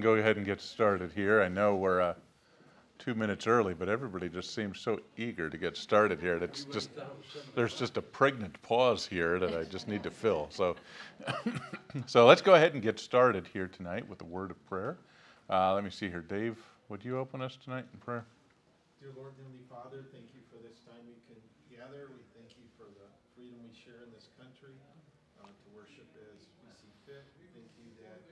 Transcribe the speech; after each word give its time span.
go 0.00 0.14
ahead 0.14 0.38
and 0.38 0.46
get 0.46 0.58
started 0.58 1.12
here. 1.12 1.42
I 1.42 1.48
know 1.48 1.76
we're 1.76 2.00
uh, 2.00 2.14
two 2.98 3.14
minutes 3.14 3.46
early, 3.46 3.74
but 3.74 3.90
everybody 3.90 4.30
just 4.30 4.54
seems 4.54 4.80
so 4.80 4.98
eager 5.18 5.50
to 5.50 5.58
get 5.58 5.76
started 5.76 6.18
here. 6.18 6.36
It's 6.38 6.64
just 6.64 6.88
there's 7.54 7.74
just 7.74 7.98
a 7.98 8.02
pregnant 8.02 8.56
pause 8.62 9.04
here 9.04 9.38
that 9.38 9.52
I 9.52 9.64
just 9.64 9.88
need 9.88 10.02
to 10.04 10.10
fill. 10.10 10.48
So, 10.48 10.76
so 12.06 12.24
let's 12.24 12.40
go 12.40 12.54
ahead 12.54 12.72
and 12.72 12.82
get 12.82 12.98
started 12.98 13.46
here 13.52 13.68
tonight 13.68 14.08
with 14.08 14.22
a 14.22 14.24
word 14.24 14.50
of 14.50 14.66
prayer. 14.66 14.96
Uh, 15.50 15.74
let 15.74 15.84
me 15.84 15.90
see 15.90 16.08
here, 16.08 16.24
Dave. 16.26 16.56
Would 16.88 17.04
you 17.04 17.18
open 17.18 17.42
us 17.42 17.58
tonight 17.62 17.84
in 17.92 18.00
prayer? 18.00 18.24
Dear 18.98 19.12
Lord, 19.12 19.36
Heavenly 19.36 19.66
Father, 19.68 20.08
thank 20.08 20.32
you 20.32 20.40
for 20.48 20.56
this 20.64 20.80
time 20.88 21.04
we 21.04 21.20
can 21.28 21.36
gather. 21.68 22.08
We 22.16 22.24
thank 22.32 22.56
you 22.56 22.64
for 22.80 22.88
the 22.96 23.06
freedom 23.36 23.60
we 23.60 23.76
share 23.76 24.08
in 24.08 24.10
this 24.16 24.32
country 24.40 24.72
uh, 25.36 25.52
to 25.52 25.66
worship 25.76 26.08
as 26.32 26.48
we 26.64 26.72
see 26.80 26.88
fit. 27.04 27.28
Thank 27.52 27.68
you 27.76 27.92
that 28.00 28.24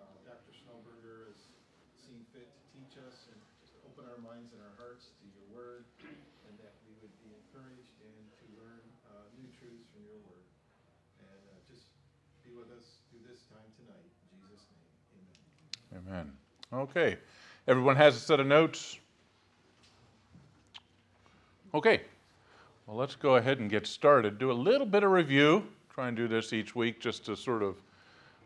uh, 0.00 0.06
Dr. 0.24 0.52
Snowberger 0.56 1.28
has 1.28 1.40
seen 1.92 2.24
fit 2.32 2.48
to 2.48 2.62
teach 2.72 2.96
us 3.04 3.28
and 3.28 3.40
just 3.60 3.76
open 3.84 3.99
our 4.10 4.18
minds 4.26 4.50
and 4.50 4.60
our 4.66 4.74
hearts 4.74 5.14
to 5.22 5.24
your 5.30 5.46
word, 5.54 5.86
and 6.02 6.54
that 6.58 6.74
we 6.82 6.92
would 6.98 7.14
be 7.22 7.30
encouraged 7.30 7.94
and 8.02 8.26
to 8.42 8.44
learn 8.58 8.82
uh, 9.06 9.30
new 9.38 9.46
truths 9.54 9.86
from 9.94 10.02
your 10.02 10.18
word. 10.26 10.46
And 11.22 11.40
uh, 11.46 11.62
just 11.70 11.86
be 12.42 12.50
with 12.50 12.74
us 12.74 13.06
through 13.06 13.22
this 13.30 13.46
time 13.46 13.70
tonight. 13.78 14.10
In 14.34 14.42
Jesus' 14.50 14.66
name, 14.74 16.02
amen. 16.02 16.26
Amen. 16.26 16.26
Okay. 16.90 17.22
Everyone 17.68 17.94
has 17.94 18.16
a 18.16 18.20
set 18.20 18.40
of 18.40 18.46
notes. 18.46 18.98
Okay, 21.72 22.00
well, 22.86 22.96
let's 22.96 23.14
go 23.14 23.36
ahead 23.36 23.60
and 23.60 23.70
get 23.70 23.86
started. 23.86 24.40
Do 24.40 24.50
a 24.50 24.52
little 24.52 24.86
bit 24.86 25.04
of 25.04 25.12
review. 25.12 25.62
Try 25.94 26.08
and 26.08 26.16
do 26.16 26.26
this 26.26 26.52
each 26.52 26.74
week 26.74 26.98
just 26.98 27.24
to 27.26 27.36
sort 27.36 27.62
of 27.62 27.76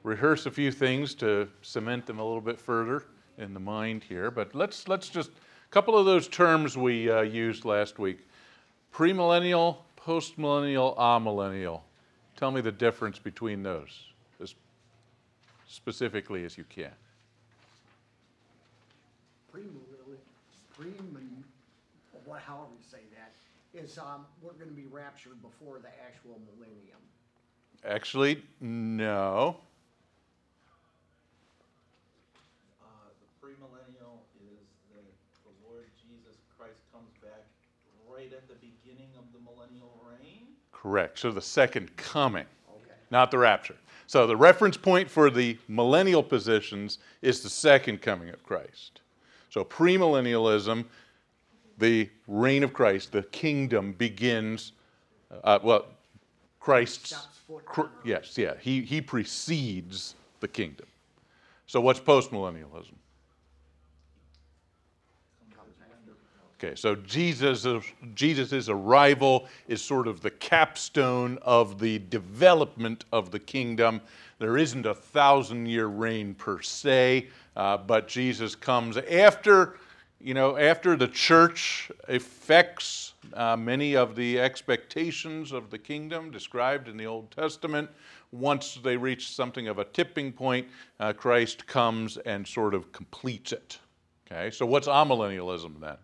rehearse 0.02 0.44
a 0.44 0.50
few 0.50 0.70
things 0.70 1.14
to 1.14 1.48
cement 1.62 2.04
them 2.04 2.18
a 2.18 2.22
little 2.22 2.42
bit 2.42 2.60
further 2.60 3.04
in 3.38 3.54
the 3.54 3.60
mind 3.60 4.04
here. 4.04 4.30
But 4.30 4.54
let's 4.54 4.88
let's 4.88 5.08
just 5.08 5.30
couple 5.74 5.98
of 5.98 6.06
those 6.06 6.28
terms 6.28 6.78
we 6.78 7.10
uh, 7.10 7.22
used 7.22 7.64
last 7.64 7.98
week: 7.98 8.28
premillennial, 8.94 9.78
postmillennial, 9.98 10.96
amillennial. 10.96 11.80
Tell 12.36 12.52
me 12.52 12.60
the 12.60 12.70
difference 12.70 13.18
between 13.18 13.64
those 13.64 14.12
as 14.40 14.54
specifically 15.66 16.44
as 16.44 16.56
you 16.56 16.62
can. 16.68 16.92
premillennial, 19.52 20.18
premillennial, 20.78 21.42
what, 22.24 22.40
however 22.40 22.70
you 22.78 22.84
say 22.88 23.02
that, 23.16 23.32
is, 23.76 23.98
um, 23.98 24.26
we're 24.42 24.52
gonna 24.52 24.70
be 24.70 24.86
raptured 24.86 25.42
before 25.42 25.80
the 25.80 25.90
actual 26.06 26.40
millennium. 26.54 27.02
Actually, 27.84 28.42
no. 28.60 29.56
Uh, 32.80 32.86
the 33.18 33.46
premillennial 33.46 34.22
is 34.40 34.66
that 34.94 35.04
the 35.44 35.52
Lord 35.68 35.86
Jesus 36.02 36.40
Christ 36.56 36.80
comes 36.92 37.12
back 37.22 37.44
right 38.16 38.32
at 38.32 38.48
the 38.48 38.54
beginning 38.54 39.08
of 39.18 39.24
the 39.32 39.38
millennial 39.40 40.00
reign. 40.08 40.46
Correct. 40.72 41.18
So 41.18 41.30
the 41.32 41.40
second 41.42 41.94
coming, 41.96 42.46
Okay. 42.68 42.94
not 43.10 43.30
the 43.30 43.38
rapture. 43.38 43.76
So 44.06 44.26
the 44.26 44.36
reference 44.36 44.76
point 44.76 45.10
for 45.10 45.30
the 45.30 45.58
millennial 45.68 46.22
positions 46.22 46.98
is 47.22 47.42
the 47.42 47.48
second 47.48 48.02
coming 48.02 48.28
of 48.28 48.42
Christ. 48.44 49.00
So 49.50 49.64
premillennialism, 49.64 50.84
the 51.78 52.10
reign 52.28 52.62
of 52.62 52.72
Christ, 52.72 53.12
the 53.12 53.22
kingdom 53.22 53.92
begins. 53.92 54.72
Uh, 55.42 55.58
well, 55.62 55.86
Christ's. 56.60 57.08
Steps 57.16 57.28
Cr- 57.66 57.82
yes, 58.04 58.38
yeah. 58.38 58.54
He 58.58 58.80
he 58.80 59.00
precedes 59.02 60.14
the 60.40 60.48
kingdom. 60.48 60.86
So 61.66 61.78
what's 61.80 62.00
postmillennialism? 62.00 62.94
Comes 65.54 65.76
after. 65.82 66.12
Okay, 66.64 66.76
so 66.76 66.94
Jesus' 66.94 67.66
Jesus's 68.14 68.70
arrival 68.70 69.46
is 69.68 69.82
sort 69.82 70.08
of 70.08 70.22
the 70.22 70.30
capstone 70.30 71.38
of 71.42 71.78
the 71.78 71.98
development 71.98 73.04
of 73.12 73.30
the 73.30 73.38
kingdom. 73.38 74.00
There 74.38 74.56
isn't 74.56 74.86
a 74.86 74.94
thousand 74.94 75.66
year 75.66 75.88
reign 75.88 76.32
per 76.32 76.62
se, 76.62 77.28
uh, 77.54 77.76
but 77.76 78.08
Jesus 78.08 78.54
comes 78.54 78.96
after, 78.96 79.76
you 80.22 80.32
know, 80.32 80.56
after 80.56 80.96
the 80.96 81.08
church 81.08 81.92
effects 82.08 83.12
uh, 83.34 83.58
many 83.58 83.94
of 83.94 84.16
the 84.16 84.40
expectations 84.40 85.52
of 85.52 85.68
the 85.68 85.78
kingdom 85.78 86.30
described 86.30 86.88
in 86.88 86.96
the 86.96 87.06
Old 87.06 87.30
Testament. 87.30 87.90
Once 88.32 88.78
they 88.82 88.96
reach 88.96 89.34
something 89.34 89.68
of 89.68 89.78
a 89.78 89.84
tipping 89.84 90.32
point, 90.32 90.66
uh, 90.98 91.12
Christ 91.12 91.66
comes 91.66 92.16
and 92.16 92.46
sort 92.46 92.72
of 92.72 92.90
completes 92.90 93.52
it. 93.52 93.78
Okay, 94.26 94.50
so 94.50 94.64
what's 94.64 94.88
amillennialism 94.88 95.78
then? 95.78 95.98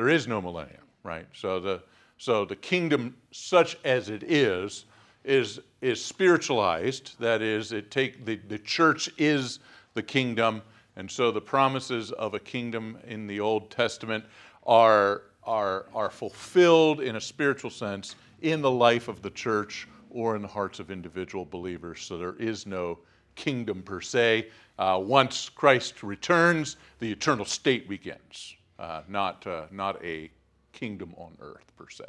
There 0.00 0.08
is 0.08 0.26
no 0.26 0.40
millennium, 0.40 0.80
right? 1.02 1.26
So 1.34 1.60
the 1.60 1.82
so 2.16 2.46
the 2.46 2.56
kingdom, 2.56 3.14
such 3.32 3.76
as 3.84 4.08
it 4.08 4.22
is, 4.22 4.86
is 5.26 5.60
is 5.82 6.02
spiritualized. 6.02 7.20
That 7.20 7.42
is, 7.42 7.72
it 7.72 7.90
take 7.90 8.24
the, 8.24 8.36
the 8.36 8.58
church 8.60 9.10
is 9.18 9.58
the 9.92 10.02
kingdom, 10.02 10.62
and 10.96 11.10
so 11.10 11.30
the 11.30 11.42
promises 11.42 12.12
of 12.12 12.32
a 12.32 12.38
kingdom 12.38 12.96
in 13.06 13.26
the 13.26 13.40
Old 13.40 13.70
Testament 13.70 14.24
are 14.66 15.24
are 15.44 15.84
are 15.94 16.08
fulfilled 16.08 17.02
in 17.02 17.16
a 17.16 17.20
spiritual 17.20 17.68
sense 17.68 18.16
in 18.40 18.62
the 18.62 18.70
life 18.70 19.06
of 19.06 19.20
the 19.20 19.28
church 19.28 19.86
or 20.08 20.34
in 20.34 20.40
the 20.40 20.48
hearts 20.48 20.80
of 20.80 20.90
individual 20.90 21.44
believers. 21.44 22.00
So 22.00 22.16
there 22.16 22.36
is 22.36 22.64
no 22.64 23.00
kingdom 23.34 23.82
per 23.82 24.00
se. 24.00 24.48
Uh, 24.78 24.98
once 25.04 25.50
Christ 25.50 26.02
returns, 26.02 26.78
the 27.00 27.12
eternal 27.12 27.44
state 27.44 27.86
begins, 27.86 28.56
uh, 28.80 29.02
not, 29.08 29.46
uh, 29.46 29.66
not 29.70 30.02
a 30.02 30.30
kingdom 30.72 31.14
on 31.16 31.36
earth 31.40 31.70
per 31.76 31.88
se. 31.88 32.06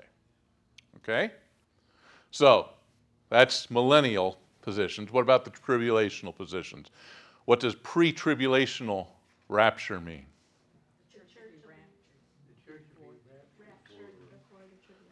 Okay? 0.97 1.31
So 2.31 2.69
that's 3.29 3.69
millennial 3.69 4.37
positions. 4.61 5.11
What 5.11 5.21
about 5.21 5.43
the 5.43 5.51
tribulational 5.51 6.35
positions? 6.35 6.89
What 7.45 7.59
does 7.59 7.75
pre 7.75 8.13
tribulational 8.13 9.07
rapture 9.49 9.99
mean? 9.99 10.25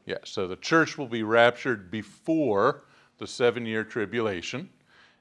Yeah, 0.06 0.18
so 0.24 0.48
the 0.48 0.56
church 0.56 0.98
will 0.98 1.08
be 1.08 1.22
raptured 1.22 1.92
before 1.92 2.86
the 3.20 3.28
seven 3.28 3.66
year 3.66 3.84
tribulation. 3.84 4.70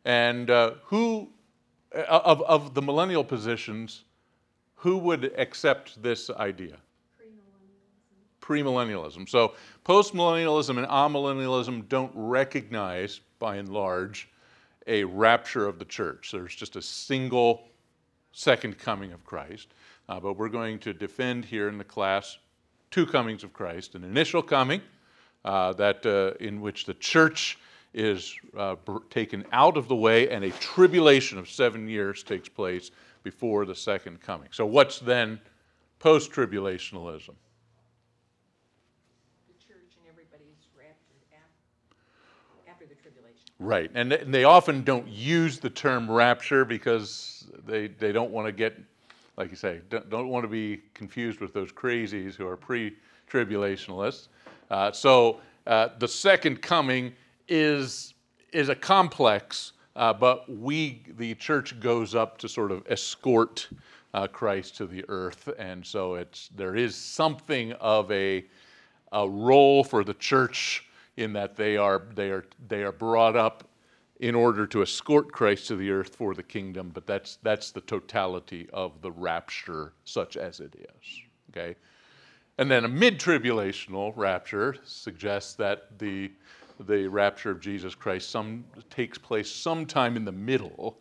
And 0.05 0.49
uh, 0.49 0.75
who, 0.85 1.29
uh, 1.95 2.21
of, 2.25 2.41
of 2.43 2.73
the 2.73 2.81
millennial 2.81 3.25
positions, 3.25 4.05
who 4.79 4.97
would 4.97 5.33
accept 5.37 6.01
this 6.03 6.31
idea? 6.31 6.77
Premillennialism. 8.41 9.29
So 9.29 9.55
postmillennialism 9.85 10.79
and 10.79 10.87
amillennialism 10.87 11.89
don't 11.89 12.13
recognize, 12.15 13.21
by 13.39 13.57
and 13.57 13.69
large, 13.69 14.29
a 14.87 15.05
rapture 15.05 15.67
of 15.67 15.79
the 15.79 15.85
church. 15.85 16.31
There's 16.33 16.55
just 16.55 16.77
a 16.77 16.83
single 16.83 17.69
second 18.33 18.79
coming 18.79 19.13
of 19.13 19.25
Christ. 19.25 19.75
Uh, 20.09 20.21
but 20.21 20.35
we're 20.35 20.49
going 20.49 20.79
to 20.79 20.95
defend 20.95 21.45
here 21.45 21.69
in 21.69 21.77
the 21.77 21.85
class 21.85 22.39
two 22.91 23.05
comings 23.05 23.45
of 23.45 23.53
Christ 23.53 23.97
an 23.97 24.05
initial 24.05 24.43
coming, 24.43 24.81
uh, 25.45 25.73
that, 25.75 26.07
uh, 26.07 26.43
in 26.43 26.61
which 26.61 26.87
the 26.87 26.95
church 26.95 27.59
is 27.93 28.35
uh, 28.57 28.77
taken 29.11 29.45
out 29.53 29.77
of 29.77 29.89
the 29.89 29.97
way, 29.97 30.31
and 30.31 30.45
a 30.45 30.51
tribulation 30.53 31.37
of 31.37 31.51
seven 31.51 31.89
years 31.89 32.23
takes 32.23 32.49
place 32.49 32.93
before 33.31 33.67
the 33.67 33.75
second 33.75 34.19
coming. 34.23 34.49
So, 34.53 34.65
what's 34.65 34.99
then 35.01 35.39
post 35.99 36.33
tribulationalism? 36.33 37.35
the 39.47 39.59
church 39.61 39.93
and 39.99 40.09
everybody's 40.09 40.65
raptured 40.75 41.21
after 42.67 42.87
the 42.87 42.95
tribulation. 42.95 43.45
Right, 43.59 43.91
and 43.95 44.11
they, 44.11 44.21
and 44.21 44.33
they 44.33 44.45
often 44.45 44.83
don't 44.83 45.07
use 45.07 45.59
the 45.59 45.69
term 45.69 46.11
rapture 46.11 46.65
because 46.65 47.51
they, 47.67 47.89
they 47.89 48.13
don't 48.13 48.31
want 48.31 48.47
to 48.47 48.53
get, 48.53 48.79
like 49.37 49.51
you 49.51 49.57
say, 49.57 49.83
don't, 49.91 50.09
don't 50.09 50.29
want 50.29 50.45
to 50.45 50.49
be 50.49 50.81
confused 50.95 51.41
with 51.41 51.53
those 51.53 51.71
crazies 51.71 52.35
who 52.35 52.47
are 52.47 52.57
pre 52.57 52.97
tribulationalists. 53.31 54.29
Uh, 54.71 54.91
so 54.91 55.41
uh, 55.67 55.89
the 55.99 56.09
second 56.09 56.63
coming 56.63 57.13
is, 57.47 58.15
is 58.55 58.71
a 58.71 58.75
complex, 58.75 59.73
uh, 59.99 60.13
but 60.13 60.49
we, 60.49 61.03
the 61.19 61.35
church, 61.35 61.79
goes 61.81 62.15
up 62.15 62.39
to 62.39 62.49
sort 62.49 62.71
of 62.71 62.85
escort 62.89 63.69
uh, 64.15 64.29
Christ 64.29 64.77
to 64.77 64.87
the 64.87 65.05
earth, 65.09 65.49
and 65.59 65.85
so 65.85 66.15
it's, 66.15 66.49
there 66.57 66.77
is 66.77 66.95
something 66.95 67.73
of 67.73 68.11
a, 68.13 68.47
a 69.11 69.29
role 69.29 69.83
for 69.83 70.05
the 70.05 70.15
church 70.15 70.85
in 71.17 71.33
that 71.33 71.57
they 71.57 71.77
are, 71.77 72.05
they 72.15 72.31
are, 72.31 72.45
they 72.69 72.85
are 72.85 72.93
brought 72.93 73.35
up 73.35 73.65
in 74.21 74.37
order 74.37 74.69
to 74.69 74.83
escort 74.83 75.33
Christ 75.33 75.67
to 75.67 75.77
the 75.77 75.91
earth 75.91 76.15
for 76.15 76.33
the 76.33 76.45
kingdom, 76.45 76.93
but 76.95 77.05
that's, 77.05 77.39
that's 77.43 77.73
the 77.73 77.81
totality 77.81 78.69
of 78.73 79.03
the 79.03 79.11
rapture, 79.11 79.95
such 80.05 80.37
as 80.37 80.61
it 80.61 80.77
is. 80.77 81.21
Okay? 81.51 81.75
And 82.57 82.71
then 82.71 82.85
a 82.85 82.89
mid 82.89 83.19
tribulational 83.19 84.13
rapture 84.15 84.77
suggests 84.85 85.55
that 85.55 85.99
the, 85.99 86.31
the 86.81 87.09
rapture 87.09 87.51
of 87.51 87.61
Jesus 87.61 87.95
Christ 87.95 88.31
some, 88.31 88.65
takes 88.91 89.19
place 89.19 89.51
sometime 89.51 90.17
in 90.17 90.25
the 90.25 90.33
middle 90.33 90.99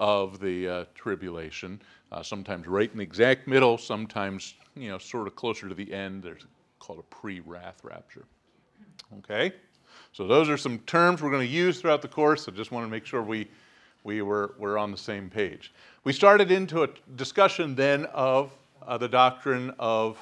of 0.00 0.40
the 0.40 0.68
uh, 0.68 0.84
tribulation, 0.94 1.80
uh, 2.12 2.22
sometimes 2.22 2.66
right 2.66 2.90
in 2.90 2.98
the 2.98 3.02
exact 3.02 3.46
middle, 3.46 3.78
sometimes, 3.78 4.54
you 4.76 4.88
know, 4.88 4.98
sort 4.98 5.26
of 5.26 5.36
closer 5.36 5.68
to 5.68 5.74
the 5.74 5.92
end. 5.92 6.22
There's 6.22 6.44
called 6.78 6.98
a 6.98 7.14
pre-wrath 7.14 7.82
rapture. 7.82 8.24
Okay? 9.18 9.52
So 10.12 10.26
those 10.26 10.48
are 10.48 10.56
some 10.56 10.78
terms 10.80 11.22
we're 11.22 11.30
going 11.30 11.46
to 11.46 11.52
use 11.52 11.80
throughout 11.80 12.02
the 12.02 12.08
course. 12.08 12.48
I 12.48 12.52
just 12.52 12.72
want 12.72 12.86
to 12.86 12.90
make 12.90 13.06
sure 13.06 13.22
we, 13.22 13.48
we 14.02 14.22
were, 14.22 14.54
were 14.58 14.76
on 14.78 14.90
the 14.90 14.98
same 14.98 15.30
page. 15.30 15.72
We 16.04 16.12
started 16.12 16.50
into 16.50 16.82
a 16.82 16.88
discussion 17.16 17.74
then 17.74 18.04
of 18.06 18.52
uh, 18.86 18.98
the 18.98 19.08
doctrine 19.08 19.72
of 19.78 20.18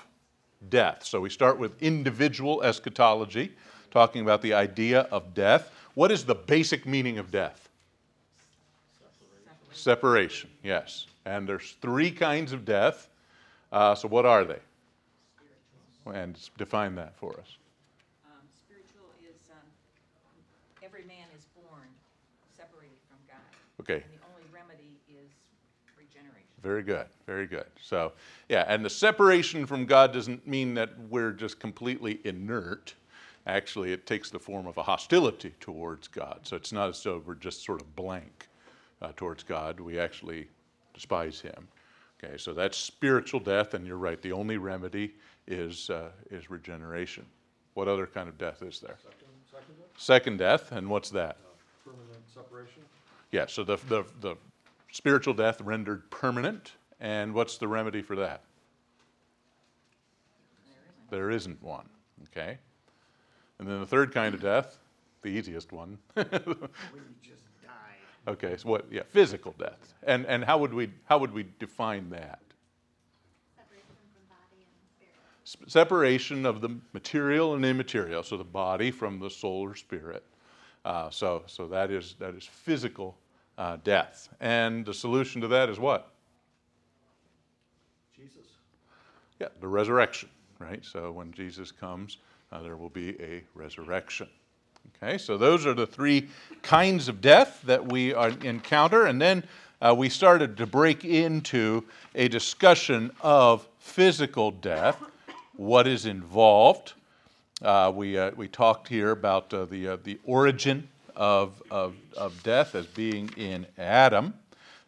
death. 0.69 1.05
So 1.05 1.21
we 1.21 1.31
start 1.31 1.59
with 1.59 1.73
individual 1.83 2.62
eschatology, 2.62 3.53
talking 3.93 4.23
about 4.23 4.43
the 4.43 4.55
idea 4.55 5.03
of 5.13 5.35
death. 5.35 5.71
What 5.95 6.11
is 6.11 6.25
the 6.25 6.35
basic 6.35 6.87
meaning 6.87 7.19
of 7.19 7.31
death? 7.31 7.69
Separation, 9.73 10.51
yes. 10.63 11.07
And 11.25 11.49
there's 11.49 11.77
three 11.81 12.11
kinds 12.11 12.53
of 12.53 12.65
death. 12.65 13.09
Uh, 13.71 13.95
so 13.95 14.09
what 14.09 14.27
are 14.27 14.45
they? 14.45 14.59
Spiritual. 16.01 16.21
And 16.21 16.39
define 16.59 16.95
that 16.97 17.17
for 17.17 17.33
us. 17.39 17.57
Um, 18.27 18.33
spiritual 18.67 19.09
is, 19.23 19.41
um, 19.51 20.85
every 20.85 21.05
man 21.05 21.27
is 21.37 21.47
born 21.55 21.87
separated 22.55 22.99
from 23.09 23.19
God. 23.29 23.41
Okay, 23.81 24.05
And 24.05 24.13
the 24.13 24.27
only 24.31 24.45
remedy 24.53 24.93
is 25.09 25.31
regeneration. 25.97 26.49
very 26.63 26.83
good, 26.83 27.07
very 27.27 27.47
good. 27.47 27.67
So, 27.81 28.13
yeah, 28.49 28.65
and 28.69 28.85
the 28.85 28.91
separation 28.91 29.65
from 29.65 29.87
God 29.87 30.13
doesn't 30.13 30.47
mean 30.47 30.75
that 30.75 30.91
we're 31.09 31.33
just 31.33 31.59
completely 31.59 32.21
inert. 32.25 32.95
Actually, 33.47 33.93
it 33.93 34.07
takes 34.07 34.31
the 34.31 34.39
form 34.39 34.67
of 34.67 34.79
a 34.79 34.83
hostility 34.83 35.53
towards 35.59 36.07
God. 36.07 36.41
So 36.45 36.57
it's 36.57 36.73
not 36.73 36.89
as 36.89 37.03
though 37.03 37.23
we're 37.27 37.35
just 37.35 37.65
sort 37.65 37.81
of 37.81 37.97
blank 37.97 38.49
uh, 39.01 39.11
towards 39.17 39.43
God. 39.43 39.81
We 39.81 39.99
actually 39.99 40.49
despise 40.95 41.41
Him. 41.41 41.67
Okay, 42.23 42.37
so 42.37 42.55
that's 42.55 42.79
spiritual 42.79 43.41
death, 43.41 43.75
and 43.75 43.85
you're 43.85 43.97
right. 43.97 44.23
The 44.23 44.31
only 44.31 44.59
remedy 44.59 45.15
is 45.49 45.91
uh, 45.91 46.11
is 46.31 46.51
regeneration. 46.51 47.27
What 47.75 47.89
other 47.89 48.07
kind 48.07 48.29
of 48.29 48.39
death 48.39 48.63
is 48.63 48.79
there? 48.79 48.97
Second, 49.03 49.27
second 49.51 49.79
one, 49.79 49.89
Second 49.97 50.37
death, 50.39 50.73
and 50.73 50.89
what's 50.89 51.11
that? 51.11 51.39
permanent 51.85 52.23
separation. 52.33 52.83
Yeah, 53.31 53.47
so 53.47 53.65
the, 53.65 53.79
the, 53.89 54.05
the 54.21 54.37
spiritual 54.93 55.35
death 55.35 55.61
rendered 55.61 56.11
permanent, 56.11 56.73
and 57.01 57.33
what's 57.33 57.57
the 57.57 57.67
remedy 57.67 58.03
for 58.03 58.15
that? 58.17 58.43
There 60.61 60.71
isn't. 60.71 61.11
There 61.11 61.31
isn't 61.31 61.63
one, 61.63 61.89
okay? 62.25 62.59
And 63.62 63.70
then 63.70 63.79
the 63.79 63.87
third 63.87 64.12
kind 64.12 64.35
of 64.35 64.40
death, 64.40 64.77
the 65.22 65.29
easiest 65.29 65.70
one, 65.70 65.96
When 66.14 66.27
you 66.27 67.14
just 67.22 67.44
died. 67.62 67.70
okay, 68.27 68.57
so 68.57 68.70
what, 68.70 68.87
yeah, 68.90 69.03
physical 69.09 69.55
death. 69.57 69.94
And, 70.03 70.27
and 70.27 70.44
how 70.44 70.59
would 70.59 70.75
we, 70.75 70.90
how 71.05 71.18
would 71.18 71.33
we 71.33 71.46
define 71.61 72.11
that? 72.11 72.40
Separation 73.57 73.94
from 74.12 74.25
body 74.29 74.66
and 74.66 75.55
spirit. 75.55 75.70
Separation 75.70 76.44
of 76.44 76.61
the 76.61 76.70
material 76.92 77.55
and 77.55 77.64
immaterial, 77.64 78.25
so 78.25 78.37
the 78.37 78.42
body 78.42 78.90
from 78.90 79.20
the 79.20 79.31
soul 79.31 79.61
or 79.61 79.77
spirit. 79.77 80.25
Uh, 80.85 81.09
so, 81.09 81.44
so 81.46 81.68
that 81.68 81.92
is, 81.92 82.16
that 82.18 82.35
is 82.35 82.44
physical 82.44 83.16
uh, 83.59 83.77
death. 83.85 84.29
And 84.40 84.85
the 84.85 84.92
solution 84.92 85.40
to 85.40 85.46
that 85.46 85.68
is 85.68 85.79
what? 85.79 86.11
Jesus. 88.12 88.57
Yeah, 89.40 89.51
the 89.61 89.68
resurrection, 89.68 90.31
right? 90.59 90.85
So 90.85 91.12
when 91.12 91.31
Jesus 91.31 91.70
comes, 91.70 92.18
uh, 92.53 92.62
there 92.62 92.77
will 92.77 92.91
be 92.91 93.21
a 93.21 93.43
resurrection. 93.55 94.29
Okay, 95.03 95.19
so 95.19 95.37
those 95.37 95.67
are 95.67 95.75
the 95.75 95.87
three 95.87 96.29
kinds 96.62 97.09
of 97.09 97.21
death 97.21 97.61
that 97.65 97.91
we 97.91 98.15
encounter. 98.15 99.07
And 99.07 99.21
then 99.21 99.45
uh, 99.81 99.95
we 99.97 100.09
started 100.09 100.57
to 100.59 100.67
break 100.67 101.05
into 101.05 101.85
a 102.15 102.29
discussion 102.29 103.11
of 103.21 103.67
physical 103.79 104.51
death, 104.51 105.03
what 105.57 105.87
is 105.87 106.07
involved. 106.07 106.93
Uh, 107.61 107.93
we, 107.95 108.19
uh, 108.19 108.33
we 108.37 108.49
talked 108.49 108.87
here 108.88 109.11
about 109.11 109.53
uh, 109.55 109.65
the, 109.65 109.88
uh, 109.88 109.97
the 110.05 110.19
origin 110.25 110.88
of, 111.17 111.62
of, 111.71 111.95
of 112.17 112.41
death 112.43 112.75
as 112.75 112.87
being 112.87 113.29
in 113.37 113.67
Adam. 113.79 114.35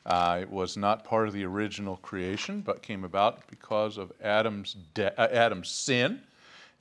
Uh, 0.07 0.39
it 0.43 0.51
was 0.51 0.77
not 0.77 1.03
part 1.05 1.27
of 1.27 1.35
the 1.35 1.45
original 1.45 1.97
creation, 1.99 2.61
but 2.61 2.83
came 2.83 3.05
about 3.05 3.47
because 3.49 3.97
of 3.97 4.13
Adam's, 4.23 4.77
de- 4.93 5.35
Adam's 5.35 5.71
sin. 5.71 6.21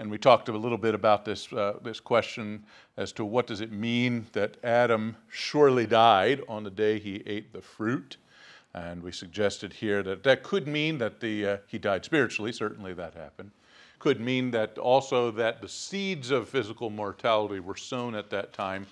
And 0.04 0.12
we 0.12 0.18
talked 0.18 0.50
a 0.50 0.52
little 0.52 0.78
bit 0.78 0.96
about 0.96 1.24
this, 1.24 1.54
uh, 1.54 1.80
this 1.82 2.02
question 2.02 2.66
as 2.98 3.14
to 3.14 3.24
what 3.24 3.48
does 3.48 3.62
it 3.62 3.72
mean 3.72 4.28
that 4.34 4.58
Adam 4.62 5.16
surely 5.30 5.86
died 5.86 6.42
on 6.50 6.66
the 6.66 6.70
day 6.70 7.00
he 7.00 7.24
ate 7.26 7.54
the 7.54 7.62
fruit. 7.62 8.18
And 8.74 9.02
we 9.02 9.14
suggested 9.14 9.72
here 9.72 10.04
that 10.04 10.22
that 10.24 10.44
could 10.44 10.68
mean 10.68 10.98
that 10.98 11.22
the, 11.22 11.48
uh, 11.48 11.58
he 11.68 11.78
died 11.78 12.04
spiritually, 12.04 12.52
certainly 12.52 12.92
that 12.96 13.14
happened. 13.14 13.52
Could 13.98 14.20
mean 14.20 14.52
that 14.52 14.78
also 14.78 15.32
that 15.32 15.62
the 15.62 15.70
seeds 15.70 16.32
of 16.32 16.50
physical 16.50 16.90
mortality 16.90 17.62
were 17.62 17.78
sown 17.78 18.14
at 18.14 18.30
that 18.32 18.52
time. 18.52 18.86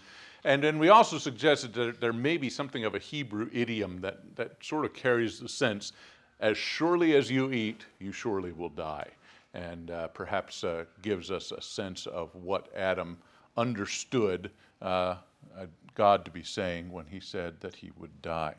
And 0.46 0.64
then 0.64 0.80
we 0.80 0.88
also 0.88 1.18
suggested 1.18 1.74
that 1.74 2.00
there 2.00 2.14
may 2.14 2.38
be 2.38 2.50
something 2.50 2.86
of 2.86 2.96
a 2.96 3.00
Hebrew 3.00 3.50
idiom 3.52 4.00
that, 4.00 4.38
that 4.38 4.64
sort 4.64 4.86
of 4.86 4.94
carries 4.94 5.42
the 5.42 5.50
sense 5.50 5.92
as 6.40 6.58
surely 6.58 7.18
as 7.18 7.30
you 7.30 7.52
eat, 7.52 7.82
you 8.00 8.14
surely 8.14 8.54
will 8.54 8.70
die. 8.70 9.10
And 9.54 9.92
uh, 9.92 10.08
perhaps 10.10 10.64
uh, 10.64 10.86
gives 11.02 11.30
us 11.30 11.52
a 11.52 11.62
sense 11.62 12.08
of 12.08 12.34
what 12.36 12.74
Adam 12.76 13.18
understood 13.58 14.52
uh, 14.82 14.86
uh, 14.86 15.66
God 15.96 16.24
to 16.26 16.32
be 16.32 16.44
saying 16.44 16.92
when 16.92 17.06
he 17.06 17.20
said 17.20 17.60
that 17.60 17.76
he 17.76 17.92
would 17.98 18.22
die. 18.22 18.56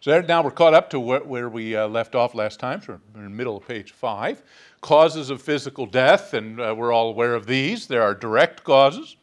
So 0.00 0.20
now 0.20 0.42
we're 0.42 0.50
caught 0.50 0.74
up 0.74 0.90
to 0.90 1.00
where, 1.00 1.48
we 1.48 1.74
uh, 1.74 1.88
left 1.88 2.14
off 2.14 2.34
last 2.34 2.60
time, 2.60 2.82
so 2.82 3.00
we're 3.14 3.24
in 3.24 3.30
the 3.30 3.36
middle 3.36 3.56
of 3.56 3.66
page 3.66 3.92
five. 3.92 4.42
Causes 4.82 5.30
of 5.30 5.40
physical 5.40 5.86
death, 5.86 6.34
and 6.34 6.60
uh, 6.60 6.74
we're 6.76 6.92
all 6.92 7.08
aware 7.08 7.34
of 7.34 7.46
these. 7.46 7.86
There 7.86 8.02
are 8.02 8.14
direct 8.14 8.62
causes, 8.62 9.16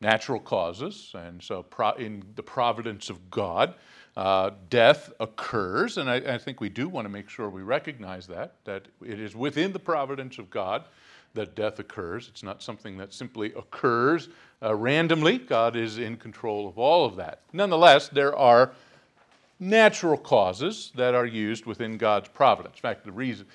natural 0.00 0.38
causes, 0.38 1.10
and 1.14 1.42
so 1.42 1.64
in 1.98 2.22
the 2.36 2.42
providence 2.42 3.08
of 3.08 3.30
God, 3.30 3.74
uh, 4.16 4.50
death 4.68 5.12
occurs, 5.20 5.96
and 5.96 6.10
I, 6.10 6.16
I 6.16 6.38
think 6.38 6.60
we 6.60 6.68
do 6.68 6.88
want 6.88 7.06
to 7.06 7.08
make 7.08 7.28
sure 7.28 7.48
we 7.48 7.62
recognize 7.62 8.26
that, 8.26 8.54
that 8.64 8.86
it 9.04 9.18
is 9.18 9.34
within 9.34 9.72
the 9.72 9.78
providence 9.78 10.38
of 10.38 10.50
God 10.50 10.84
that 11.34 11.54
death 11.54 11.78
occurs. 11.78 12.28
It's 12.28 12.42
not 12.42 12.62
something 12.62 12.98
that 12.98 13.14
simply 13.14 13.52
occurs 13.54 14.28
uh, 14.62 14.74
randomly. 14.74 15.38
God 15.38 15.76
is 15.76 15.98
in 15.98 16.16
control 16.16 16.68
of 16.68 16.78
all 16.78 17.06
of 17.06 17.16
that. 17.16 17.40
Nonetheless, 17.52 18.08
there 18.08 18.36
are 18.36 18.72
natural 19.58 20.18
causes 20.18 20.92
that 20.94 21.14
are 21.14 21.24
used 21.24 21.64
within 21.64 21.96
God's 21.96 22.28
providence. 22.28 22.76
In 22.76 22.82
fact, 22.82 23.04
the 23.04 23.12
reason, 23.12 23.46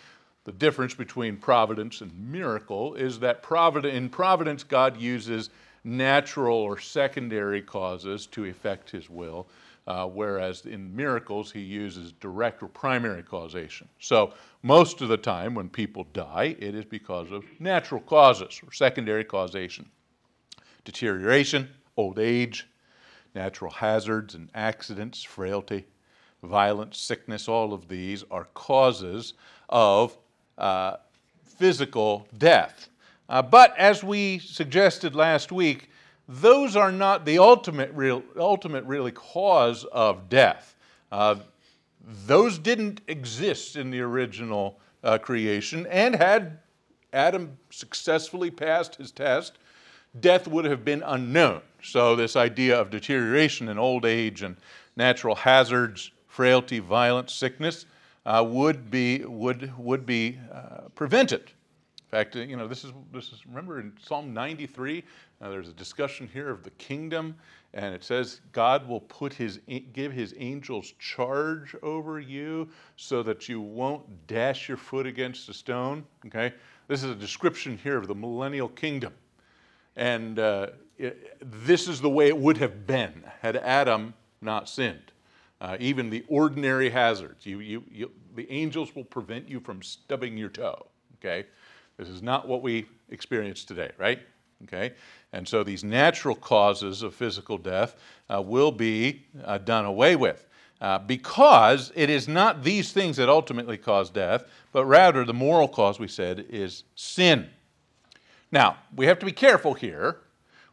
the 0.46 0.54
difference 0.54 0.96
between 0.96 1.38
providence 1.38 2.02
and 2.02 2.32
miracle 2.32 2.96
is 2.96 3.20
that 3.20 3.44
provid- 3.44 3.94
in 3.94 4.10
providence, 4.10 4.64
God 4.64 5.00
uses 5.00 5.50
natural 5.84 6.58
or 6.58 6.80
secondary 6.80 7.62
causes 7.62 8.26
to 8.28 8.46
effect 8.46 8.90
his 8.90 9.10
will, 9.10 9.48
uh, 9.88 10.06
whereas 10.06 10.66
in 10.66 10.94
miracles, 10.94 11.52
he 11.52 11.62
uses 11.62 12.12
direct 12.14 12.62
or 12.62 12.68
primary 12.68 13.24
causation. 13.24 13.88
So, 14.00 14.34
most 14.62 15.02
of 15.02 15.08
the 15.08 15.18
time 15.18 15.56
when 15.56 15.70
people 15.70 16.06
die, 16.12 16.56
it 16.60 16.76
is 16.76 16.84
because 16.84 17.32
of 17.32 17.46
natural 17.60 18.02
causes 18.02 18.60
or 18.66 18.74
secondary 18.74 19.24
causation 19.24 19.90
deterioration, 20.84 21.70
old 21.98 22.18
age, 22.18 22.68
natural 23.36 23.72
hazards 23.72 24.36
and 24.36 24.50
accidents, 24.56 25.22
frailty, 25.22 25.86
violence, 26.44 26.98
sickness, 26.98 27.50
all 27.50 27.74
of 27.74 27.90
these 27.90 28.24
are 28.32 28.46
causes 28.54 29.34
of 29.70 30.18
uh, 30.58 30.96
physical 31.44 32.26
death. 32.38 32.90
Uh, 33.28 33.42
but 33.42 33.78
as 33.78 34.04
we 34.04 34.40
suggested 34.40 35.14
last 35.14 35.52
week, 35.52 35.90
those 36.28 36.76
are 36.76 36.92
not 36.92 37.26
the 37.26 37.40
ultimate, 37.40 37.92
real, 37.94 38.24
ultimate 38.38 38.84
really 38.86 39.12
cause 39.12 39.86
of 39.86 40.30
death. 40.30 40.76
Uh, 41.12 41.36
those 42.26 42.58
didn't 42.58 43.02
exist 43.08 43.76
in 43.76 43.92
the 43.92 44.02
original 44.02 44.80
uh, 45.04 45.18
creation, 45.18 45.86
and 45.88 46.16
had 46.16 46.60
Adam 47.14 47.58
successfully 47.70 48.52
passed 48.52 48.96
his 48.96 49.12
test, 49.12 49.58
death 50.20 50.48
would 50.48 50.66
have 50.66 50.84
been 50.84 51.04
unknown. 51.06 51.62
So, 51.82 52.16
this 52.16 52.36
idea 52.36 52.80
of 52.80 52.90
deterioration 52.90 53.70
and 53.70 53.80
old 53.80 54.06
age 54.06 54.42
and 54.42 54.58
natural 54.96 55.36
hazards, 55.36 56.12
frailty, 56.28 56.80
violence, 56.80 57.34
sickness 57.34 57.86
uh, 58.26 58.44
would 58.46 58.92
be, 58.92 59.24
would, 59.24 59.72
would 59.78 60.06
be 60.06 60.38
uh, 60.52 60.90
prevented. 60.96 61.42
In 61.42 62.12
fact, 62.12 62.36
you 62.36 62.56
know, 62.56 62.68
this 62.68 62.84
is, 62.84 62.92
this 63.14 63.32
is 63.32 63.46
remember 63.46 63.80
in 63.80 63.94
Psalm 64.02 64.34
93, 64.34 65.04
uh, 65.42 65.50
there's 65.50 65.70
a 65.70 65.74
discussion 65.74 66.28
here 66.34 66.50
of 66.50 66.64
the 66.64 66.72
kingdom, 66.72 67.36
and 67.74 67.94
it 67.94 68.04
says, 68.04 68.42
God 68.52 68.88
will 68.88 69.02
put 69.02 69.34
his, 69.34 69.60
give 69.94 70.12
his 70.12 70.34
angels 70.38 70.94
charge 71.00 71.76
over 71.84 72.20
you 72.20 72.70
so 72.96 73.22
that 73.24 73.48
you 73.48 73.62
won't 73.62 74.28
dash 74.28 74.68
your 74.68 74.78
foot 74.78 75.06
against 75.06 75.50
a 75.50 75.54
stone. 75.54 76.04
Okay? 76.26 76.54
This 76.88 77.04
is 77.04 77.12
a 77.12 77.16
description 77.16 77.78
here 77.84 77.98
of 77.98 78.08
the 78.08 78.16
millennial 78.16 78.70
kingdom. 78.70 79.14
And 79.96 80.40
uh, 80.40 80.68
it, 80.98 81.38
this 81.42 81.88
is 81.88 82.02
the 82.02 82.10
way 82.10 82.28
it 82.28 82.38
would 82.38 82.58
have 82.58 82.88
been 82.88 83.24
had 83.42 83.58
Adam 83.58 84.14
not 84.42 84.70
sinned. 84.70 85.12
uh, 85.62 85.78
even 85.80 86.10
the 86.10 86.24
ordinary 86.28 86.90
hazards. 86.90 87.46
You, 87.46 87.60
you, 87.60 87.84
you, 87.92 88.12
the 88.36 88.50
angels 88.52 88.96
will 88.96 89.04
prevent 89.04 89.50
you 89.50 89.60
from 89.60 89.82
stubbing 89.82 90.38
your 90.38 90.50
toe, 90.50 90.88
okay? 91.20 91.48
This 91.98 92.10
is 92.10 92.22
not 92.22 92.48
what 92.48 92.62
we 92.62 92.88
experience 93.10 93.64
today, 93.64 93.92
right? 93.98 94.20
Okay? 94.64 94.94
And 95.34 95.48
so 95.48 95.64
these 95.64 95.84
natural 95.84 96.36
causes 96.36 97.04
of 97.04 97.14
physical 97.14 97.58
death 97.58 97.96
uh, 98.34 98.42
will 98.42 98.72
be 98.72 99.26
uh, 99.44 99.58
done 99.58 99.86
away 99.86 100.16
with. 100.16 100.46
Uh, 100.80 101.00
because 101.00 101.92
it 101.96 102.10
is 102.10 102.28
not 102.28 102.64
these 102.64 102.92
things 102.92 103.18
that 103.18 103.30
ultimately 103.30 103.78
cause 103.78 104.12
death, 104.12 104.46
but 104.72 104.86
rather 104.86 105.26
the 105.26 105.34
moral 105.34 105.68
cause, 105.68 106.00
we 106.00 106.08
said, 106.08 106.46
is 106.50 106.84
sin. 106.96 107.50
Now, 108.52 108.78
we 108.96 109.08
have 109.08 109.18
to 109.20 109.26
be 109.26 109.32
careful 109.32 109.74
here. 109.74 110.18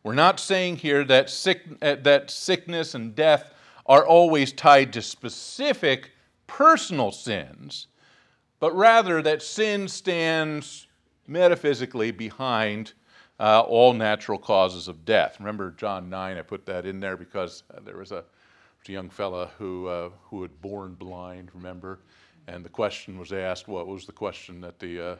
We're 0.03 0.15
not 0.15 0.39
saying 0.39 0.77
here 0.77 1.05
that, 1.05 1.31
sick, 1.31 1.63
uh, 1.81 1.97
that 2.03 2.31
sickness 2.31 2.95
and 2.95 3.15
death 3.15 3.55
are 3.87 4.07
always 4.07 4.53
tied 4.53 4.93
to 4.93 5.03
specific 5.03 6.11
personal 6.47 7.11
sins, 7.11 7.87
but 8.61 8.77
rather 8.77 9.23
that 9.23 9.43
sin 9.43 9.89
stands 9.89 10.87
metaphysically 11.27 12.11
behind 12.11 12.93
uh, 13.45 13.61
all 13.61 13.93
natural 13.93 14.39
causes 14.39 14.89
of 14.89 15.05
death. 15.05 15.37
Remember 15.39 15.71
John 15.73 16.09
9, 16.09 16.39
I 16.39 16.41
put 16.41 16.65
that 16.65 16.87
in 16.87 16.99
there 16.99 17.15
because 17.15 17.63
uh, 17.71 17.81
there 17.85 17.99
was 17.99 18.11
a, 18.11 18.25
a 18.89 18.93
young 18.93 19.11
fella 19.11 19.51
who, 19.59 19.87
uh, 19.87 20.09
who 20.31 20.41
had 20.41 20.63
born 20.63 20.95
blind, 20.95 21.51
remember? 21.53 21.99
And 22.47 22.65
the 22.65 22.71
question 22.71 23.19
was 23.19 23.35
asked, 23.35 23.69
what 23.69 23.87
was 23.87 24.07
the 24.07 24.13
question 24.13 24.63
that 24.63 24.79
the, 24.79 24.99
uh, 24.99 25.17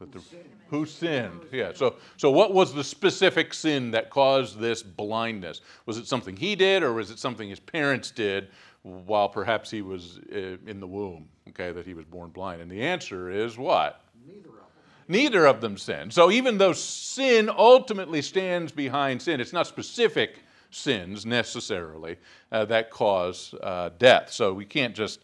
that 0.00 0.12
the 0.12 0.20
who 0.68 0.84
sinned? 0.84 1.40
Yeah, 1.50 1.72
so, 1.74 1.94
so 2.18 2.30
what 2.30 2.52
was 2.52 2.74
the 2.74 2.84
specific 2.84 3.54
sin 3.54 3.90
that 3.92 4.10
caused 4.10 4.58
this 4.58 4.82
blindness? 4.82 5.62
Was 5.86 5.96
it 5.96 6.06
something 6.06 6.36
he 6.36 6.54
did 6.54 6.82
or 6.82 6.92
was 6.92 7.10
it 7.10 7.18
something 7.18 7.48
his 7.48 7.60
parents 7.60 8.10
did 8.10 8.48
while 8.82 9.30
perhaps 9.30 9.70
he 9.70 9.80
was 9.80 10.20
uh, 10.30 10.58
in 10.66 10.78
the 10.78 10.86
womb, 10.86 11.26
okay, 11.48 11.72
that 11.72 11.86
he 11.86 11.94
was 11.94 12.04
born 12.04 12.28
blind? 12.28 12.60
And 12.60 12.70
the 12.70 12.82
answer 12.82 13.30
is 13.30 13.56
what? 13.56 14.02
Neither. 14.26 14.61
Neither 15.08 15.46
of 15.46 15.60
them 15.60 15.76
sinned. 15.76 16.12
So 16.12 16.30
even 16.30 16.58
though 16.58 16.72
sin 16.72 17.50
ultimately 17.50 18.22
stands 18.22 18.72
behind 18.72 19.20
sin, 19.22 19.40
it's 19.40 19.52
not 19.52 19.66
specific 19.66 20.40
sins 20.70 21.26
necessarily 21.26 22.16
uh, 22.50 22.64
that 22.66 22.90
cause 22.90 23.54
uh, 23.62 23.90
death. 23.98 24.32
So 24.32 24.52
we 24.52 24.64
can't 24.64 24.94
just, 24.94 25.20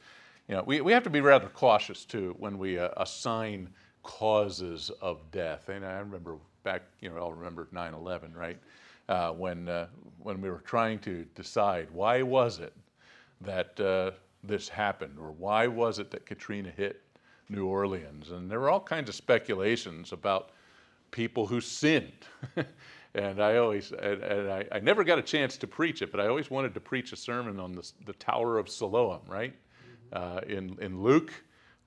you 0.49 0.57
know, 0.57 0.63
we, 0.65 0.81
we 0.81 0.93
have 0.93 1.05
to 1.05 1.11
be 1.11 1.21
rather 1.21 1.49
cautious 1.49 2.05
too 2.05 2.35
when 2.39 2.59
we 2.59 2.79
uh, 2.79 2.91
assign 2.97 3.69
causes 4.03 4.91
of 5.01 5.19
death. 5.31 5.69
And 5.69 5.85
I 5.85 5.99
remember 5.99 6.37
back, 6.63 6.83
you 7.01 7.11
know, 7.11 7.17
I'll 7.17 7.33
remember 7.33 7.69
9 7.73 7.95
11, 7.95 8.35
right? 8.35 8.59
Uh, 9.09 9.33
when, 9.33 9.69
uh, 9.69 9.87
when 10.19 10.41
we 10.41 10.51
were 10.51 10.63
trying 10.67 10.99
to 11.01 11.25
decide 11.35 11.89
why 11.93 12.23
was 12.23 12.59
it 12.59 12.75
that 13.41 13.79
uh, 13.81 14.11
this 14.45 14.69
happened 14.69 15.17
or 15.19 15.33
why 15.33 15.67
was 15.67 15.99
it 15.99 16.11
that 16.11 16.27
Katrina 16.27 16.71
hit 16.71 17.03
New 17.49 17.67
Orleans. 17.67 18.31
And 18.31 18.51
there 18.51 18.61
were 18.61 18.71
all 18.71 18.81
kinds 18.81 19.09
of 19.09 19.15
speculations 19.15 20.13
about 20.13 20.51
people 21.11 21.47
who 21.47 21.61
sinned. 21.61 22.27
and 23.15 23.43
I 23.43 23.57
always, 23.57 23.93
and, 23.93 24.23
and 24.23 24.51
I, 24.51 24.67
I, 24.73 24.81
never 24.81 25.05
got 25.05 25.19
a 25.19 25.23
chance 25.23 25.57
to 25.59 25.67
preach 25.67 26.03
it, 26.03 26.11
but 26.11 26.21
I 26.21 26.27
always 26.27 26.51
wanted 26.51 26.75
to 26.75 26.81
preach 26.81 27.13
a 27.13 27.17
sermon 27.17 27.59
on 27.59 27.73
the, 27.73 27.91
the 28.05 28.13
Tower 28.15 28.59
of 28.59 28.69
Siloam, 28.69 29.23
right? 29.27 29.55
Uh, 30.13 30.41
in, 30.47 30.77
in 30.81 31.03
Luke, 31.03 31.33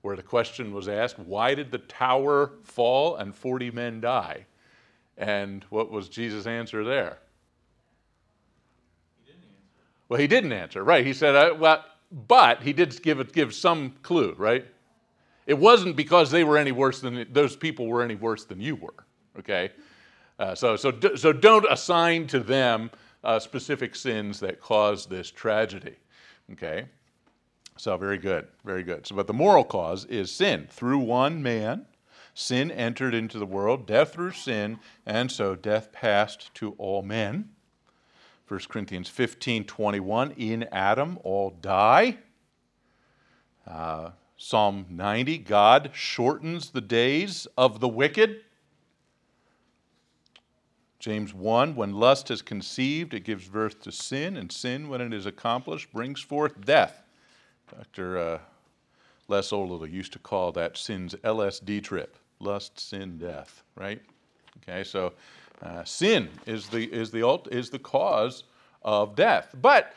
where 0.02 0.16
the 0.16 0.22
question 0.22 0.72
was 0.72 0.88
asked, 0.88 1.18
why 1.18 1.54
did 1.54 1.70
the 1.70 1.78
tower 1.78 2.52
fall 2.64 3.16
and 3.16 3.34
40 3.34 3.70
men 3.70 4.00
die? 4.00 4.44
And 5.16 5.64
what 5.70 5.90
was 5.90 6.08
Jesus' 6.08 6.46
answer 6.46 6.84
there? 6.84 7.18
He 9.24 9.32
didn't 9.32 9.44
answer. 9.44 9.84
Well, 10.08 10.20
he 10.20 10.26
didn't 10.26 10.52
answer, 10.52 10.84
right? 10.84 11.06
He 11.06 11.12
said, 11.12 11.58
well, 11.58 11.84
but 12.28 12.62
he 12.62 12.72
did 12.72 13.00
give, 13.02 13.32
give 13.32 13.54
some 13.54 13.94
clue, 14.02 14.34
right? 14.36 14.66
It 15.46 15.58
wasn't 15.58 15.96
because 15.96 16.30
they 16.30 16.44
were 16.44 16.56
any 16.56 16.72
worse 16.72 17.00
than 17.00 17.26
those 17.32 17.56
people 17.56 17.86
were 17.86 18.02
any 18.02 18.14
worse 18.14 18.44
than 18.44 18.60
you 18.60 18.76
were. 18.76 18.94
Okay, 19.38 19.70
uh, 20.38 20.54
so 20.54 20.76
so 20.76 20.92
so 21.16 21.32
don't 21.32 21.66
assign 21.70 22.26
to 22.28 22.40
them 22.40 22.90
uh, 23.24 23.38
specific 23.38 23.94
sins 23.94 24.40
that 24.40 24.60
caused 24.60 25.10
this 25.10 25.30
tragedy. 25.30 25.96
Okay, 26.52 26.86
so 27.76 27.96
very 27.96 28.18
good, 28.18 28.46
very 28.64 28.82
good. 28.82 29.06
So, 29.06 29.16
but 29.16 29.26
the 29.26 29.32
moral 29.32 29.64
cause 29.64 30.04
is 30.04 30.30
sin 30.30 30.66
through 30.70 30.98
one 30.98 31.42
man. 31.42 31.86
Sin 32.34 32.70
entered 32.70 33.12
into 33.12 33.38
the 33.38 33.46
world, 33.46 33.86
death 33.86 34.14
through 34.14 34.32
sin, 34.32 34.78
and 35.04 35.30
so 35.30 35.54
death 35.54 35.92
passed 35.92 36.54
to 36.54 36.74
all 36.78 37.02
men. 37.02 37.50
1 38.48 38.60
Corinthians 38.68 39.08
15 39.08 39.64
21, 39.64 40.30
in 40.32 40.64
Adam 40.72 41.18
all 41.24 41.50
die. 41.50 42.18
Uh, 43.66 44.10
Psalm 44.44 44.86
90 44.90 45.38
God 45.38 45.90
shortens 45.94 46.70
the 46.70 46.80
days 46.80 47.46
of 47.56 47.78
the 47.78 47.86
wicked. 47.86 48.40
James 50.98 51.32
1 51.32 51.76
When 51.76 51.92
lust 51.92 52.28
is 52.28 52.42
conceived, 52.42 53.14
it 53.14 53.22
gives 53.22 53.48
birth 53.48 53.80
to 53.82 53.92
sin, 53.92 54.36
and 54.36 54.50
sin, 54.50 54.88
when 54.88 55.00
it 55.00 55.14
is 55.14 55.26
accomplished, 55.26 55.92
brings 55.92 56.20
forth 56.20 56.60
death. 56.60 57.04
Dr. 57.72 58.18
Uh, 58.18 58.38
Les 59.28 59.52
Oldal 59.52 59.88
used 59.88 60.12
to 60.14 60.18
call 60.18 60.50
that 60.50 60.76
sin's 60.76 61.14
LSD 61.14 61.84
trip 61.84 62.16
lust, 62.40 62.80
sin, 62.80 63.18
death, 63.18 63.62
right? 63.76 64.02
Okay, 64.60 64.82
so 64.82 65.12
uh, 65.62 65.84
sin 65.84 66.28
is 66.46 66.66
the, 66.66 66.92
is, 66.92 67.12
the, 67.12 67.24
is 67.52 67.70
the 67.70 67.78
cause 67.78 68.42
of 68.82 69.14
death. 69.14 69.54
But 69.62 69.94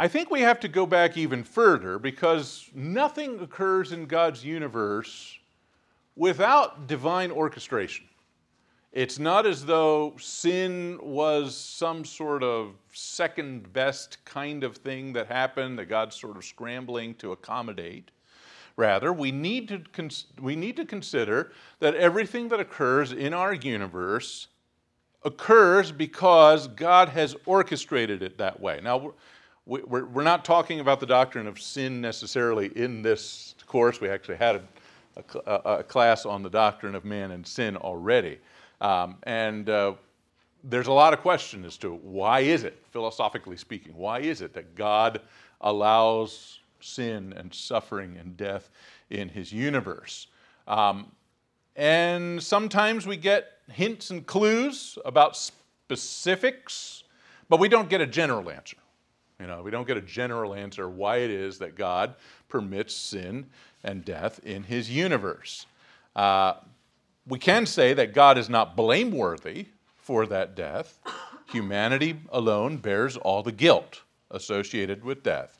I 0.00 0.08
think 0.08 0.30
we 0.30 0.40
have 0.40 0.58
to 0.60 0.68
go 0.68 0.86
back 0.86 1.18
even 1.18 1.44
further 1.44 1.98
because 1.98 2.70
nothing 2.74 3.38
occurs 3.38 3.92
in 3.92 4.06
God's 4.06 4.42
universe 4.42 5.38
without 6.16 6.86
divine 6.86 7.30
orchestration. 7.30 8.06
It's 8.92 9.18
not 9.18 9.44
as 9.44 9.66
though 9.66 10.14
sin 10.18 10.98
was 11.02 11.54
some 11.54 12.06
sort 12.06 12.42
of 12.42 12.76
second 12.94 13.74
best 13.74 14.24
kind 14.24 14.64
of 14.64 14.78
thing 14.78 15.12
that 15.12 15.26
happened 15.26 15.78
that 15.78 15.90
God's 15.90 16.16
sort 16.16 16.38
of 16.38 16.46
scrambling 16.46 17.14
to 17.16 17.32
accommodate. 17.32 18.10
Rather, 18.76 19.12
we 19.12 19.30
need 19.30 19.68
to, 19.68 19.80
cons- 19.92 20.28
we 20.40 20.56
need 20.56 20.76
to 20.76 20.86
consider 20.86 21.52
that 21.80 21.94
everything 21.94 22.48
that 22.48 22.58
occurs 22.58 23.12
in 23.12 23.34
our 23.34 23.52
universe 23.52 24.48
occurs 25.24 25.92
because 25.92 26.68
God 26.68 27.10
has 27.10 27.36
orchestrated 27.44 28.22
it 28.22 28.38
that 28.38 28.58
way. 28.58 28.80
Now, 28.82 29.12
we're, 29.66 30.06
we're 30.06 30.22
not 30.22 30.44
talking 30.44 30.80
about 30.80 31.00
the 31.00 31.06
doctrine 31.06 31.46
of 31.46 31.60
sin 31.60 32.00
necessarily 32.00 32.66
in 32.76 33.02
this 33.02 33.54
course. 33.66 34.00
We 34.00 34.08
actually 34.08 34.36
had 34.36 34.62
a, 35.16 35.22
a, 35.46 35.78
a 35.78 35.82
class 35.82 36.26
on 36.26 36.42
the 36.42 36.50
doctrine 36.50 36.94
of 36.94 37.04
man 37.04 37.30
and 37.30 37.46
sin 37.46 37.76
already. 37.76 38.38
Um, 38.80 39.16
and 39.24 39.68
uh, 39.68 39.94
there's 40.64 40.86
a 40.86 40.92
lot 40.92 41.12
of 41.12 41.20
question 41.20 41.64
as 41.64 41.76
to 41.78 41.94
why 41.94 42.40
is 42.40 42.64
it, 42.64 42.82
philosophically 42.90 43.56
speaking, 43.56 43.94
why 43.94 44.20
is 44.20 44.40
it 44.40 44.54
that 44.54 44.74
God 44.74 45.20
allows 45.60 46.60
sin 46.80 47.34
and 47.36 47.52
suffering 47.52 48.16
and 48.18 48.36
death 48.36 48.70
in 49.10 49.28
his 49.28 49.52
universe? 49.52 50.26
Um, 50.66 51.12
and 51.76 52.42
sometimes 52.42 53.06
we 53.06 53.16
get 53.16 53.58
hints 53.70 54.10
and 54.10 54.26
clues 54.26 54.98
about 55.04 55.36
specifics, 55.36 57.04
but 57.48 57.60
we 57.60 57.68
don't 57.68 57.88
get 57.88 58.00
a 58.00 58.06
general 58.06 58.50
answer. 58.50 58.76
You 59.40 59.46
know, 59.46 59.62
we 59.62 59.70
don't 59.70 59.86
get 59.86 59.96
a 59.96 60.02
general 60.02 60.54
answer 60.54 60.88
why 60.88 61.18
it 61.18 61.30
is 61.30 61.58
that 61.58 61.74
God 61.74 62.14
permits 62.48 62.94
sin 62.94 63.46
and 63.82 64.04
death 64.04 64.38
in 64.44 64.64
his 64.64 64.90
universe. 64.90 65.66
Uh, 66.14 66.54
we 67.26 67.38
can 67.38 67.64
say 67.64 67.94
that 67.94 68.12
God 68.12 68.36
is 68.36 68.50
not 68.50 68.76
blameworthy 68.76 69.66
for 69.96 70.26
that 70.26 70.54
death. 70.54 70.98
Humanity 71.50 72.20
alone 72.30 72.76
bears 72.76 73.16
all 73.16 73.42
the 73.42 73.52
guilt 73.52 74.02
associated 74.30 75.02
with 75.04 75.22
death. 75.22 75.58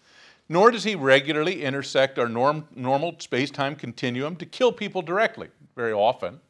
Nor 0.48 0.72
does 0.72 0.84
he 0.84 0.94
regularly 0.94 1.62
intersect 1.62 2.18
our 2.18 2.28
norm, 2.28 2.66
normal 2.74 3.14
space 3.18 3.50
time 3.50 3.76
continuum 3.76 4.36
to 4.36 4.46
kill 4.46 4.72
people 4.72 5.00
directly. 5.00 5.48
Very 5.76 5.92
often 5.92 6.40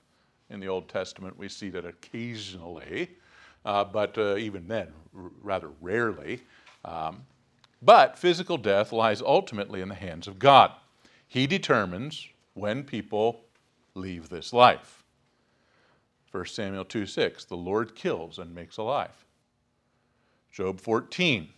in 0.49 0.59
the 0.59 0.69
Old 0.69 0.89
Testament, 0.89 1.39
we 1.39 1.49
see 1.49 1.69
that 1.71 1.85
occasionally, 1.85 3.11
uh, 3.65 3.85
but 3.85 4.17
uh, 4.17 4.37
even 4.37 4.67
then, 4.67 4.89
r- 5.15 5.31
rather 5.43 5.69
rarely. 5.81 6.41
Um, 6.85 7.27
but 7.83 8.19
physical 8.19 8.57
death 8.57 8.93
lies 8.93 9.23
ultimately 9.23 9.81
in 9.81 9.89
the 9.89 9.95
hands 9.95 10.29
of 10.29 10.39
God. 10.39 10.73
He 11.27 11.47
determines 11.47 12.29
when 12.55 12.85
people 12.85 13.43
leave 13.95 14.29
this 14.29 14.53
life. 14.53 15.05
1 16.31 16.47
Samuel 16.47 16.85
2 16.85 17.07
6, 17.07 17.45
the 17.47 17.57
Lord 17.57 17.95
kills 17.95 18.39
and 18.39 18.55
makes 18.55 18.77
alive. 18.77 19.25
Job 20.53 20.81
14, 20.81 21.49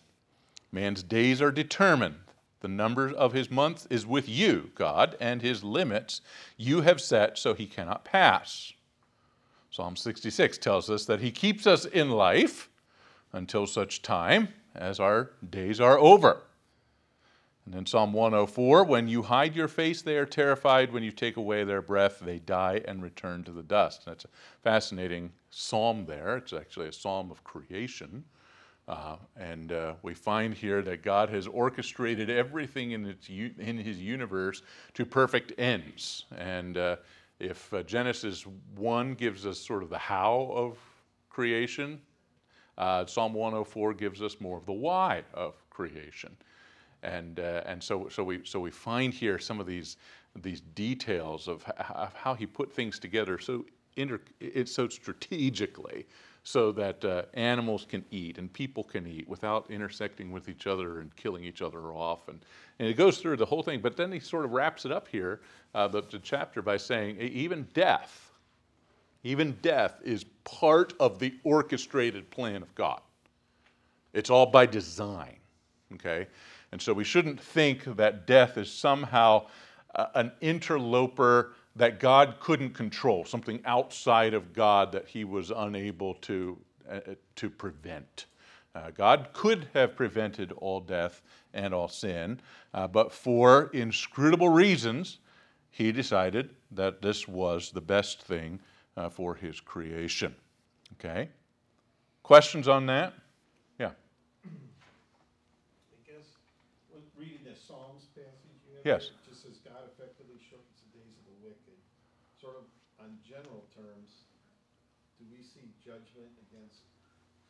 man's 0.71 1.03
days 1.03 1.43
are 1.43 1.51
determined. 1.51 2.17
The 2.61 2.69
number 2.69 3.09
of 3.11 3.33
his 3.33 3.51
months 3.51 3.87
is 3.91 4.07
with 4.07 4.29
you, 4.29 4.71
God, 4.75 5.17
and 5.21 5.43
his 5.43 5.65
limits 5.65 6.21
you 6.57 6.83
have 6.83 7.01
set 7.01 7.37
so 7.37 7.55
he 7.55 7.67
cannot 7.67 8.05
pass. 8.05 8.73
Psalm 9.71 9.97
66 9.97 10.59
tells 10.59 10.89
us 10.89 11.05
that 11.07 11.21
he 11.21 11.31
keeps 11.31 11.67
us 11.67 11.85
in 11.85 12.11
life 12.11 12.71
until 13.33 13.67
such 13.67 14.03
time 14.03 14.49
as 14.75 15.01
our 15.01 15.31
days 15.49 15.81
are 15.81 15.99
over. 15.99 16.43
And 17.65 17.75
then 17.75 17.87
Psalm 17.87 18.13
104 18.13 18.85
When 18.85 19.09
you 19.09 19.23
hide 19.23 19.55
your 19.55 19.69
face, 19.69 20.03
they 20.03 20.17
are 20.17 20.27
terrified. 20.27 20.93
When 20.93 21.03
you 21.03 21.13
take 21.13 21.37
away 21.37 21.65
their 21.65 21.83
breath, 21.83 22.21
they 22.21 22.39
die 22.39 22.81
and 22.87 23.03
return 23.03 23.45
to 23.45 23.53
the 23.53 23.63
dust. 23.63 24.03
That's 24.05 24.25
a 24.25 24.29
fascinating 24.63 25.33
psalm 25.51 26.07
there. 26.07 26.37
It's 26.37 26.53
actually 26.53 26.89
a 26.89 26.93
psalm 26.93 27.31
of 27.31 27.45
creation. 27.45 28.25
Uh, 28.89 29.17
and 29.37 29.71
uh, 29.71 29.95
we 30.03 30.13
find 30.13 30.53
here 30.53 30.83
that 30.83 31.03
God 31.03 31.31
has 31.31 31.47
orchestrated 31.47 32.29
everything 32.29 32.91
in, 32.91 33.07
its, 33.07 33.29
in 33.29 33.79
his 33.79 34.01
universe 34.01 34.63
to 34.95 35.07
perfect 35.07 35.53
ends. 35.57 36.25
And 36.37 36.77
uh, 36.77 36.97
if 37.39 37.73
uh, 37.73 37.85
Genesis 37.85 38.45
1 38.75 39.15
gives 39.15 39.47
us 39.47 39.59
sort 39.61 39.85
of 39.85 39.89
the 39.89 39.99
how 39.99 40.51
of 40.53 40.79
creation, 41.31 42.01
uh, 42.79 43.07
Psalm 43.07 43.35
104 43.35 43.95
gives 43.95 44.23
us 44.23 44.41
more 44.41 44.57
of 44.57 44.67
the 44.67 44.73
why 44.73 45.23
of 45.35 45.55
creation. 45.71 46.37
And, 47.03 47.41
uh, 47.41 47.63
and 47.67 47.83
so, 47.83 48.09
so, 48.09 48.23
we, 48.23 48.41
so 48.45 48.61
we 48.61 48.71
find 48.71 49.13
here 49.13 49.39
some 49.39 49.61
of 49.61 49.67
these, 49.67 49.97
these 50.41 50.61
details 50.61 51.49
of, 51.49 51.65
h- 51.67 51.87
of 51.91 52.15
how 52.15 52.35
he 52.35 52.47
put 52.47 52.73
things 52.73 52.99
together 52.99 53.39
so, 53.39 53.65
inter, 53.97 54.21
it's 54.41 54.73
so 54.73 54.89
strategically 54.89 56.07
so 56.45 56.73
that 56.73 57.05
uh, 57.05 57.23
animals 57.35 57.87
can 57.89 58.05
eat 58.11 58.39
and 58.39 58.53
people 58.53 58.83
can 58.83 59.07
eat 59.07 59.29
without 59.29 59.71
intersecting 59.71 60.33
with 60.33 60.49
each 60.49 60.67
other 60.67 61.01
and 61.01 61.15
killing 61.17 61.45
each 61.45 61.63
other 61.63 61.93
off. 61.93 62.29
And, 62.29 62.41
and 62.79 62.89
it 62.89 62.95
goes 62.95 63.19
through 63.19 63.37
the 63.37 63.47
whole 63.47 63.63
thing, 63.63 63.81
but 63.81 63.97
then 63.97 64.11
he 64.11 64.19
sort 64.19 64.45
of 64.45 64.51
wraps 64.53 64.85
it 64.85 64.93
up 64.93 65.07
here, 65.07 65.41
uh, 65.75 65.87
the, 65.89 66.03
the 66.03 66.19
chapter, 66.19 66.61
by 66.61 66.77
saying, 66.79 67.21
"E- 67.21 67.27
even 67.27 67.69
death, 67.75 68.32
even 69.25 69.53
death 69.63 70.01
is 70.05 70.25
part 70.45 70.93
of 70.99 71.19
the 71.19 71.35
orchestrated 71.45 72.31
plan 72.31 72.63
of 72.63 72.75
God. 72.75 73.01
It's 74.13 74.31
all 74.31 74.47
by 74.47 74.67
design, 74.67 75.37
okay? 75.95 76.27
And 76.73 76.81
so 76.81 76.93
we 76.93 77.05
shouldn't 77.05 77.41
think 77.41 77.85
that 77.97 78.27
death 78.27 78.59
is 78.59 78.71
somehow 78.71 79.47
uh, 79.95 80.07
an 80.15 80.33
interloper 80.41 81.53
that 81.77 82.01
God 82.01 82.37
couldn't 82.41 82.75
control, 82.75 83.25
something 83.25 83.61
outside 83.65 84.35
of 84.35 84.53
God 84.53 84.93
that 84.93 85.09
he 85.09 85.25
was 85.25 85.51
unable 85.51 86.15
to, 86.15 86.59
uh, 86.91 87.01
to 87.37 87.49
prevent. 87.49 88.27
Uh, 88.75 88.91
God 88.91 89.29
could 89.33 89.69
have 89.75 89.97
prevented 89.97 90.53
all 90.53 90.81
death 90.81 91.23
and 91.55 91.75
all 91.75 91.89
sin, 91.89 92.41
uh, 92.75 92.89
but 92.89 93.13
for 93.13 93.71
inscrutable 93.73 94.49
reasons, 94.49 95.19
he 95.71 95.93
decided 95.93 96.51
that 96.71 97.03
this 97.03 97.29
was 97.29 97.71
the 97.71 97.81
best 97.81 98.23
thing 98.23 98.61
uh, 98.97 99.09
for 99.09 99.35
his 99.35 99.61
creation. 99.61 100.35
Okay? 100.99 101.29
Questions 102.23 102.69
on 102.69 102.87
that? 102.87 103.15
Yeah. 103.79 103.91
I 104.47 105.99
guess, 106.07 106.37
reading 107.17 107.43
the 107.45 107.57
Psalms 107.57 108.07
passage 108.15 108.61
you 108.69 108.77
have. 108.77 108.87
Yes. 108.87 109.11
there, 109.11 109.19
It 109.19 109.29
just 109.29 109.43
says 109.43 109.59
God 109.65 109.83
effectively 109.91 110.39
shortens 110.39 110.79
the 110.87 110.91
days 110.99 111.15
of 111.19 111.25
the 111.27 111.37
wicked. 111.43 111.79
Sort 112.39 112.57
of 112.57 112.65
on 113.03 113.19
general 113.27 113.67
terms, 113.75 114.29
do 115.19 115.25
we 115.33 115.43
see 115.43 115.67
judgment 115.83 116.31
against 116.51 116.87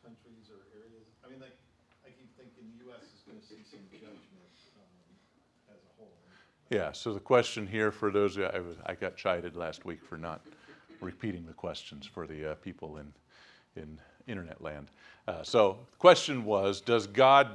countries 0.01 0.49
or 0.49 0.65
areas? 0.73 1.05
I 1.21 1.29
mean, 1.29 1.39
like, 1.43 1.57
I 2.01 2.09
keep 2.09 2.33
thinking 2.33 2.65
the 2.73 2.89
US 2.89 3.05
is 3.13 3.21
gonna 3.27 3.43
see 3.43 3.61
some 3.61 3.83
judgment, 3.93 4.55
um, 4.79 5.75
as 5.75 5.79
a 5.85 5.91
whole. 5.99 6.17
Yeah, 6.69 6.91
so 6.91 7.13
the 7.13 7.21
question 7.21 7.67
here 7.67 7.91
for 7.91 8.09
those, 8.09 8.39
I, 8.39 8.59
was, 8.59 8.77
I 8.85 8.95
got 8.95 9.15
chided 9.15 9.55
last 9.55 9.85
week 9.85 10.03
for 10.03 10.17
not 10.17 10.41
repeating 11.03 11.45
the 11.45 11.53
questions 11.53 12.05
for 12.05 12.25
the 12.25 12.51
uh, 12.51 12.55
people 12.55 12.97
in, 12.97 13.13
in 13.75 13.99
internet 14.27 14.61
land. 14.61 14.87
Uh, 15.27 15.43
so 15.43 15.77
the 15.91 15.97
question 15.97 16.45
was 16.45 16.81
Does 16.81 17.07
God 17.07 17.49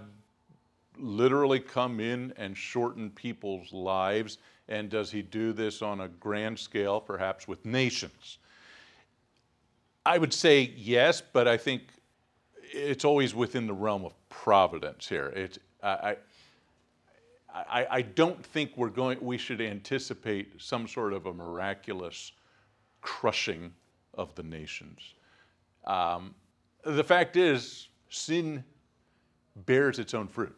literally 0.96 1.60
come 1.60 2.00
in 2.00 2.32
and 2.36 2.56
shorten 2.56 3.10
people's 3.10 3.72
lives? 3.72 4.38
And 4.68 4.90
does 4.90 5.10
he 5.10 5.22
do 5.22 5.52
this 5.54 5.80
on 5.80 6.02
a 6.02 6.08
grand 6.08 6.58
scale, 6.58 7.00
perhaps 7.00 7.48
with 7.48 7.64
nations? 7.64 8.38
I 10.04 10.18
would 10.18 10.32
say 10.32 10.72
yes, 10.76 11.22
but 11.22 11.48
I 11.48 11.56
think 11.56 11.82
it's 12.62 13.04
always 13.04 13.34
within 13.34 13.66
the 13.66 13.72
realm 13.72 14.04
of 14.04 14.12
providence 14.28 15.08
here. 15.08 15.32
It's, 15.34 15.58
I, 15.82 16.16
I, 17.54 17.86
I, 17.90 18.02
don't 18.02 18.44
think 18.44 18.72
we're 18.76 18.88
going, 18.88 19.18
we 19.20 19.38
should 19.38 19.60
anticipate 19.60 20.60
some 20.60 20.86
sort 20.86 21.12
of 21.12 21.26
a 21.26 21.32
miraculous 21.32 22.32
crushing 23.00 23.72
of 24.14 24.34
the 24.34 24.42
nations. 24.42 25.14
Um, 25.86 26.34
the 26.84 27.04
fact 27.04 27.36
is, 27.36 27.88
sin 28.08 28.64
bears 29.66 29.98
its 29.98 30.14
own 30.14 30.28
fruit. 30.28 30.56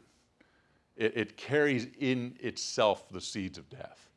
It, 0.96 1.16
it 1.16 1.36
carries 1.36 1.88
in 1.98 2.36
itself 2.40 3.08
the 3.08 3.20
seeds 3.20 3.58
of 3.58 3.68
death. 3.70 4.10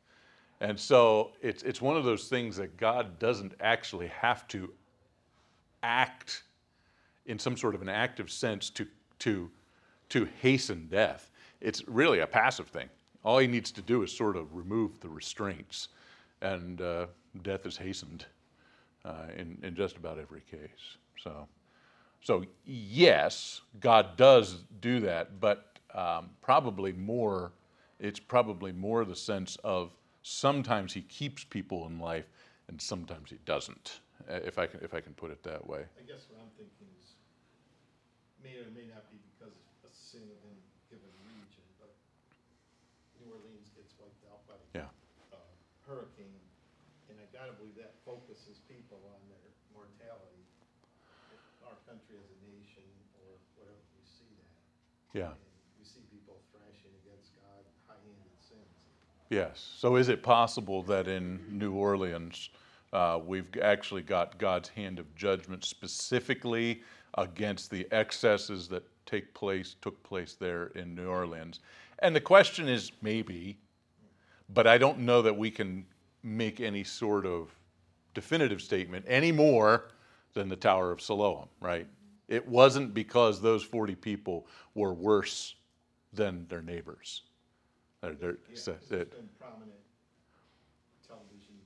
And 0.60 0.78
so 0.78 1.32
it's, 1.42 1.62
it's 1.62 1.82
one 1.82 1.96
of 1.96 2.04
those 2.04 2.28
things 2.28 2.56
that 2.56 2.76
God 2.76 3.18
doesn't 3.18 3.54
actually 3.60 4.08
have 4.08 4.46
to 4.48 4.72
act 5.82 6.44
in 7.26 7.38
some 7.38 7.56
sort 7.56 7.74
of 7.74 7.82
an 7.82 7.88
active 7.88 8.30
sense 8.30 8.70
to, 8.70 8.86
to, 9.20 9.50
to 10.10 10.28
hasten 10.40 10.88
death. 10.90 11.30
It's 11.60 11.86
really 11.88 12.20
a 12.20 12.26
passive 12.26 12.68
thing. 12.68 12.88
All 13.24 13.38
he 13.38 13.46
needs 13.46 13.70
to 13.72 13.82
do 13.82 14.02
is 14.02 14.14
sort 14.14 14.36
of 14.36 14.54
remove 14.54 15.00
the 15.00 15.08
restraints, 15.08 15.88
and 16.42 16.80
uh, 16.80 17.06
death 17.42 17.66
is 17.66 17.76
hastened 17.76 18.26
uh, 19.04 19.26
in, 19.36 19.58
in 19.62 19.74
just 19.74 19.96
about 19.96 20.18
every 20.18 20.42
case. 20.50 20.96
So, 21.22 21.46
so 22.22 22.44
yes, 22.64 23.60
God 23.80 24.16
does 24.16 24.64
do 24.80 25.00
that, 25.00 25.40
but 25.40 25.78
um, 25.94 26.30
probably 26.42 26.92
more, 26.92 27.52
it's 28.00 28.18
probably 28.20 28.72
more 28.72 29.04
the 29.04 29.16
sense 29.16 29.56
of 29.64 29.90
sometimes 30.22 30.92
he 30.94 31.02
keeps 31.02 31.44
people 31.44 31.86
in 31.86 31.98
life 31.98 32.24
and 32.68 32.80
sometimes 32.80 33.30
he 33.30 33.38
doesn't, 33.44 34.00
uh, 34.30 34.40
if 34.44 34.58
I 34.58 34.66
can, 34.66 34.80
if 34.82 34.94
I 34.94 35.00
can 35.00 35.12
put 35.14 35.30
it 35.30 35.42
that 35.42 35.66
way. 35.66 35.84
I 36.00 36.02
guess 36.06 36.26
what 36.32 36.40
I'm 36.40 36.50
thinking 36.56 36.88
is, 37.02 37.12
may 38.42 38.56
or 38.56 38.68
may 38.72 38.88
not 38.88 39.04
be 39.12 39.20
because 39.36 39.52
of 39.52 39.64
a 39.84 39.92
sin 39.92 40.24
of 40.32 40.40
any 40.48 40.64
given 40.88 41.12
region, 41.28 41.64
but 41.76 41.92
New 43.20 43.28
Orleans 43.32 43.68
gets 43.76 43.92
wiped 44.00 44.24
out 44.32 44.40
by 44.48 44.56
Yeah. 44.72 44.88
uh, 45.32 45.36
hurricane, 45.86 46.40
gotta 47.34 47.52
believe 47.58 47.74
that 47.74 47.98
focuses 48.06 48.62
people 48.70 49.02
on 49.10 49.18
their 49.26 49.50
mortality. 49.74 50.46
Our 51.66 51.74
country 51.82 52.14
as 52.22 52.30
a 52.30 52.38
nation, 52.46 52.86
or 53.18 53.34
whatever, 53.58 53.74
we 53.98 54.06
see 54.06 54.30
that. 54.38 55.18
Yeah. 55.18 55.34
We 55.78 55.84
see 55.84 56.06
people 56.12 56.38
thrashing 56.54 56.94
against 57.02 57.34
God, 57.34 57.66
high-handed 57.88 58.38
sins. 58.38 58.70
Yes. 59.30 59.66
So 59.76 59.96
is 59.96 60.08
it 60.08 60.22
possible 60.22 60.82
that 60.84 61.08
in 61.08 61.40
New 61.50 61.72
Orleans, 61.72 62.50
uh, 62.92 63.18
we've 63.24 63.50
actually 63.60 64.02
got 64.02 64.38
God's 64.38 64.68
hand 64.68 65.00
of 65.00 65.12
judgment 65.16 65.64
specifically 65.64 66.82
against 67.18 67.70
the 67.70 67.88
excesses 67.90 68.68
that 68.68 68.84
take 69.06 69.34
place, 69.34 69.74
took 69.82 70.00
place 70.04 70.36
there 70.38 70.66
in 70.76 70.94
New 70.94 71.08
Orleans? 71.08 71.58
And 71.98 72.14
the 72.14 72.20
question 72.20 72.68
is 72.68 72.92
maybe, 73.02 73.58
but 74.50 74.68
I 74.68 74.78
don't 74.78 75.00
know 75.00 75.22
that 75.22 75.36
we 75.36 75.50
can 75.50 75.86
make 76.24 76.60
any 76.60 76.82
sort 76.82 77.26
of 77.26 77.54
definitive 78.14 78.60
statement 78.62 79.04
any 79.08 79.30
more 79.30 79.88
than 80.32 80.48
the 80.48 80.56
Tower 80.56 80.90
of 80.90 81.00
Siloam, 81.00 81.48
right? 81.60 81.86
It 82.28 82.48
wasn't 82.48 82.94
because 82.94 83.40
those 83.40 83.62
40 83.62 83.94
people 83.94 84.46
were 84.74 84.94
worse 84.94 85.54
than 86.12 86.46
their 86.48 86.62
neighbors. 86.62 87.22
They're- 88.00 88.14
they're- 88.14 88.38
Yeah, 88.48 88.56
so- 88.56 88.72
been 88.88 89.28
prominent 89.38 89.72
television 91.06 91.60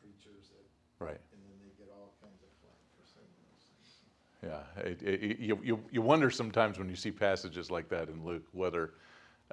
preachers 0.00 0.48
that, 0.50 1.04
Right. 1.04 1.20
and 1.32 1.42
then 1.42 1.58
they 1.62 1.84
get 1.84 1.90
all 1.92 2.12
kinds 2.20 2.42
of 2.42 2.48
flack 2.60 2.76
for 2.98 3.06
saying 3.06 3.28
those 3.52 3.64
things. 3.64 4.00
Yeah, 4.42 4.82
it, 4.90 5.02
it, 5.02 5.38
you, 5.38 5.60
you, 5.62 5.84
you 5.90 6.02
wonder 6.02 6.30
sometimes 6.30 6.78
when 6.78 6.88
you 6.88 6.96
see 6.96 7.10
passages 7.12 7.70
like 7.70 7.88
that 7.90 8.08
in 8.08 8.24
Luke 8.24 8.46
whether, 8.52 8.94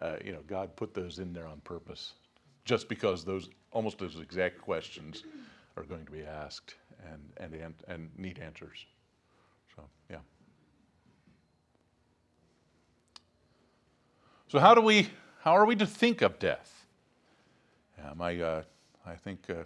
uh, 0.01 0.17
you 0.23 0.31
know, 0.31 0.41
God 0.47 0.75
put 0.75 0.93
those 0.93 1.19
in 1.19 1.33
there 1.33 1.47
on 1.47 1.59
purpose, 1.61 2.13
just 2.67 2.89
because 2.89 3.23
those 3.23 3.49
almost 3.71 3.97
those 3.97 4.19
exact 4.19 4.61
questions 4.61 5.23
are 5.77 5.83
going 5.83 6.05
to 6.05 6.11
be 6.11 6.23
asked 6.23 6.75
and 7.11 7.21
and 7.37 7.53
and, 7.53 7.73
and 7.87 8.09
need 8.17 8.39
answers. 8.39 8.85
So 9.75 9.83
yeah. 10.11 10.17
So 14.49 14.59
how 14.59 14.75
do 14.75 14.81
we 14.81 15.09
how 15.39 15.53
are 15.53 15.65
we 15.65 15.75
to 15.77 15.85
think 15.85 16.21
of 16.21 16.37
death? 16.39 16.85
Yeah, 17.97 18.13
my 18.15 18.39
uh, 18.39 18.63
I 19.05 19.15
think 19.15 19.49
uh, 19.49 19.63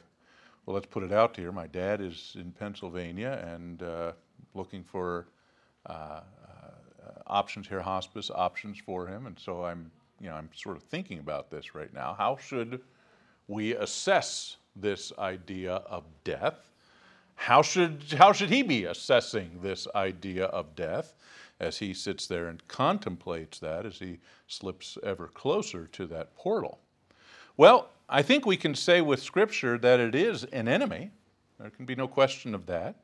well 0.65 0.75
let's 0.75 0.85
put 0.85 1.03
it 1.03 1.11
out 1.11 1.35
here. 1.35 1.51
My 1.51 1.67
dad 1.67 2.01
is 2.01 2.33
in 2.35 2.51
Pennsylvania 2.51 3.43
and 3.51 3.81
uh, 3.81 4.11
looking 4.53 4.83
for 4.83 5.27
uh, 5.87 5.91
uh, 5.91 6.21
options 7.25 7.67
here, 7.67 7.81
hospice 7.81 8.29
options 8.29 8.77
for 8.79 9.07
him, 9.07 9.25
and 9.25 9.39
so 9.39 9.65
I'm 9.65 9.89
you 10.19 10.29
know 10.29 10.35
I'm 10.35 10.49
sort 10.53 10.77
of 10.77 10.83
thinking 10.83 11.17
about 11.17 11.49
this 11.49 11.73
right 11.73 11.91
now. 11.91 12.13
How 12.15 12.37
should 12.37 12.81
we 13.51 13.75
assess 13.75 14.57
this 14.75 15.11
idea 15.19 15.73
of 15.73 16.03
death? 16.23 16.69
How 17.35 17.61
should 17.61 18.03
how 18.17 18.33
should 18.33 18.49
he 18.49 18.63
be 18.63 18.85
assessing 18.85 19.59
this 19.61 19.87
idea 19.95 20.45
of 20.45 20.75
death? 20.75 21.15
as 21.61 21.77
he 21.77 21.93
sits 21.93 22.25
there 22.25 22.47
and 22.47 22.67
contemplates 22.67 23.59
that 23.59 23.85
as 23.85 23.99
he 23.99 24.17
slips 24.47 24.97
ever 25.03 25.27
closer 25.27 25.85
to 25.85 26.07
that 26.07 26.35
portal. 26.35 26.79
Well, 27.55 27.89
I 28.09 28.23
think 28.23 28.45
we 28.45 28.57
can 28.57 28.73
say 28.73 28.99
with 28.99 29.21
Scripture 29.21 29.77
that 29.77 29.99
it 29.99 30.15
is 30.15 30.43
an 30.45 30.67
enemy. 30.67 31.11
There 31.59 31.69
can 31.69 31.85
be 31.85 31.93
no 31.93 32.07
question 32.07 32.55
of 32.55 32.65
that. 32.65 32.95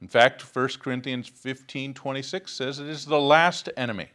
In 0.00 0.06
fact, 0.06 0.42
1 0.42 0.68
Corinthians 0.80 1.28
15 1.28 1.92
26 1.92 2.52
says 2.52 2.78
it 2.78 2.86
is 2.86 3.04
the 3.04 3.20
last 3.20 3.68
enemy. 3.76 4.10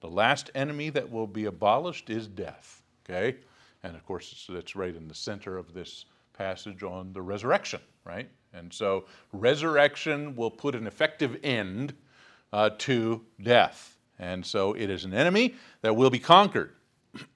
The 0.00 0.08
last 0.08 0.50
enemy 0.54 0.88
that 0.90 1.10
will 1.10 1.26
be 1.26 1.44
abolished 1.44 2.08
is 2.08 2.26
death. 2.26 2.82
Okay? 3.04 3.36
And 3.84 3.94
of 3.94 4.04
course, 4.06 4.32
it's, 4.32 4.48
it's 4.48 4.74
right 4.74 4.96
in 4.96 5.06
the 5.06 5.14
center 5.14 5.58
of 5.58 5.74
this 5.74 6.06
passage 6.36 6.82
on 6.82 7.12
the 7.12 7.20
resurrection, 7.20 7.80
right? 8.04 8.28
And 8.54 8.72
so, 8.72 9.04
resurrection 9.32 10.34
will 10.34 10.50
put 10.50 10.74
an 10.74 10.86
effective 10.86 11.38
end 11.44 11.92
uh, 12.52 12.70
to 12.78 13.20
death. 13.42 13.98
And 14.18 14.44
so, 14.44 14.72
it 14.72 14.88
is 14.88 15.04
an 15.04 15.12
enemy 15.12 15.54
that 15.82 15.94
will 15.94 16.08
be 16.08 16.18
conquered. 16.18 16.72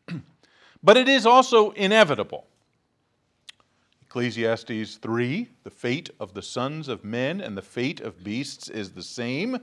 but 0.83 0.97
it 0.97 1.07
is 1.07 1.27
also 1.27 1.71
inevitable. 1.73 2.47
Ecclesiastes 4.03 4.97
3 4.97 5.49
The 5.65 5.71
fate 5.71 6.09
of 6.19 6.33
the 6.33 6.43
sons 6.43 6.89
of 6.89 7.05
men 7.05 7.43
and 7.43 7.59
the 7.59 7.63
fate 7.63 8.01
of 8.01 8.25
beasts 8.25 8.71
is 8.71 8.93
the 8.93 9.03
same. 9.03 9.59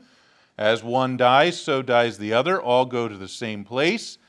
As 0.56 0.84
one 0.84 1.18
dies, 1.18 1.60
so 1.60 1.82
dies 1.82 2.20
the 2.20 2.32
other. 2.32 2.62
All 2.62 2.86
go 2.86 3.08
to 3.08 3.18
the 3.18 3.28
same 3.28 3.64
place. 3.64 4.20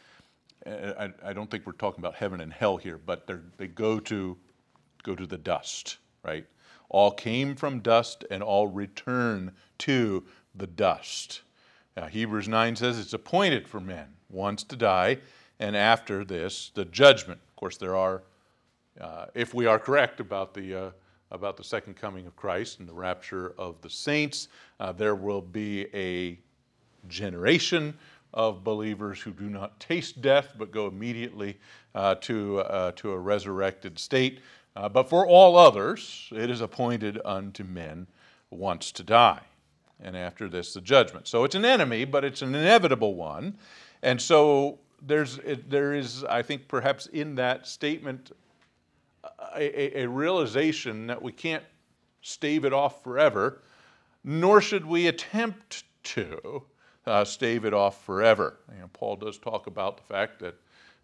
I, 0.67 1.13
I 1.25 1.33
don't 1.33 1.51
think 1.51 1.67
we're 1.67 1.73
talking 1.73 2.01
about 2.01 2.15
heaven 2.15 2.41
and 2.41 2.53
hell 2.53 2.77
here, 2.77 2.99
but 2.99 3.29
they 3.57 3.69
go 3.69 4.01
to, 4.01 4.37
go 5.03 5.15
to 5.15 5.27
the 5.27 5.39
dust, 5.39 5.99
right? 6.25 6.47
All 6.89 7.11
came 7.11 7.55
from 7.55 7.81
dust 7.81 8.25
and 8.31 8.43
all 8.43 8.69
return 8.69 9.53
to 9.79 10.25
the 10.55 10.67
dust. 10.67 11.43
Now, 11.97 12.07
Hebrews 12.07 12.49
9 12.49 12.77
says 12.77 12.99
it's 12.99 13.13
appointed 13.13 13.69
for 13.69 13.81
men 13.81 14.09
once 14.29 14.63
to 14.65 14.77
die, 14.77 15.19
and 15.59 15.77
after 15.77 16.25
this, 16.25 16.71
the 16.75 16.85
judgment. 16.85 17.41
Of 17.49 17.57
course, 17.57 17.77
there 17.77 17.97
are 17.97 18.23
uh, 19.01 19.27
if 19.35 19.53
we 19.53 19.67
are 19.67 19.79
correct 19.79 20.21
about 20.21 20.55
the, 20.55 20.75
uh, 20.75 20.91
about 21.31 21.57
the 21.57 21.65
second 21.65 21.97
coming 21.97 22.27
of 22.27 22.35
Christ 22.35 22.81
and 22.81 22.89
the 22.89 22.95
rapture 22.95 23.55
of 23.59 23.81
the 23.83 23.91
saints, 23.91 24.49
uh, 24.81 24.93
there 24.93 25.15
will 25.15 25.43
be 25.43 25.87
a 25.95 26.39
generation 27.09 27.97
of 28.37 28.63
believers 28.63 29.21
who 29.21 29.33
do 29.33 29.49
not 29.49 29.81
taste 29.81 30.21
death 30.21 30.53
but 30.59 30.71
go 30.71 30.87
immediately 30.87 31.59
uh, 31.95 32.15
to, 32.17 32.61
uh, 32.61 32.93
to 32.93 33.11
a 33.11 33.19
resurrected 33.19 33.99
state. 33.99 34.41
Uh, 34.77 34.89
but 34.89 35.09
for 35.09 35.27
all 35.27 35.57
others, 35.57 36.29
it 36.33 36.51
is 36.51 36.61
appointed 36.61 37.19
unto 37.25 37.65
men 37.65 38.07
once 38.51 38.93
to 38.93 39.03
die. 39.03 39.41
And 40.01 40.15
after 40.15 40.51
this, 40.51 40.75
the 40.75 40.83
judgment. 40.83 41.27
So 41.27 41.45
it's 41.45 41.55
an 41.55 41.65
enemy, 41.65 42.05
but 42.05 42.23
it's 42.23 42.43
an 42.43 42.55
inevitable 42.55 43.15
one. 43.15 43.57
And 44.03 44.21
so 44.21 44.79
there's, 45.01 45.41
there 45.69 45.95
is, 45.95 46.23
I 46.25 46.43
think, 46.43 46.69
perhaps 46.69 47.07
in 47.07 47.37
that 47.37 47.67
statement, 47.67 48.33
a, 49.57 49.99
a, 49.99 50.03
a 50.03 50.09
realization 50.09 51.07
that 51.07 51.23
we 51.23 51.33
can't 51.33 51.65
stave 52.21 52.67
it 52.67 52.75
off 52.75 53.03
forever, 53.03 53.63
nor 54.23 54.61
should 54.61 54.85
we 54.85 55.07
attempt 55.07 55.85
to 56.03 56.65
uh, 57.07 57.25
stave 57.25 57.65
it 57.65 57.75
off 57.75 58.05
forever. 58.05 58.59
You 58.75 58.81
know, 58.81 58.91
Paul 58.93 59.17
does 59.17 59.39
talk 59.39 59.67
about 59.67 59.97
the 59.97 60.03
fact 60.03 60.41
that 60.41 60.55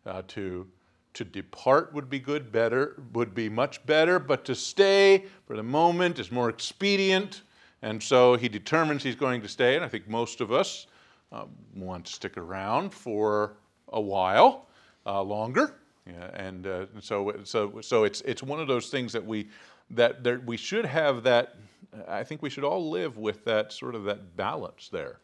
uh, 0.07 0.23
to 0.29 0.67
to 1.15 1.25
depart 1.25 1.93
would 1.93 2.09
be 2.09 2.19
good, 2.19 2.51
better 2.51 3.03
would 3.13 3.35
be 3.35 3.49
much 3.49 3.85
better, 3.85 4.19
but 4.19 4.45
to 4.47 4.55
stay 4.55 5.27
for 5.47 5.57
the 5.57 5.63
moment 5.63 6.19
is 6.19 6.33
more 6.33 6.49
expedient. 6.49 7.43
And 7.83 8.03
so 8.03 8.37
he 8.37 8.49
determines 8.49 9.03
he's 9.03 9.17
going 9.17 9.43
to 9.43 9.49
stay, 9.49 9.77
and 9.77 9.85
I 9.85 9.89
think 9.89 10.09
most 10.09 10.41
of 10.41 10.53
us 10.53 10.87
uh, 11.33 11.45
want 11.75 12.07
to 12.07 12.13
stick 12.13 12.39
around 12.39 12.95
for 12.95 13.55
a 13.93 14.01
while 14.01 14.69
uh, 15.05 15.21
longer. 15.21 15.75
Yeah, 16.07 16.31
and 16.35 16.67
uh, 16.67 16.87
so 17.01 17.35
so 17.45 17.81
so 17.81 18.05
it's 18.05 18.23
it's 18.23 18.43
one 18.43 18.61
of 18.61 18.67
those 18.67 18.89
things 18.89 19.13
that 19.13 19.25
we 19.25 19.49
that 19.91 20.25
there, 20.25 20.41
we 20.47 20.57
should 20.57 20.85
have 20.85 21.23
that. 21.25 21.57
I 22.09 22.25
think 22.25 22.43
we 22.43 22.49
should 22.51 22.65
all 22.65 22.91
live 22.91 23.19
with 23.19 23.45
that 23.45 23.73
sort 23.73 23.95
of 23.95 24.05
that 24.05 24.37
balance 24.37 24.89
there. 24.91 25.19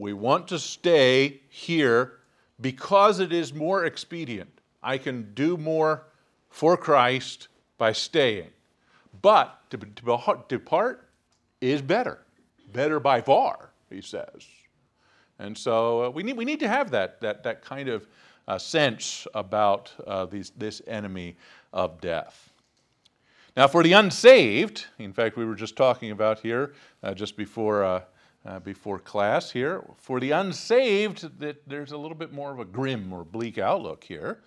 We 0.00 0.14
want 0.14 0.48
to 0.48 0.58
stay 0.58 1.42
here 1.50 2.20
because 2.58 3.20
it 3.20 3.34
is 3.34 3.52
more 3.52 3.84
expedient. 3.84 4.48
I 4.82 4.96
can 4.96 5.34
do 5.34 5.58
more 5.58 6.04
for 6.48 6.78
Christ 6.78 7.48
by 7.76 7.92
staying, 7.92 8.48
but 9.20 9.60
to, 9.68 9.76
to 9.76 10.44
depart 10.48 11.06
is 11.60 11.82
better, 11.82 12.22
better 12.72 12.98
by 12.98 13.20
far. 13.20 13.72
He 13.90 14.00
says, 14.00 14.46
and 15.38 15.56
so 15.56 16.04
uh, 16.04 16.08
we 16.08 16.22
need 16.22 16.38
we 16.38 16.46
need 16.46 16.60
to 16.60 16.68
have 16.68 16.90
that 16.92 17.20
that 17.20 17.42
that 17.42 17.60
kind 17.60 17.90
of 17.90 18.06
uh, 18.48 18.56
sense 18.56 19.26
about 19.34 19.92
uh, 20.06 20.24
these, 20.24 20.50
this 20.56 20.80
enemy 20.86 21.36
of 21.74 22.00
death. 22.00 22.50
Now, 23.54 23.68
for 23.68 23.82
the 23.82 23.92
unsaved, 23.92 24.86
in 24.98 25.12
fact, 25.12 25.36
we 25.36 25.44
were 25.44 25.54
just 25.54 25.76
talking 25.76 26.10
about 26.10 26.38
here 26.38 26.72
uh, 27.02 27.12
just 27.12 27.36
before, 27.36 28.02
uh, 28.44 28.48
uh, 28.48 28.58
before 28.60 28.98
class 28.98 29.50
here, 29.50 29.84
for 29.98 30.20
the 30.20 30.30
unsaved, 30.30 31.38
that 31.40 31.68
there's 31.68 31.92
a 31.92 31.96
little 31.96 32.16
bit 32.16 32.32
more 32.32 32.52
of 32.52 32.58
a 32.58 32.64
grim 32.64 33.12
or 33.12 33.24
bleak 33.24 33.58
outlook 33.58 34.04
here 34.04 34.40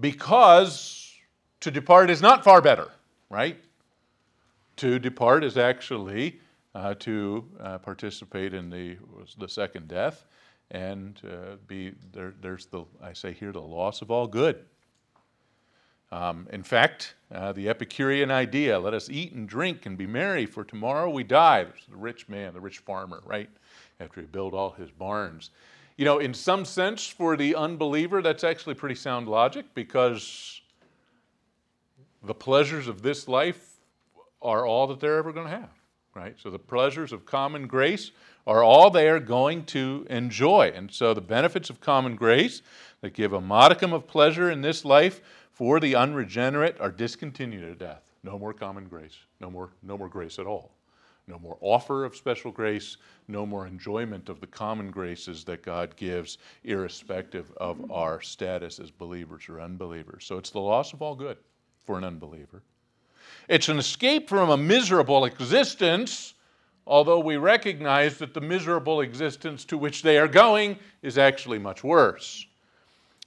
because 0.00 1.14
to 1.60 1.70
depart 1.70 2.10
is 2.10 2.22
not 2.22 2.44
far 2.44 2.60
better, 2.60 2.88
right? 3.30 3.56
To 4.76 4.98
depart 4.98 5.44
is 5.44 5.56
actually 5.56 6.40
uh, 6.74 6.94
to 7.00 7.44
participate 7.82 8.54
in 8.54 8.70
the, 8.70 8.96
the 9.38 9.48
second 9.48 9.88
death 9.88 10.24
and 10.72 11.20
uh, 11.24 11.56
be 11.68 11.92
there, 12.12 12.34
there's 12.40 12.66
the 12.66 12.84
I 13.02 13.12
say 13.12 13.32
here 13.32 13.52
the 13.52 13.60
loss 13.60 14.02
of 14.02 14.10
all 14.10 14.26
good. 14.26 14.64
Um, 16.12 16.46
in 16.52 16.62
fact, 16.62 17.14
uh, 17.34 17.52
the 17.52 17.70
Epicurean 17.70 18.30
idea: 18.30 18.78
let 18.78 18.92
us 18.92 19.08
eat 19.08 19.32
and 19.32 19.48
drink 19.48 19.86
and 19.86 19.96
be 19.96 20.06
merry, 20.06 20.44
for 20.44 20.62
tomorrow 20.62 21.08
we 21.08 21.24
die. 21.24 21.64
There's 21.64 21.86
the 21.88 21.96
rich 21.96 22.28
man, 22.28 22.52
the 22.52 22.60
rich 22.60 22.78
farmer, 22.78 23.22
right? 23.24 23.48
After 23.98 24.20
he 24.20 24.26
built 24.26 24.52
all 24.52 24.72
his 24.72 24.90
barns. 24.90 25.50
You 25.96 26.04
know, 26.04 26.18
in 26.18 26.34
some 26.34 26.66
sense, 26.66 27.06
for 27.06 27.36
the 27.36 27.54
unbeliever, 27.54 28.20
that's 28.20 28.44
actually 28.44 28.74
pretty 28.74 28.94
sound 28.94 29.26
logic 29.26 29.66
because 29.74 30.60
the 32.22 32.34
pleasures 32.34 32.88
of 32.88 33.00
this 33.02 33.26
life 33.26 33.76
are 34.42 34.66
all 34.66 34.86
that 34.88 35.00
they're 35.00 35.16
ever 35.16 35.32
going 35.32 35.46
to 35.46 35.52
have, 35.52 35.70
right? 36.14 36.34
So 36.38 36.50
the 36.50 36.58
pleasures 36.58 37.12
of 37.12 37.24
common 37.24 37.66
grace 37.66 38.10
are 38.46 38.62
all 38.62 38.90
they 38.90 39.08
are 39.08 39.20
going 39.20 39.64
to 39.66 40.06
enjoy. 40.10 40.72
And 40.74 40.90
so 40.90 41.14
the 41.14 41.20
benefits 41.20 41.70
of 41.70 41.80
common 41.80 42.16
grace 42.16 42.62
that 43.00 43.14
give 43.14 43.32
a 43.32 43.40
modicum 43.40 43.92
of 43.92 44.06
pleasure 44.06 44.50
in 44.50 44.60
this 44.60 44.84
life 44.84 45.20
for 45.52 45.80
the 45.80 45.94
unregenerate 45.94 46.80
are 46.80 46.90
discontinued 46.90 47.64
at 47.64 47.78
death. 47.78 48.02
No 48.24 48.38
more 48.38 48.52
common 48.52 48.88
grace. 48.88 49.16
No 49.40 49.50
more, 49.50 49.70
no 49.82 49.96
more 49.98 50.08
grace 50.08 50.38
at 50.38 50.46
all. 50.46 50.74
No 51.28 51.38
more 51.38 51.56
offer 51.60 52.04
of 52.04 52.16
special 52.16 52.50
grace. 52.50 52.96
No 53.28 53.46
more 53.46 53.66
enjoyment 53.66 54.28
of 54.28 54.40
the 54.40 54.46
common 54.46 54.90
graces 54.90 55.44
that 55.44 55.62
God 55.62 55.94
gives, 55.96 56.38
irrespective 56.64 57.52
of 57.56 57.90
our 57.90 58.20
status 58.20 58.78
as 58.80 58.90
believers 58.90 59.48
or 59.48 59.60
unbelievers. 59.60 60.24
So 60.24 60.38
it's 60.38 60.50
the 60.50 60.60
loss 60.60 60.92
of 60.92 61.02
all 61.02 61.14
good 61.14 61.38
for 61.84 61.98
an 61.98 62.04
unbeliever. 62.04 62.62
It's 63.48 63.68
an 63.68 63.78
escape 63.78 64.28
from 64.28 64.50
a 64.50 64.56
miserable 64.56 65.24
existence 65.24 66.34
although 66.86 67.20
we 67.20 67.36
recognize 67.36 68.18
that 68.18 68.34
the 68.34 68.40
miserable 68.40 69.00
existence 69.00 69.64
to 69.66 69.78
which 69.78 70.02
they 70.02 70.18
are 70.18 70.28
going 70.28 70.78
is 71.02 71.18
actually 71.18 71.58
much 71.58 71.84
worse. 71.84 72.46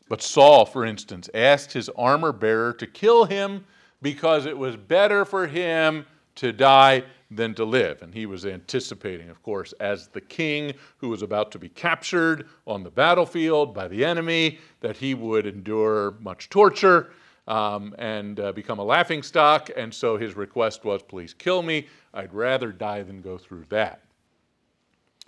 But 0.08 0.22
Saul, 0.22 0.66
for 0.66 0.86
instance, 0.86 1.30
asked 1.34 1.74
his 1.74 1.89
armor 1.89 2.32
bearer 2.32 2.74
to 2.74 2.88
kill 2.88 3.26
him 3.26 3.66
because 4.01 4.45
it 4.45 4.58
was 4.58 4.76
better 4.76 5.26
for 5.26 5.47
him 5.47 6.06
to 6.36 6.51
die 6.51 7.03
than 7.32 7.56
to 7.56 7.66
live. 7.66 8.01
And 8.01 8.14
he 8.14 8.26
was 8.26 8.45
anticipating, 8.45 9.30
of 9.30 9.41
course, 9.41 9.74
as 9.80 10.08
the 10.10 10.22
king 10.22 10.74
who 10.97 11.10
was 11.10 11.22
about 11.22 11.51
to 11.53 11.60
be 11.60 11.70
captured 11.70 12.47
on 12.68 12.84
the 12.84 12.91
battlefield 12.91 13.74
by 13.74 13.88
the 13.88 14.06
enemy, 14.06 14.60
that 14.82 14.97
he 14.97 15.14
would 15.16 15.47
endure 15.47 16.12
much 16.20 16.49
torture 16.49 17.12
um, 17.47 17.95
and 17.97 18.39
uh, 18.39 18.51
become 18.51 18.80
a 18.80 18.84
laughing 18.84 19.24
stock. 19.24 19.72
And 19.76 19.93
so 19.93 20.18
his 20.18 20.36
request 20.36 20.86
was, 20.86 21.01
please 21.01 21.34
kill 21.34 21.64
me. 21.64 21.88
I'd 22.14 22.34
rather 22.34 22.72
die 22.72 23.01
than 23.01 23.22
go 23.22 23.38
through 23.38 23.66
that. 23.70 24.01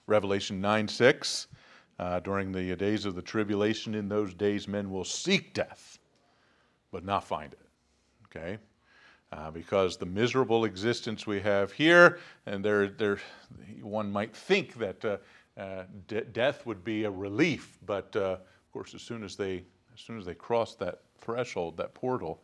Revelation 0.05 0.61
9 0.61 0.87
6. 0.87 1.47
Uh, 1.99 2.19
during 2.19 2.51
the 2.51 2.75
days 2.75 3.05
of 3.05 3.15
the 3.15 3.21
tribulation, 3.21 3.95
in 3.95 4.07
those 4.07 4.33
days, 4.33 4.67
men 4.67 4.91
will 4.91 5.03
seek 5.03 5.53
death, 5.53 5.97
but 6.91 7.03
not 7.03 7.23
find 7.23 7.53
it. 7.53 7.59
Okay? 8.25 8.59
Uh, 9.31 9.51
because 9.51 9.97
the 9.97 10.05
miserable 10.05 10.63
existence 10.63 11.25
we 11.25 11.39
have 11.39 11.71
here, 11.71 12.19
and 12.45 12.63
there, 12.63 12.87
there, 12.87 13.17
one 13.81 14.11
might 14.11 14.35
think 14.35 14.75
that 14.75 15.03
uh, 15.03 15.17
uh, 15.59 15.83
de- 16.07 16.21
death 16.21 16.65
would 16.65 16.83
be 16.83 17.03
a 17.03 17.11
relief, 17.11 17.77
but 17.85 18.15
uh, 18.15 18.37
of 18.37 18.71
course, 18.71 18.93
as 18.93 19.01
soon 19.01 19.23
as 19.23 19.35
they, 19.35 19.63
as 19.93 19.99
soon 19.99 20.17
as 20.17 20.25
they 20.25 20.35
cross 20.35 20.75
that 20.75 21.01
threshold, 21.19 21.75
that 21.77 21.93
portal, 21.93 22.41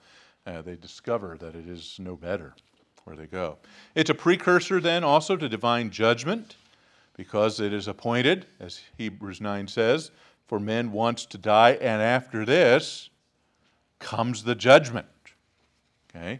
uh, 0.47 0.61
they 0.61 0.75
discover 0.75 1.37
that 1.39 1.55
it 1.55 1.67
is 1.69 1.97
no 1.99 2.15
better 2.15 2.53
where 3.03 3.15
they 3.15 3.27
go. 3.27 3.57
It's 3.95 4.09
a 4.09 4.15
precursor 4.15 4.81
then 4.81 5.03
also 5.03 5.35
to 5.37 5.47
divine 5.47 5.89
judgment. 5.89 6.55
Because 7.15 7.59
it 7.59 7.73
is 7.73 7.87
appointed, 7.87 8.45
as 8.59 8.81
Hebrews 8.97 9.41
9 9.41 9.67
says, 9.67 10.11
for 10.47 10.59
men 10.59 10.91
once 10.91 11.25
to 11.27 11.37
die, 11.37 11.71
and 11.73 12.01
after 12.01 12.45
this 12.45 13.09
comes 13.99 14.43
the 14.43 14.55
judgment. 14.55 15.07
Okay? 16.09 16.39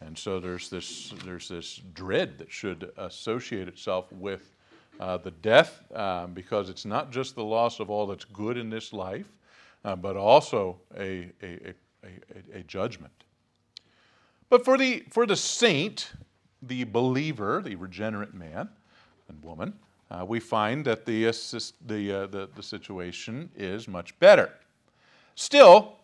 And 0.00 0.18
so 0.18 0.40
there's 0.40 0.68
this, 0.68 1.14
there's 1.24 1.48
this 1.48 1.80
dread 1.94 2.38
that 2.38 2.50
should 2.50 2.90
associate 2.96 3.68
itself 3.68 4.10
with 4.12 4.54
uh, 5.00 5.16
the 5.16 5.30
death 5.30 5.82
um, 5.94 6.34
because 6.34 6.68
it's 6.68 6.84
not 6.84 7.10
just 7.10 7.34
the 7.34 7.44
loss 7.44 7.80
of 7.80 7.88
all 7.90 8.06
that's 8.06 8.24
good 8.24 8.56
in 8.56 8.68
this 8.68 8.92
life, 8.92 9.32
uh, 9.84 9.96
but 9.96 10.16
also 10.16 10.78
a, 10.96 11.30
a, 11.42 11.46
a, 11.46 11.74
a, 12.04 12.58
a 12.58 12.62
judgment. 12.64 13.12
But 14.48 14.64
for 14.64 14.76
the, 14.76 15.04
for 15.08 15.24
the 15.24 15.36
saint, 15.36 16.12
the 16.60 16.84
believer, 16.84 17.62
the 17.64 17.76
regenerate 17.76 18.34
man 18.34 18.68
and 19.28 19.42
woman, 19.42 19.74
uh, 20.12 20.24
we 20.24 20.38
find 20.38 20.84
that 20.84 21.06
the, 21.06 21.24
assist, 21.24 21.74
the, 21.88 22.12
uh, 22.12 22.26
the, 22.26 22.48
the 22.54 22.62
situation 22.62 23.50
is 23.56 23.88
much 23.88 24.18
better. 24.18 24.52
Still, 25.36 25.94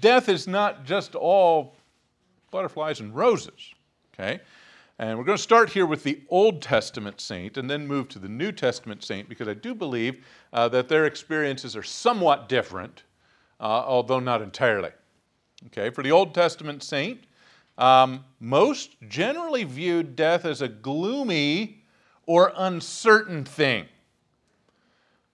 death 0.00 0.28
is 0.28 0.46
not 0.46 0.84
just 0.84 1.14
all 1.14 1.76
butterflies 2.50 3.00
and 3.00 3.14
roses, 3.14 3.72
okay? 4.12 4.40
And 4.98 5.16
we're 5.16 5.24
going 5.24 5.38
to 5.38 5.42
start 5.42 5.70
here 5.70 5.86
with 5.86 6.02
the 6.02 6.20
Old 6.28 6.60
Testament 6.60 7.22
saint 7.22 7.56
and 7.56 7.70
then 7.70 7.86
move 7.86 8.08
to 8.10 8.18
the 8.18 8.28
New 8.28 8.52
Testament 8.52 9.02
saint 9.02 9.30
because 9.30 9.48
I 9.48 9.54
do 9.54 9.74
believe 9.74 10.22
uh, 10.52 10.68
that 10.68 10.88
their 10.88 11.06
experiences 11.06 11.74
are 11.74 11.82
somewhat 11.82 12.50
different, 12.50 13.04
uh, 13.60 13.62
although 13.62 14.20
not 14.20 14.42
entirely. 14.42 14.90
Okay, 15.68 15.88
for 15.88 16.02
the 16.02 16.12
Old 16.12 16.34
Testament 16.34 16.82
saint, 16.82 17.20
um, 17.78 18.24
most 18.40 18.96
generally 19.08 19.64
viewed 19.64 20.16
death 20.16 20.44
as 20.44 20.60
a 20.60 20.68
gloomy 20.68 21.79
or 22.30 22.52
uncertain 22.56 23.44
thing. 23.44 23.84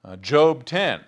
Uh, 0.03 0.17
Job 0.17 0.65
10. 0.65 1.01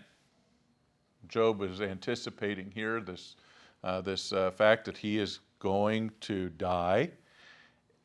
Job 1.29 1.63
is 1.63 1.81
anticipating 1.81 2.71
here 2.75 3.01
this, 3.01 3.37
uh, 3.83 4.03
this 4.03 4.31
uh, 4.35 4.51
fact 4.51 4.85
that 4.85 4.99
he 4.99 5.17
is 5.17 5.41
going 5.59 6.11
to 6.21 6.51
die. 6.51 7.11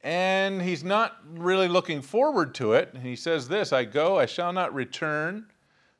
And 0.01 0.61
he's 0.61 0.85
not 0.85 1.17
really 1.29 1.67
looking 1.67 2.01
forward 2.01 2.55
to 2.55 2.71
it. 2.71 2.95
He 3.03 3.17
says 3.17 3.49
this 3.49 3.73
I 3.73 3.83
go, 3.83 4.17
I 4.17 4.27
shall 4.27 4.53
not 4.53 4.73
return. 4.73 5.47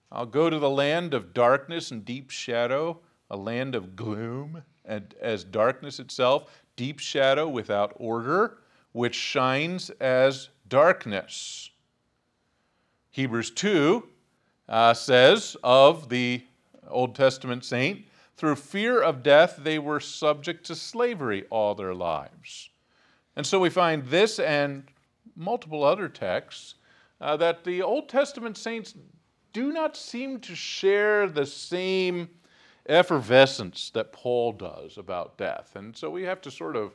I'll 0.10 0.26
go 0.26 0.50
to 0.50 0.60
the 0.60 0.70
land 0.70 1.14
of 1.14 1.34
darkness 1.34 1.92
and 1.92 2.06
deep 2.06 2.30
shadow, 2.30 3.02
a 3.30 3.36
land 3.36 3.76
of 3.76 3.98
gloom, 3.98 4.64
and 4.86 5.14
as 5.20 5.44
darkness 5.44 6.00
itself, 6.00 6.50
deep 6.78 7.00
shadow 7.00 7.50
without 7.50 7.92
order, 7.98 8.60
which 8.94 9.16
shines 9.16 9.90
as 10.00 10.48
darkness. 10.70 11.72
Hebrews 13.14 13.51
2 13.51 14.07
uh, 14.68 14.95
says 14.95 15.55
of 15.64 16.09
the 16.09 16.41
Old 16.88 17.14
Testament 17.14 17.64
saint, 17.64 18.07
through 18.38 18.55
fear 18.55 18.99
of 19.03 19.22
death, 19.22 19.59
they 19.61 19.78
were 19.78 19.99
subject 19.99 20.66
to 20.66 20.76
slavery 20.76 21.45
all 21.51 21.76
their 21.76 21.93
lives. 21.93 22.72
And 23.36 23.45
so 23.45 23.59
we 23.59 23.70
find 23.70 24.03
this 24.07 24.39
and 24.39 24.86
multiple 25.36 25.84
other 25.84 26.09
texts 26.09 26.74
uh, 27.22 27.38
that 27.38 27.64
the 27.64 27.84
Old 27.84 28.09
Testament 28.09 28.57
saints 28.57 28.95
do 29.53 29.72
not 29.72 29.95
seem 29.95 30.39
to 30.39 30.55
share 30.55 31.28
the 31.28 31.45
same 31.45 32.28
effervescence 32.88 33.91
that 33.91 34.11
Paul 34.11 34.53
does 34.53 34.97
about 34.97 35.38
death. 35.38 35.76
And 35.76 35.95
so 35.95 36.09
we 36.09 36.24
have 36.24 36.41
to 36.41 36.49
sort 36.49 36.76
of 36.76 36.93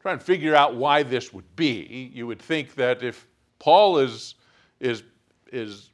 try 0.00 0.12
and 0.12 0.22
figure 0.22 0.54
out 0.54 0.76
why 0.76 1.02
this 1.02 1.32
would 1.32 1.56
be. 1.56 2.12
You 2.14 2.28
would 2.28 2.40
think 2.40 2.76
that 2.76 3.02
if 3.02 3.26
Paul 3.58 3.98
is, 3.98 4.36
is, 4.78 5.02
is 5.52 5.90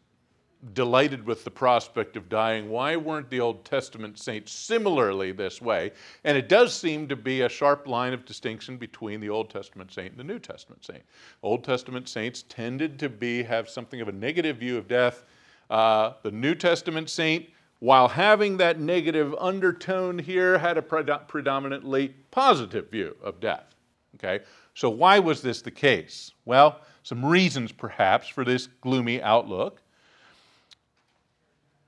delighted 0.73 1.25
with 1.27 1.45
the 1.45 1.51
prospect 1.51 2.17
of 2.17 2.29
dying, 2.29 2.69
why 2.69 2.97
weren't 2.97 3.31
the 3.31 3.41
Old 3.41 3.65
Testament 3.65 4.19
saints 4.19 4.53
similarly 4.53 5.33
this 5.33 5.61
way? 5.61 5.93
And 6.25 6.37
it 6.37 6.49
does 6.49 6.75
seem 6.75 7.09
to 7.09 7.17
be 7.17 7.43
a 7.43 7.49
sharp 7.49 7.87
line 7.87 8.13
of 8.13 8.25
distinction 8.25 8.77
between 8.77 9.21
the 9.21 9.29
Old 9.29 9.51
Testament 9.51 9.93
saint 9.93 10.13
and 10.13 10.19
the 10.19 10.25
New 10.25 10.39
Testament 10.39 10.85
saint. 10.85 11.03
Old 11.43 11.63
Testament 11.63 12.09
saints 12.09 12.43
tended 12.49 12.99
to 12.99 13.09
be 13.09 13.43
have 13.43 13.69
something 13.69 14.01
of 14.01 14.09
a 14.09 14.13
negative 14.13 14.57
view 14.57 14.77
of 14.79 14.89
death. 14.89 15.25
Uh, 15.71 16.15
the 16.23 16.31
New 16.31 16.55
Testament 16.55 17.11
saint, 17.11 17.47
while 17.81 18.09
having 18.09 18.57
that 18.57 18.81
negative 18.81 19.35
undertone 19.39 20.19
here, 20.19 20.59
had 20.59 20.79
a 20.79 20.83
pred- 20.83 21.29
predominantly 21.29 22.15
positive 22.31 22.91
view 22.91 23.17
of 23.23 23.41
death. 23.41 23.75
Okay, 24.15 24.45
so 24.75 24.89
why 24.89 25.19
was 25.19 25.43
this 25.43 25.61
the 25.61 25.71
case? 25.71 26.33
Well, 26.47 26.81
some 27.07 27.25
reasons 27.25 27.71
perhaps 27.71 28.27
for 28.27 28.45
this 28.45 28.67
gloomy 28.81 29.23
outlook. 29.23 29.81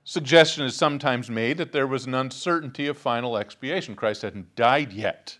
Suggestion 0.04 0.64
is 0.64 0.76
sometimes 0.76 1.28
made 1.28 1.58
that 1.58 1.72
there 1.72 1.88
was 1.88 2.06
an 2.06 2.14
uncertainty 2.14 2.86
of 2.86 2.96
final 2.96 3.36
expiation. 3.36 3.96
Christ 3.96 4.22
hadn't 4.22 4.54
died 4.54 4.92
yet, 4.92 5.36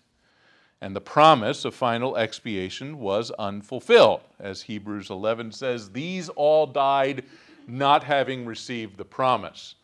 and 0.81 0.93
the 0.93 0.99
promise 0.99 1.63
of 1.63 1.73
final 1.73 2.17
expiation 2.17 2.99
was 2.99 3.31
unfulfilled. 3.39 4.19
As 4.37 4.63
Hebrews 4.63 5.09
11 5.09 5.53
says, 5.53 5.91
these 5.91 6.27
all 6.27 6.67
died 6.67 7.23
not 7.65 8.03
having 8.03 8.45
received 8.45 8.97
the 8.97 9.05
promise. 9.05 9.75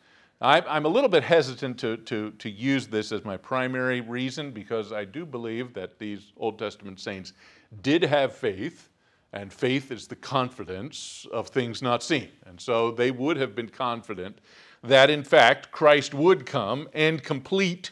I'm 0.41 0.83
a 0.83 0.89
little 0.89 1.09
bit 1.09 1.23
hesitant 1.23 1.79
to, 1.79 1.95
to, 1.95 2.31
to 2.31 2.49
use 2.49 2.87
this 2.87 3.13
as 3.13 3.23
my 3.23 3.37
primary 3.37 4.01
reason 4.01 4.51
because 4.51 4.91
I 4.91 5.05
do 5.05 5.25
believe 5.25 5.73
that 5.73 5.97
these 5.99 6.33
Old 6.35 6.59
Testament 6.59 6.99
saints 6.99 7.31
did 7.81 8.03
have 8.03 8.35
faith, 8.35 8.89
and 9.35 9.51
faith 9.51 9.91
is 9.91 10.07
the 10.07 10.15
confidence 10.15 11.27
of 11.31 11.49
things 11.49 11.81
not 11.81 12.01
seen. 12.01 12.29
And 12.45 12.59
so 12.59 12.89
they 12.91 13.11
would 13.11 13.35
have 13.35 13.53
been 13.53 13.67
confident 13.67 14.39
that, 14.81 15.09
in 15.09 15.23
fact, 15.23 15.71
Christ 15.71 16.13
would 16.13 16.45
come 16.45 16.87
and 16.93 17.21
complete 17.21 17.91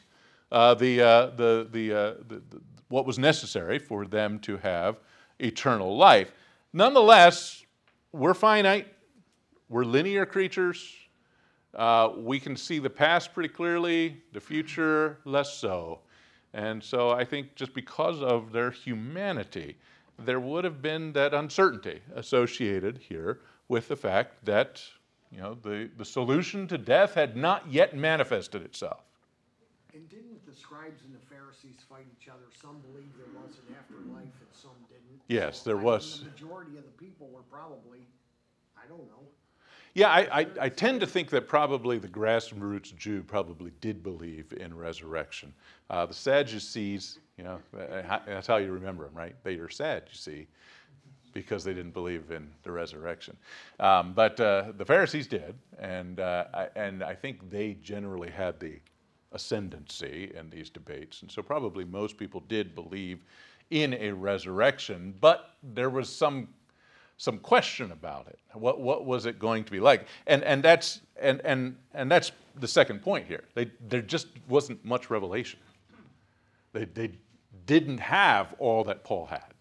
uh, 0.53 0.73
the, 0.75 1.01
uh, 1.01 1.25
the, 1.31 1.67
the, 1.69 1.91
uh, 1.91 2.13
the, 2.29 2.41
the, 2.49 2.61
what 2.87 3.05
was 3.05 3.19
necessary 3.19 3.77
for 3.77 4.05
them 4.05 4.39
to 4.39 4.55
have 4.57 5.01
eternal 5.39 5.97
life. 5.97 6.31
Nonetheless, 6.71 7.65
we're 8.13 8.33
finite, 8.33 8.87
we're 9.67 9.83
linear 9.83 10.25
creatures. 10.25 10.95
Uh, 11.73 12.11
we 12.15 12.39
can 12.39 12.55
see 12.55 12.79
the 12.79 12.89
past 12.89 13.33
pretty 13.33 13.49
clearly, 13.49 14.15
the 14.31 14.39
future 14.39 15.17
less 15.25 15.53
so. 15.57 15.99
And 16.53 16.81
so 16.81 17.09
I 17.09 17.25
think 17.25 17.55
just 17.55 17.73
because 17.73 18.21
of 18.21 18.53
their 18.53 18.71
humanity, 18.71 19.75
there 20.19 20.39
would 20.39 20.63
have 20.63 20.81
been 20.81 21.13
that 21.13 21.33
uncertainty 21.33 22.01
associated 22.15 22.97
here 22.97 23.39
with 23.67 23.87
the 23.87 23.95
fact 23.95 24.45
that 24.45 24.81
you 25.31 25.41
know, 25.41 25.57
the, 25.63 25.89
the 25.97 26.05
solution 26.05 26.67
to 26.67 26.77
death 26.77 27.15
had 27.15 27.35
not 27.35 27.67
yet 27.69 27.95
manifested 27.95 28.61
itself. 28.61 29.01
And 29.93 30.07
didn't 30.09 30.45
the 30.45 30.55
scribes 30.55 31.01
and 31.05 31.13
the 31.13 31.25
Pharisees 31.25 31.81
fight 31.89 32.05
each 32.19 32.29
other? 32.29 32.45
Some 32.61 32.77
believed 32.91 33.17
there 33.17 33.41
was 33.41 33.57
an 33.67 33.75
afterlife 33.75 34.21
and 34.21 34.51
some 34.53 34.77
didn't. 34.89 35.21
Yes, 35.27 35.61
So, 35.61 35.71
there 35.71 35.79
I 35.79 35.83
was. 35.83 36.19
The 36.19 36.29
majority 36.29 36.77
of 36.77 36.85
the 36.85 36.97
people 37.03 37.29
were 37.33 37.45
probably, 37.49 38.05
I 38.77 38.87
don't 38.87 39.05
know. 39.09 39.25
Yeah, 39.95 40.09
I, 40.09 40.39
I, 40.41 40.47
I 40.61 40.69
tend 40.69 41.01
to 41.01 41.07
think 41.07 41.29
that 41.29 41.47
probably 41.47 41.99
the 41.99 42.07
grassroots 42.07 42.95
Jew 42.97 43.21
probably 43.21 43.71
did 43.79 44.01
believe 44.01 44.51
in 44.57 44.75
resurrection. 44.75 45.53
Uh, 45.89 46.07
the 46.07 46.13
Sadducees, 46.15 47.19
you 47.37 47.43
know, 47.43 47.59
that's 48.25 48.47
how 48.47 48.57
you 48.57 48.71
remember 48.71 49.03
them, 49.03 49.13
right? 49.13 49.35
They 49.43 49.55
are 49.55 49.69
sad, 49.69 50.03
you 50.09 50.15
see, 50.15 50.47
because 51.31 51.63
they 51.63 51.75
didn't 51.75 51.93
believe 51.93 52.31
in 52.31 52.49
the 52.63 52.71
resurrection. 52.71 53.37
Um, 53.79 54.13
but 54.13 54.39
uh, 54.39 54.71
the 54.77 54.85
Pharisees 54.85 55.27
did, 55.27 55.53
and, 55.77 56.19
uh, 56.19 56.45
I, 56.53 56.69
and 56.75 57.03
I 57.03 57.13
think 57.13 57.51
they 57.51 57.75
generally 57.83 58.31
had 58.31 58.59
the 58.59 58.79
ascendancy 59.31 60.31
in 60.35 60.49
these 60.49 60.71
debates. 60.71 61.21
And 61.21 61.31
so 61.31 61.43
probably 61.43 61.85
most 61.85 62.17
people 62.17 62.41
did 62.47 62.73
believe 62.73 63.25
in 63.69 63.93
a 63.93 64.11
resurrection, 64.11 65.13
but 65.21 65.51
there 65.61 65.91
was 65.91 66.09
some 66.09 66.47
some 67.17 67.37
question 67.39 67.91
about 67.91 68.27
it. 68.27 68.39
What, 68.53 68.81
what 68.81 69.05
was 69.05 69.25
it 69.25 69.39
going 69.39 69.63
to 69.63 69.71
be 69.71 69.79
like? 69.79 70.07
And, 70.27 70.43
and, 70.43 70.63
that's, 70.63 71.01
and, 71.19 71.41
and, 71.45 71.75
and 71.93 72.11
that's 72.11 72.31
the 72.59 72.67
second 72.67 73.01
point 73.01 73.27
here. 73.27 73.43
They, 73.55 73.71
there 73.87 74.01
just 74.01 74.27
wasn't 74.47 74.83
much 74.83 75.09
revelation. 75.09 75.59
They, 76.73 76.85
they 76.85 77.11
didn't 77.65 77.99
have 77.99 78.55
all 78.59 78.83
that 78.85 79.03
Paul 79.03 79.25
had 79.27 79.53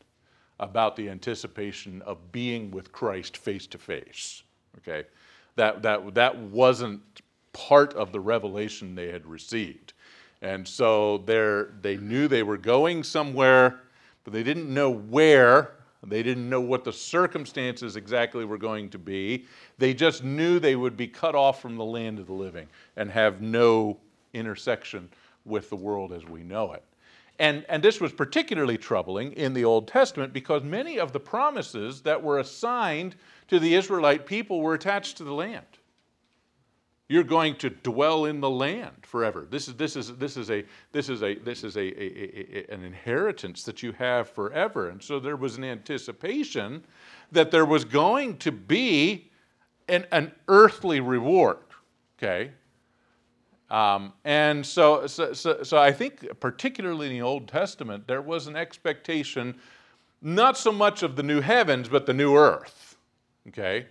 about 0.61 0.96
the 0.96 1.09
anticipation 1.09 2.03
of 2.03 2.32
being 2.32 2.70
with 2.70 2.92
Christ 2.92 3.36
face 3.36 3.66
to 3.68 3.78
face. 3.78 4.42
Okay? 4.78 5.07
That, 5.57 5.82
that, 5.82 6.14
that 6.14 6.36
wasn't 6.36 7.22
part 7.53 7.94
of 7.94 8.12
the 8.12 8.20
revelation 8.20 8.94
they 8.94 9.09
had 9.09 9.26
received. 9.26 9.92
And 10.40 10.66
so 10.66 11.18
they 11.18 11.96
knew 11.98 12.26
they 12.26 12.42
were 12.42 12.57
going 12.57 13.05
somewhere, 13.05 13.80
but 14.24 14.32
they 14.32 14.42
didn't 14.42 14.72
know 14.72 14.90
where 14.90 15.72
they 16.11 16.22
didn't 16.22 16.48
know 16.48 16.61
what 16.61 16.84
the 16.84 16.92
circumstances 16.92 17.96
exactly 17.96 18.44
were 18.44 18.59
going 18.59 18.90
to 18.90 18.98
be. 18.98 19.46
They 19.78 19.94
just 19.94 20.24
knew 20.24 20.59
they 20.59 20.76
would 20.76 20.96
be 20.96 21.07
cut 21.07 21.34
off 21.34 21.62
from 21.62 21.76
the 21.76 21.84
land 21.84 22.18
of 22.18 22.26
the 22.26 22.32
living 22.32 22.68
and 22.96 23.11
have 23.11 23.40
no 23.40 23.98
intersection 24.32 25.09
with 25.44 25.70
the 25.70 25.76
world 25.76 26.12
as 26.12 26.24
we 26.24 26.42
know 26.42 26.72
it. 26.72 26.82
And, 27.38 27.64
and 27.68 27.82
this 27.82 28.00
was 28.00 28.12
particularly 28.12 28.76
troubling 28.76 29.32
in 29.32 29.55
the 29.55 29.64
Old 29.64 29.88
Testament 29.88 30.32
because 30.32 30.62
many 30.62 30.98
of 30.98 31.12
the 31.12 31.20
promises 31.20 32.03
that 32.03 32.22
were 32.22 32.38
assigned 32.38 33.16
to 33.48 33.59
the 33.59 33.74
Israelite 33.74 34.26
people 34.26 34.61
were 34.61 34.74
attached 34.74 35.16
to 35.18 35.24
the 35.24 35.32
land. 35.32 35.66
You're 37.13 37.25
going 37.25 37.57
to 37.57 37.69
dwell 37.69 38.25
in 38.25 38.41
the 38.41 38.49
land 38.49 38.97
forever. 39.03 39.47
This 39.51 39.69
is, 39.69 39.75
this 39.75 39.97
is, 39.97 40.17
this 40.17 40.39
is, 40.39 40.51
a, 40.51 40.65
this 40.93 41.11
is, 41.11 41.23
a, 41.23 41.35
this 41.35 41.63
is 41.63 41.77
a, 41.77 41.81
a, 41.81 42.71
a, 42.71 42.73
an 42.73 42.83
inheritance 42.85 43.65
that 43.65 43.83
you 43.83 43.93
have 43.93 44.31
forever. 44.31 44.89
And 44.89 45.03
so 45.03 45.21
there 45.21 45.37
was 45.37 45.59
an 45.59 45.65
anticipation 45.65 46.83
that 47.31 47.51
there 47.51 47.67
was 47.67 47.85
going 47.85 48.39
to 48.39 48.51
be 48.51 49.31
an, 49.89 50.07
an 50.11 50.33
earthly 50.49 51.01
reward. 51.01 51.59
Okay? 52.17 52.53
Um, 53.69 54.15
and 54.25 54.65
so, 54.65 55.07
so, 55.07 55.35
so, 55.35 55.63
so 55.63 55.77
I 55.77 55.93
think, 55.93 56.41
particularly 56.41 57.09
in 57.09 57.13
the 57.13 57.21
Old 57.21 57.47
Testament, 57.47 58.09
there 58.09 58.23
was 58.23 58.47
an 58.47 58.57
expectation 58.57 59.55
not 60.23 60.57
so 60.57 60.73
much 60.73 61.03
of 61.03 61.17
the 61.17 61.23
new 61.23 61.43
heavens, 61.43 61.91
but 61.91 62.07
the 62.07 62.15
new 62.15 62.35
earth. 62.35 62.97
Okay? 63.49 63.89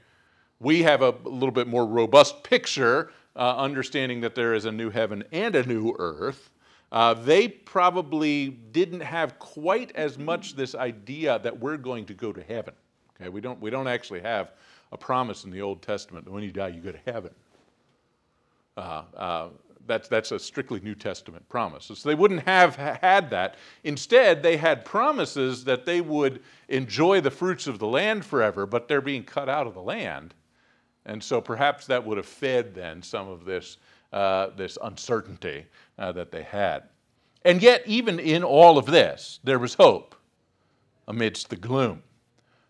We 0.61 0.83
have 0.83 1.01
a 1.01 1.15
little 1.23 1.51
bit 1.51 1.67
more 1.67 1.87
robust 1.87 2.43
picture, 2.43 3.11
uh, 3.35 3.57
understanding 3.57 4.21
that 4.21 4.35
there 4.35 4.53
is 4.53 4.65
a 4.65 4.71
new 4.71 4.91
heaven 4.91 5.23
and 5.31 5.55
a 5.55 5.65
new 5.65 5.95
earth. 5.97 6.51
Uh, 6.91 7.15
they 7.15 7.47
probably 7.47 8.49
didn't 8.49 8.99
have 8.99 9.39
quite 9.39 9.91
as 9.95 10.19
much 10.19 10.55
this 10.55 10.75
idea 10.75 11.39
that 11.39 11.59
we're 11.59 11.77
going 11.77 12.05
to 12.05 12.13
go 12.13 12.31
to 12.31 12.43
heaven. 12.43 12.75
Okay? 13.19 13.29
We, 13.29 13.41
don't, 13.41 13.59
we 13.59 13.71
don't 13.71 13.87
actually 13.87 14.19
have 14.19 14.51
a 14.91 14.97
promise 14.97 15.45
in 15.45 15.51
the 15.51 15.63
Old 15.63 15.81
Testament 15.81 16.25
that 16.25 16.31
when 16.31 16.43
you 16.43 16.51
die, 16.51 16.67
you 16.67 16.81
go 16.81 16.91
to 16.91 17.11
heaven. 17.11 17.31
Uh, 18.77 19.03
uh, 19.17 19.47
that's, 19.87 20.07
that's 20.09 20.31
a 20.31 20.37
strictly 20.37 20.79
New 20.81 20.93
Testament 20.93 21.47
promise. 21.49 21.85
So 21.85 22.07
they 22.07 22.13
wouldn't 22.13 22.43
have 22.43 22.75
had 22.75 23.31
that. 23.31 23.55
Instead, 23.83 24.43
they 24.43 24.57
had 24.57 24.85
promises 24.85 25.63
that 25.63 25.87
they 25.87 26.01
would 26.01 26.43
enjoy 26.69 27.19
the 27.19 27.31
fruits 27.31 27.65
of 27.65 27.79
the 27.79 27.87
land 27.87 28.23
forever, 28.23 28.67
but 28.67 28.87
they're 28.87 29.01
being 29.01 29.23
cut 29.23 29.49
out 29.49 29.65
of 29.65 29.73
the 29.73 29.81
land. 29.81 30.35
And 31.05 31.23
so 31.23 31.41
perhaps 31.41 31.87
that 31.87 32.05
would 32.05 32.17
have 32.17 32.25
fed 32.25 32.75
then 32.75 33.01
some 33.01 33.27
of 33.27 33.45
this, 33.45 33.77
uh, 34.13 34.47
this 34.55 34.77
uncertainty 34.83 35.65
uh, 35.97 36.11
that 36.11 36.31
they 36.31 36.43
had. 36.43 36.83
And 37.43 37.61
yet, 37.61 37.83
even 37.87 38.19
in 38.19 38.43
all 38.43 38.77
of 38.77 38.85
this, 38.85 39.39
there 39.43 39.59
was 39.59 39.73
hope 39.73 40.15
amidst 41.07 41.49
the 41.49 41.55
gloom. 41.55 42.03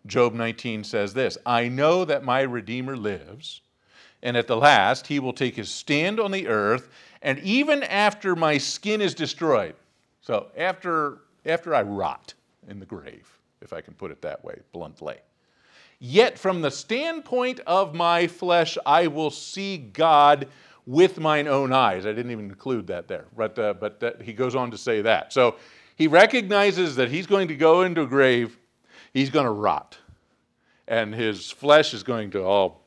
Job 0.07 0.33
19 0.33 0.83
says 0.83 1.13
this 1.13 1.37
I 1.45 1.67
know 1.67 2.05
that 2.05 2.23
my 2.23 2.41
Redeemer 2.41 2.95
lives 2.95 3.61
and 4.23 4.37
at 4.37 4.47
the 4.47 4.57
last 4.57 5.07
he 5.07 5.19
will 5.19 5.33
take 5.33 5.55
his 5.55 5.69
stand 5.69 6.19
on 6.19 6.31
the 6.31 6.47
earth, 6.47 6.89
and 7.21 7.39
even 7.39 7.83
after 7.83 8.35
my 8.35 8.57
skin 8.57 9.01
is 9.01 9.13
destroyed. 9.13 9.75
So 10.21 10.47
after, 10.57 11.19
after 11.45 11.73
I 11.73 11.81
rot 11.81 12.33
in 12.67 12.79
the 12.79 12.85
grave, 12.85 13.39
if 13.61 13.73
I 13.73 13.81
can 13.81 13.93
put 13.93 14.11
it 14.11 14.21
that 14.21 14.43
way 14.43 14.59
bluntly. 14.71 15.17
Yet 16.03 16.39
from 16.39 16.61
the 16.61 16.71
standpoint 16.71 17.59
of 17.67 17.93
my 17.93 18.25
flesh, 18.25 18.75
I 18.87 19.05
will 19.05 19.29
see 19.29 19.77
God 19.77 20.47
with 20.87 21.19
mine 21.19 21.47
own 21.47 21.71
eyes. 21.71 22.07
I 22.07 22.11
didn't 22.11 22.31
even 22.31 22.45
include 22.45 22.87
that 22.87 23.07
there, 23.07 23.25
but, 23.37 23.59
uh, 23.59 23.75
but 23.75 23.99
that, 23.99 24.19
he 24.19 24.33
goes 24.33 24.55
on 24.55 24.71
to 24.71 24.79
say 24.79 25.03
that. 25.03 25.31
So 25.31 25.57
he 25.95 26.07
recognizes 26.07 26.95
that 26.95 27.11
he's 27.11 27.27
going 27.27 27.47
to 27.49 27.55
go 27.55 27.83
into 27.83 28.01
a 28.01 28.07
grave, 28.07 28.57
he's 29.13 29.29
going 29.29 29.45
to 29.45 29.51
rot, 29.51 29.95
and 30.87 31.13
his 31.13 31.51
flesh 31.51 31.93
is 31.93 32.01
going 32.01 32.31
to 32.31 32.43
all 32.43 32.83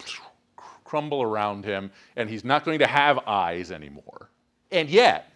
crumble 0.84 1.22
around 1.22 1.64
him, 1.64 1.92
and 2.16 2.28
he's 2.28 2.44
not 2.44 2.64
going 2.64 2.80
to 2.80 2.86
have 2.88 3.20
eyes 3.28 3.70
anymore. 3.70 4.28
And 4.72 4.90
yet, 4.90 5.30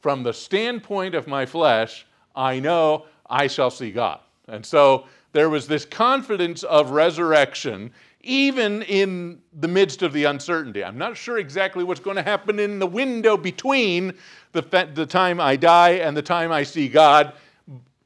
from 0.00 0.22
the 0.22 0.32
standpoint 0.32 1.14
of 1.14 1.26
my 1.26 1.44
flesh, 1.44 2.06
I 2.34 2.58
know 2.58 3.04
I 3.28 3.48
shall 3.48 3.70
see 3.70 3.90
God. 3.90 4.20
And 4.48 4.64
so 4.64 5.04
there 5.32 5.48
was 5.48 5.66
this 5.66 5.84
confidence 5.84 6.62
of 6.62 6.90
resurrection, 6.90 7.92
even 8.22 8.82
in 8.82 9.40
the 9.60 9.68
midst 9.68 10.02
of 10.02 10.12
the 10.12 10.24
uncertainty. 10.24 10.84
I'm 10.84 10.98
not 10.98 11.16
sure 11.16 11.38
exactly 11.38 11.84
what's 11.84 12.00
going 12.00 12.16
to 12.16 12.22
happen 12.22 12.58
in 12.58 12.78
the 12.78 12.86
window 12.86 13.36
between 13.36 14.14
the, 14.52 14.62
the 14.94 15.06
time 15.06 15.40
I 15.40 15.56
die 15.56 15.90
and 15.90 16.16
the 16.16 16.22
time 16.22 16.52
I 16.52 16.64
see 16.64 16.88
God, 16.88 17.34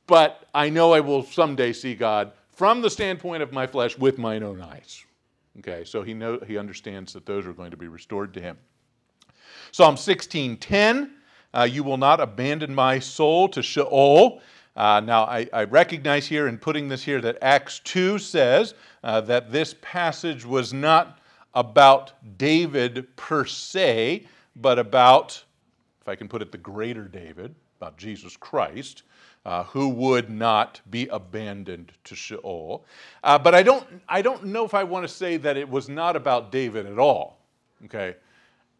but 0.06 0.46
I 0.54 0.68
know 0.68 0.92
I 0.92 1.00
will 1.00 1.24
someday 1.24 1.72
see 1.72 1.94
God 1.94 2.32
from 2.50 2.82
the 2.82 2.90
standpoint 2.90 3.42
of 3.42 3.52
my 3.52 3.66
flesh 3.66 3.98
with 3.98 4.18
mine 4.18 4.42
own 4.42 4.60
eyes. 4.60 5.04
Okay, 5.58 5.84
so 5.84 6.02
he, 6.02 6.14
know, 6.14 6.38
he 6.46 6.58
understands 6.58 7.12
that 7.12 7.26
those 7.26 7.46
are 7.46 7.52
going 7.52 7.70
to 7.70 7.76
be 7.76 7.88
restored 7.88 8.34
to 8.34 8.40
him. 8.40 8.58
Psalm 9.72 9.96
16:10, 9.96 11.10
uh, 11.52 11.62
you 11.62 11.82
will 11.82 11.96
not 11.96 12.20
abandon 12.20 12.74
my 12.74 12.98
soul 12.98 13.48
to 13.48 13.62
Sheol. 13.62 14.40
Uh, 14.76 15.00
now, 15.00 15.24
I, 15.24 15.48
I, 15.52 15.64
recognize 15.64 16.26
here 16.26 16.48
in 16.48 16.58
putting 16.58 16.88
this 16.88 17.04
here 17.04 17.20
that 17.20 17.38
Acts 17.40 17.78
2 17.84 18.18
says 18.18 18.74
uh, 19.04 19.20
that 19.20 19.52
this 19.52 19.76
passage 19.80 20.44
was 20.44 20.72
not 20.72 21.20
about 21.54 22.12
David 22.38 23.06
per 23.14 23.44
se, 23.44 24.26
but 24.56 24.80
about, 24.80 25.44
if 26.00 26.08
I 26.08 26.16
can 26.16 26.26
put 26.26 26.42
it, 26.42 26.50
the 26.50 26.58
greater 26.58 27.04
David, 27.04 27.54
about 27.78 27.96
Jesus 27.96 28.36
Christ 28.36 29.04
uh, 29.46 29.64
who 29.64 29.88
would 29.88 30.30
not 30.30 30.80
be 30.90 31.06
abandoned 31.08 31.92
to 32.04 32.14
Sheol. 32.14 32.84
Uh, 33.22 33.38
but 33.38 33.54
I 33.54 33.62
don't, 33.62 33.86
I 34.08 34.22
don't 34.22 34.46
know 34.46 34.64
if 34.64 34.74
I 34.74 34.84
want 34.84 35.06
to 35.06 35.14
say 35.14 35.36
that 35.38 35.56
it 35.56 35.68
was 35.68 35.88
not 35.88 36.16
about 36.16 36.50
David 36.50 36.86
at 36.86 36.98
all. 36.98 37.38
Okay? 37.84 38.16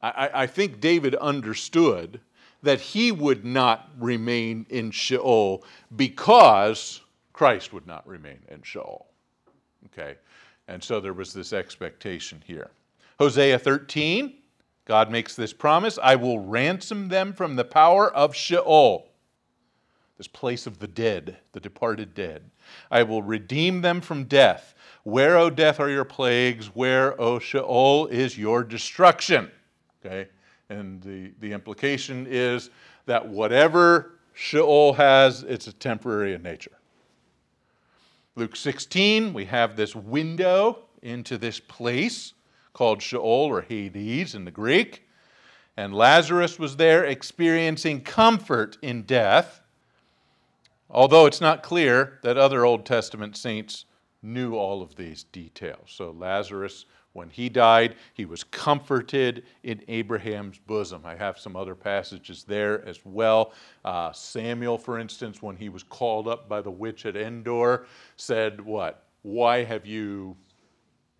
I, 0.03 0.31
I 0.35 0.47
think 0.47 0.81
David 0.81 1.15
understood 1.17 2.21
that 2.65 2.81
he 2.81 3.13
would 3.13 3.45
not 3.45 3.91
remain 3.99 4.67
in 4.71 4.91
Sheol 4.91 5.65
because 5.97 7.01
Christ 7.33 7.73
would 7.73 7.87
not 7.87 8.07
remain 8.07 8.39
in 8.49 8.63
Sheol. 8.63 9.07
Okay? 9.87 10.17
And 10.69 10.83
so 10.83 11.01
there 11.01 11.13
was 11.13 11.33
this 11.33 11.53
expectation 11.53 12.43
here. 12.47 12.71
Hosea 13.19 13.59
13, 13.59 14.35
God 14.85 15.11
makes 15.11 15.37
this 15.37 15.53
promise 15.53 15.99
I 16.03 16.17
will 16.17 16.41
ransom 16.41 17.09
them 17.09 17.33
from 17.33 17.57
the 17.57 17.65
power 17.65 18.13
of 18.13 18.35
Sheol 18.35 19.09
this 20.17 20.29
place 20.29 20.67
of 20.67 20.79
the 20.79 20.87
dead, 20.87 21.39
the 21.53 21.61
departed 21.61 22.15
dead. 22.15 22.51
I 22.91 23.03
will 23.03 23.23
redeem 23.23 23.81
them 23.81 24.01
from 24.01 24.25
death. 24.25 24.75
Where, 25.03 25.37
O 25.37 25.51
death, 25.51 25.81
are 25.81 25.91
your 25.91 26.05
plagues? 26.05 26.67
Where, 26.67 27.21
O 27.21 27.39
Sheol, 27.39 28.07
is 28.07 28.39
your 28.39 28.63
destruction? 28.63 29.51
Okay? 30.05 30.29
And 30.71 31.03
the, 31.03 31.33
the 31.41 31.53
implication 31.53 32.27
is 32.29 32.71
that 33.07 33.29
whatever 33.29 34.13
Sheol 34.33 34.95
has, 34.95 35.43
it's 35.43 35.67
a 35.67 35.73
temporary 35.73 36.35
in 36.35 36.43
nature. 36.43 36.73
Luke 38.37 38.57
16, 38.57 39.33
we 39.33 39.45
have 39.45 39.77
this 39.77 39.95
window 39.95 40.81
into 41.03 41.39
this 41.39 41.61
place 41.61 42.33
called 42.73 43.01
Sheol 43.01 43.23
or 43.51 43.63
Hades 43.63 44.35
in 44.35 44.45
the 44.45 44.51
Greek. 44.51 45.07
And 45.77 45.95
Lazarus 45.95 46.59
was 46.59 46.77
there 46.77 47.05
experiencing 47.05 48.01
comfort 48.01 48.79
in 48.83 49.03
death 49.03 49.61
Although 50.95 51.27
it's 51.27 51.41
not 51.41 51.65
clear 51.65 52.21
that 52.23 52.39
other 52.39 52.65
Old 52.65 52.87
Testament 52.87 53.37
saints 53.37 53.85
knew 54.23 54.55
all 54.55 54.81
of 54.81 54.95
these 54.95 55.25
details. 55.25 55.91
So 55.91 56.13
Lazarus, 56.13 56.87
when 57.15 57.31
he 57.31 57.49
died, 57.49 57.95
he 58.13 58.25
was 58.25 58.45
comforted 58.45 59.45
in 59.63 59.83
Abraham's 59.89 60.59
bosom. 60.59 61.03
I 61.05 61.15
have 61.15 61.39
some 61.39 61.57
other 61.57 61.77
passages 61.77 62.45
there 62.45 62.85
as 62.85 63.01
well. 63.05 63.53
Uh, 63.85 64.13
Samuel, 64.13 64.77
for 64.77 64.99
instance, 64.99 65.41
when 65.41 65.57
he 65.57 65.69
was 65.69 65.85
called 65.85 66.29
up 66.29 66.49
by 66.49 66.61
the 66.61 66.71
witch 66.71 67.07
at 67.07 67.17
Endor, 67.17 67.87
said, 68.17 68.61
What? 68.61 69.05
Why 69.23 69.63
have 69.63 69.87
you 69.87 70.37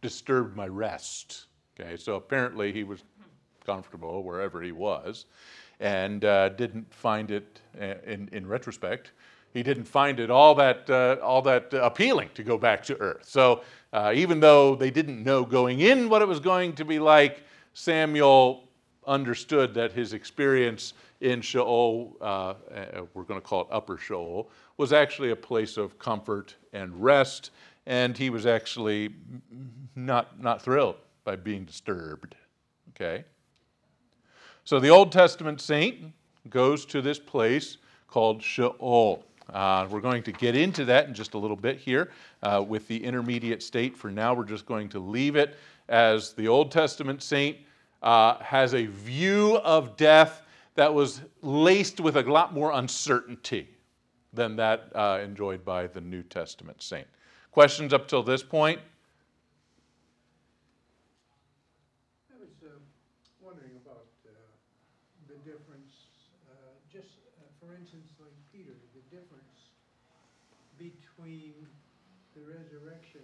disturbed 0.03 0.57
my 0.57 0.67
rest? 0.67 1.47
Okay, 1.81 1.97
so 1.97 2.17
apparently 2.17 2.73
he 2.73 2.85
was 2.85 3.05
comfortable 3.65 4.23
wherever 4.23 4.61
he 4.61 4.73
was 4.73 5.27
and 5.81 6.25
uh, 6.25 6.49
didn't 6.51 6.93
find 6.93 7.31
it, 7.31 7.61
uh, 7.81 7.95
in, 8.07 8.29
in 8.33 8.47
retrospect, 8.47 9.13
he 9.55 9.63
didn't 9.63 9.85
find 9.85 10.19
it 10.19 10.31
all 10.31 10.55
that, 10.57 10.91
uh, 10.91 11.17
all 11.23 11.41
that 11.43 11.73
appealing 11.73 12.29
to 12.35 12.43
go 12.43 12.59
back 12.59 12.83
to 12.83 13.01
earth. 13.01 13.27
So 13.27 13.63
uh, 13.93 14.13
even 14.15 14.41
though 14.41 14.75
they 14.75 14.91
didn't 14.91 15.23
know 15.23 15.45
going 15.45 15.81
in 15.81 16.09
what 16.09 16.21
it 16.21 16.29
was 16.29 16.41
going 16.41 16.75
to 16.75 16.85
be 16.85 16.99
like, 16.99 17.45
Samuel 17.73 18.65
understood 19.07 19.73
that 19.75 19.93
his 19.93 20.13
experience 20.13 20.95
in 21.21 21.41
Sheol, 21.41 22.17
uh, 22.21 22.25
uh 22.25 22.55
we're 23.15 23.23
going 23.23 23.41
to 23.41 23.47
call 23.47 23.63
it 23.63 23.69
Upper 23.71 23.97
Sheol, 23.97 24.51
was 24.77 24.93
actually 24.93 25.31
a 25.31 25.37
place 25.37 25.77
of 25.77 25.99
comfort 26.01 26.57
and 26.73 27.03
rest, 27.03 27.53
and 27.87 28.19
he 28.19 28.31
was 28.31 28.47
actually 28.47 29.15
not, 29.95 30.43
not 30.43 30.63
thrilled 30.63 30.97
by 31.23 31.37
being 31.37 31.65
disturbed. 31.65 32.35
Okay? 32.91 33.25
So 34.65 34.81
the 34.81 34.89
Old 34.89 35.13
Testament 35.13 35.61
saint 35.61 36.13
goes 36.51 36.85
to 36.87 37.01
this 37.01 37.21
place 37.21 37.77
called 38.09 38.43
Sheol. 38.43 39.25
Uh, 39.53 39.87
we're 39.91 40.01
going 40.01 40.23
to 40.23 40.33
get 40.33 40.57
into 40.57 40.85
that 40.85 41.07
in 41.07 41.15
just 41.15 41.35
a 41.35 41.39
little 41.39 41.57
bit 41.57 41.79
here 41.79 42.11
uh, 42.43 42.65
with 42.67 42.89
the 42.89 43.05
intermediate 43.05 43.63
state. 43.63 43.97
For 43.97 44.11
now, 44.11 44.35
we're 44.35 44.45
just 44.45 44.67
going 44.67 44.89
to 44.91 44.99
leave 44.99 45.37
it 45.37 45.57
as 45.89 46.33
the 46.33 46.49
Old 46.49 46.71
Testament 46.71 47.23
saint 47.23 47.59
uh, 48.03 48.39
has 48.39 48.75
a 48.75 48.87
view 48.87 49.57
of 49.59 49.97
death 49.97 50.43
that 50.75 50.93
was 50.93 51.21
laced 51.43 52.01
with 52.01 52.17
a 52.17 52.23
lot 52.23 52.53
more 52.53 52.73
uncertainty 52.73 53.69
than 54.33 54.57
that 54.57 54.91
uh, 54.95 55.21
enjoyed 55.23 55.65
by 55.65 55.87
the 55.87 56.01
New 56.01 56.23
Testament 56.23 56.83
saint. 56.83 57.07
Questions 57.53 57.93
up 57.93 58.09
till 58.09 58.23
this 58.23 58.43
point? 58.43 58.81
I 62.29 62.41
was 62.41 62.51
uh, 62.65 62.75
wondering 63.41 63.79
about 63.87 64.07
uh, 64.27 64.31
the 65.29 65.39
difference, 65.49 66.11
uh, 66.51 66.55
just 66.93 67.15
uh, 67.39 67.47
for 67.63 67.73
instance, 67.79 68.11
like 68.19 68.35
Peter, 68.53 68.75
the 68.93 69.17
difference 69.17 69.71
between 70.77 71.55
the 72.35 72.43
resurrection 72.43 73.23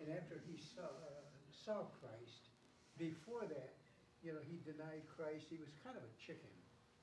and 0.00 0.08
after 0.16 0.40
he 0.48 0.56
saw, 0.60 0.84
uh, 0.84 1.24
saw 1.64 1.88
Christ. 2.00 2.52
Before 3.00 3.48
that, 3.48 3.72
you 4.22 4.32
know, 4.32 4.40
he 4.44 4.60
denied 4.68 5.02
Christ, 5.16 5.48
he 5.48 5.56
was 5.56 5.72
kind 5.82 5.96
of 5.96 6.04
a 6.04 6.14
chicken 6.20 6.52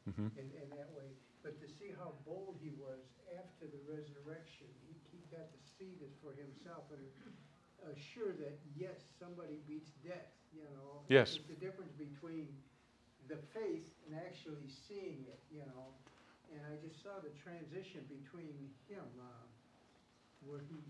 Mhm. 0.09 0.33
in, 0.37 0.49
in 0.57 0.69
that 0.77 0.89
way. 0.97 1.13
But 1.43 1.59
to 1.61 1.67
see 1.67 1.91
how 1.93 2.13
bold 2.25 2.57
he 2.61 2.71
was 2.77 3.01
after 3.37 3.67
the 3.67 3.77
resurrection, 3.85 4.65
he, 4.87 4.93
he 5.13 5.19
got 5.29 5.45
to 5.51 5.59
see 5.77 5.93
this 6.01 6.13
for 6.21 6.33
himself 6.33 6.89
and 6.89 7.05
assure 7.93 8.33
that, 8.33 8.57
yes, 8.75 8.97
somebody 9.19 9.57
beats 9.67 9.91
death, 10.05 10.33
you 10.53 10.65
know? 10.73 11.05
Yes. 11.09 11.35
It's 11.37 11.45
the 11.47 11.55
difference 11.55 11.93
between 11.93 12.49
the 13.27 13.37
faith 13.53 13.89
and 14.05 14.15
actually 14.17 14.67
seeing 14.69 15.25
it, 15.29 15.41
you 15.51 15.65
know? 15.65 15.93
And 16.53 16.61
I 16.65 16.77
just 16.81 17.01
saw 17.01 17.19
the 17.21 17.29
transition 17.41 18.05
between 18.09 18.73
him, 18.89 19.05
uh, 19.21 19.45
where 20.45 20.61
he, 20.61 20.81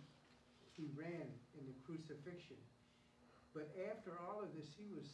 he 0.76 0.88
ran 0.96 1.28
in 1.60 1.64
the 1.68 1.76
crucifixion. 1.86 2.58
But 3.54 3.70
after 3.90 4.12
all 4.28 4.42
of 4.42 4.50
this, 4.56 4.70
he 4.78 4.86
was 4.96 5.08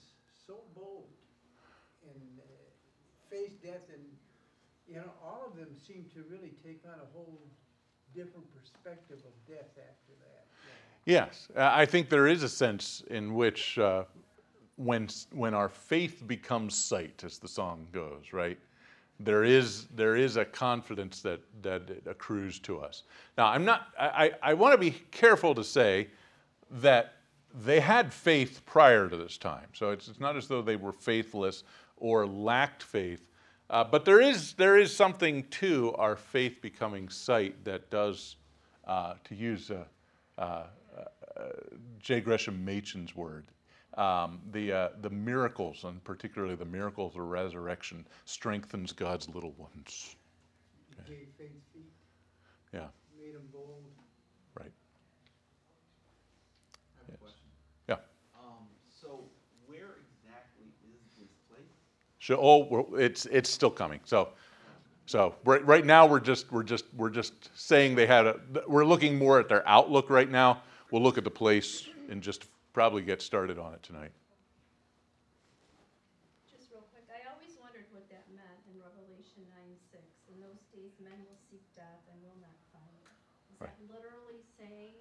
so 0.46 0.60
bold 0.76 1.10
and 2.04 2.22
uh, 2.40 2.44
faced 3.30 3.62
death 3.64 3.90
and, 3.94 4.04
you 4.88 4.96
know, 4.96 5.12
all 5.24 5.44
of 5.48 5.58
them 5.58 5.70
seemed 5.76 6.14
to 6.14 6.24
really 6.30 6.54
take 6.64 6.82
on 6.86 7.00
a 7.00 7.18
whole 7.18 7.40
different 8.14 8.46
perspective 8.56 9.18
of 9.18 9.34
death 9.48 9.72
after 9.78 10.14
that. 10.20 10.46
Yes, 11.06 11.48
uh, 11.56 11.72
I 11.74 11.86
think 11.86 12.10
there 12.10 12.28
is 12.28 12.44
a 12.44 12.50
sense 12.50 13.04
in 13.10 13.34
which 13.34 13.78
uh, 13.80 14.04
when, 14.76 15.08
when 15.32 15.54
our 15.54 15.70
faith 15.70 16.24
becomes 16.28 16.76
sight, 16.76 17.24
as 17.26 17.40
the 17.40 17.48
song 17.48 17.88
goes, 17.92 18.34
right? 18.34 18.60
There 19.20 19.44
is, 19.44 19.88
there 19.96 20.16
is 20.16 20.38
a 20.38 20.46
confidence 20.46 21.22
that, 21.22 21.42
that 21.64 21.90
accrues 22.06 22.60
to 22.60 22.80
us. 22.80 23.04
Now, 23.38 23.48
I'm 23.48 23.66
not, 23.66 23.88
I, 24.00 24.32
I 24.44 24.54
want 24.54 24.74
to 24.74 24.78
be 24.78 24.92
careful 25.12 25.56
to 25.56 25.64
say 25.64 26.10
that 26.70 27.17
they 27.54 27.80
had 27.80 28.14
faith 28.14 28.62
prior 28.66 29.10
to 29.10 29.18
this 29.18 29.38
time. 29.38 29.68
So 29.74 29.92
it's, 29.92 30.08
it's 30.08 30.20
not 30.20 30.36
as 30.38 30.48
though 30.48 30.62
they 30.62 30.76
were 30.76 30.92
faithless 30.92 31.64
or 31.98 32.26
lacked 32.28 32.84
faith. 32.84 33.30
Uh, 33.70 33.84
but 33.84 34.06
there 34.06 34.22
is, 34.22 34.54
there 34.54 34.78
is 34.78 34.96
something 34.96 35.44
to 35.50 35.94
our 35.96 36.16
faith 36.16 36.62
becoming 36.62 37.10
sight 37.10 37.64
that 37.66 37.90
does, 37.90 38.38
uh, 38.86 39.16
to 39.26 39.36
use 39.36 39.72
uh, 39.72 39.84
uh, 40.38 40.42
uh, 40.42 41.44
J. 42.00 42.22
Gresham 42.22 42.64
Machen's 42.64 43.16
word, 43.16 43.46
um, 43.96 44.40
the, 44.52 44.72
uh, 44.72 44.90
the 45.02 45.10
miracles, 45.10 45.84
and 45.84 46.02
particularly 46.04 46.56
the 46.56 46.66
miracles 46.66 47.16
of 47.16 47.22
resurrection, 47.22 48.06
strengthens 48.26 48.94
God's 48.94 49.28
little 49.30 49.52
ones. 49.58 50.16
He 51.06 51.14
gave 51.14 51.28
faith 51.38 51.52
feet, 51.74 51.92
Yeah, 52.74 52.88
made 53.20 53.34
him 53.36 53.48
bold. 53.52 53.84
right. 54.58 54.72
I 56.96 57.06
have 57.06 57.16
a 57.16 57.18
question. 57.18 57.48
Yeah. 57.90 57.96
Um, 58.40 58.68
so 58.90 59.26
where 59.66 59.98
exactly 60.08 60.68
is 60.86 61.02
this 61.20 61.30
place? 61.50 61.76
So, 62.28 62.36
oh, 62.36 62.92
it's, 63.00 63.24
it's 63.32 63.48
still 63.48 63.72
coming. 63.72 64.04
So, 64.04 64.36
so 65.06 65.40
right, 65.48 65.64
right 65.64 65.86
now 65.88 66.04
we're 66.04 66.20
just, 66.20 66.52
we're 66.52 66.68
just, 66.68 66.84
we're 66.92 67.08
just 67.08 67.32
saying 67.56 67.96
they 67.96 68.04
had 68.04 68.28
a, 68.28 68.36
we're 68.68 68.84
looking 68.84 69.16
more 69.16 69.40
at 69.40 69.48
their 69.48 69.64
outlook 69.64 70.12
right 70.12 70.28
now. 70.28 70.60
We'll 70.92 71.00
look 71.00 71.18
at 71.18 71.24
the 71.24 71.32
place 71.32 71.88
and 72.12 72.20
just 72.20 72.52
probably 72.76 73.00
get 73.08 73.24
started 73.24 73.56
on 73.56 73.72
it 73.72 73.80
tonight. 73.80 74.12
Just 76.52 76.68
real 76.76 76.84
quick, 76.92 77.08
I 77.08 77.24
always 77.32 77.56
wondered 77.64 77.88
what 77.96 78.04
that 78.12 78.28
meant 78.36 78.60
in 78.68 78.76
Revelation 78.76 79.48
nine 79.48 79.80
six. 79.88 80.04
In 80.28 80.36
those 80.44 80.60
days, 80.76 81.00
men 81.00 81.16
will 81.32 81.40
seek 81.48 81.64
death 81.80 82.04
and 82.12 82.20
will 82.28 82.36
not 82.44 82.60
find 82.76 82.92
it. 83.08 83.08
Is 83.56 83.64
that 83.64 83.80
literally 83.88 84.44
saying, 84.60 85.00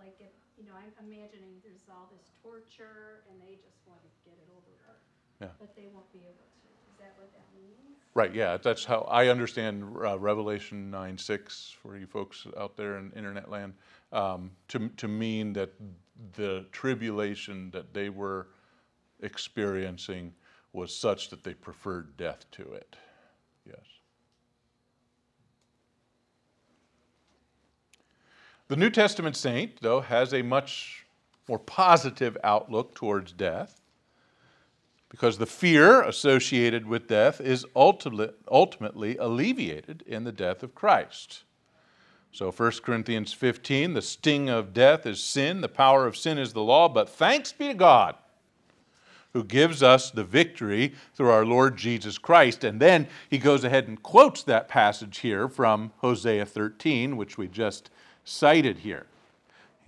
like, 0.00 0.16
if, 0.24 0.32
you 0.56 0.64
know, 0.64 0.72
I'm 0.72 0.96
imagining 1.04 1.60
there's 1.60 1.84
all 1.92 2.08
this 2.08 2.32
torture 2.40 3.28
and 3.28 3.36
they 3.44 3.60
just 3.60 3.84
want 3.84 4.00
to 4.00 4.08
get 4.24 4.40
it 4.40 4.48
over 4.56 4.72
with. 4.88 5.11
Yeah. 5.42 5.48
But 5.58 5.74
they 5.74 5.88
won't 5.92 6.10
be 6.12 6.20
able 6.20 6.28
to. 6.28 6.68
Is 6.92 6.98
that 7.00 7.14
what 7.18 7.32
that 7.32 7.42
means? 7.52 7.98
Right, 8.14 8.32
yeah, 8.32 8.56
that's 8.58 8.84
how 8.84 9.00
I 9.10 9.26
understand 9.26 9.82
uh, 9.82 10.18
Revelation 10.18 10.90
9 10.90 11.18
6 11.18 11.76
for 11.82 11.96
you 11.96 12.06
folks 12.06 12.46
out 12.56 12.76
there 12.76 12.96
in 12.98 13.10
internet 13.16 13.50
land 13.50 13.74
um, 14.12 14.52
to, 14.68 14.88
to 14.96 15.08
mean 15.08 15.52
that 15.54 15.72
the 16.34 16.64
tribulation 16.70 17.70
that 17.72 17.92
they 17.92 18.08
were 18.08 18.48
experiencing 19.20 20.32
was 20.72 20.94
such 20.94 21.28
that 21.30 21.42
they 21.42 21.54
preferred 21.54 22.16
death 22.16 22.44
to 22.52 22.62
it. 22.72 22.96
Yes. 23.66 23.84
The 28.68 28.76
New 28.76 28.90
Testament 28.90 29.36
saint, 29.36 29.82
though, 29.82 30.00
has 30.00 30.32
a 30.32 30.42
much 30.42 31.04
more 31.48 31.58
positive 31.58 32.38
outlook 32.44 32.94
towards 32.94 33.32
death 33.32 33.81
because 35.12 35.36
the 35.36 35.44
fear 35.44 36.00
associated 36.00 36.86
with 36.86 37.06
death 37.06 37.38
is 37.38 37.66
ultimate, 37.76 38.34
ultimately 38.50 39.18
alleviated 39.18 40.02
in 40.06 40.24
the 40.24 40.32
death 40.32 40.62
of 40.62 40.74
Christ. 40.74 41.44
So 42.32 42.50
1 42.50 42.72
Corinthians 42.82 43.30
15, 43.34 43.92
the 43.92 44.00
sting 44.00 44.48
of 44.48 44.72
death 44.72 45.04
is 45.04 45.22
sin, 45.22 45.60
the 45.60 45.68
power 45.68 46.06
of 46.06 46.16
sin 46.16 46.38
is 46.38 46.54
the 46.54 46.62
law, 46.62 46.88
but 46.88 47.10
thanks 47.10 47.52
be 47.52 47.68
to 47.68 47.74
God 47.74 48.14
who 49.34 49.44
gives 49.44 49.82
us 49.82 50.10
the 50.10 50.24
victory 50.24 50.94
through 51.14 51.30
our 51.30 51.44
Lord 51.44 51.76
Jesus 51.76 52.16
Christ. 52.16 52.64
And 52.64 52.80
then 52.80 53.06
he 53.28 53.36
goes 53.36 53.64
ahead 53.64 53.88
and 53.88 54.02
quotes 54.02 54.42
that 54.44 54.68
passage 54.68 55.18
here 55.18 55.46
from 55.46 55.92
Hosea 55.98 56.46
13, 56.46 57.18
which 57.18 57.36
we 57.36 57.48
just 57.48 57.90
cited 58.24 58.78
here. 58.78 59.06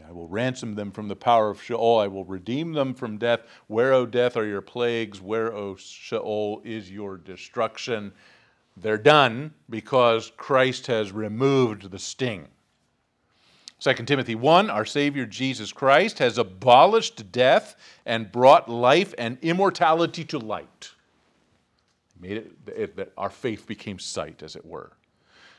I 0.07 0.13
will 0.13 0.29
ransom 0.29 0.75
them 0.75 0.91
from 0.91 1.09
the 1.09 1.17
power 1.17 1.51
of 1.51 1.63
Sheol. 1.63 1.99
I 1.99 2.09
will 2.09 2.25
redeem 2.25 2.73
them 2.73 2.95
from 2.95 3.19
death. 3.19 3.41
Where, 3.67 3.93
O 3.93 4.07
death, 4.07 4.37
are 4.37 4.47
your 4.47 4.61
plagues? 4.61 5.21
Where, 5.21 5.53
O 5.55 5.77
Sheol, 5.77 6.61
is 6.65 6.91
your 6.91 7.17
destruction? 7.17 8.13
They're 8.77 8.99
done 8.99 9.55
because 9.71 10.33
Christ 10.37 10.89
has 10.89 11.13
removed 11.13 11.91
the 11.91 11.99
sting. 11.99 12.49
2 13.81 13.93
Timothy 14.05 14.35
1 14.35 14.71
Our 14.71 14.85
Savior 14.85 15.27
Jesus 15.27 15.73
Christ 15.73 16.19
has 16.19 16.39
abolished 16.39 17.31
death 17.31 17.77
and 18.07 18.33
brought 18.33 18.69
life 18.69 19.15
and 19.19 19.39
immortality 19.43 20.25
to 20.25 20.39
light. 20.39 20.93
Made 22.21 22.39
it, 22.39 22.53
it 22.67 22.97
that 22.97 23.13
our 23.17 23.31
faith 23.31 23.67
became 23.67 23.99
sight, 23.99 24.43
as 24.43 24.57
it 24.57 24.65
were. 24.65 24.93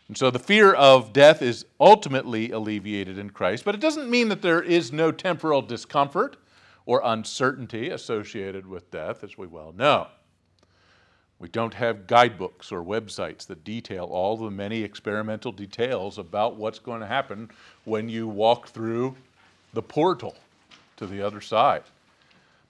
And 0.07 0.17
so 0.17 0.29
the 0.29 0.39
fear 0.39 0.73
of 0.73 1.13
death 1.13 1.41
is 1.41 1.65
ultimately 1.79 2.51
alleviated 2.51 3.17
in 3.17 3.31
Christ, 3.31 3.65
but 3.65 3.73
it 3.73 3.81
doesn't 3.81 4.09
mean 4.09 4.29
that 4.29 4.41
there 4.41 4.61
is 4.61 4.91
no 4.91 5.11
temporal 5.11 5.61
discomfort 5.61 6.37
or 6.85 7.01
uncertainty 7.03 7.89
associated 7.89 8.67
with 8.67 8.91
death, 8.91 9.23
as 9.23 9.37
we 9.37 9.47
well 9.47 9.73
know. 9.75 10.07
We 11.39 11.49
don't 11.49 11.73
have 11.73 12.07
guidebooks 12.07 12.71
or 12.71 12.83
websites 12.83 13.47
that 13.47 13.63
detail 13.63 14.05
all 14.05 14.37
the 14.37 14.51
many 14.51 14.83
experimental 14.83 15.51
details 15.51 16.17
about 16.17 16.55
what's 16.55 16.79
going 16.79 17.01
to 17.01 17.07
happen 17.07 17.49
when 17.83 18.07
you 18.07 18.27
walk 18.27 18.67
through 18.67 19.15
the 19.73 19.81
portal 19.81 20.35
to 20.97 21.07
the 21.07 21.21
other 21.21 21.41
side. 21.41 21.83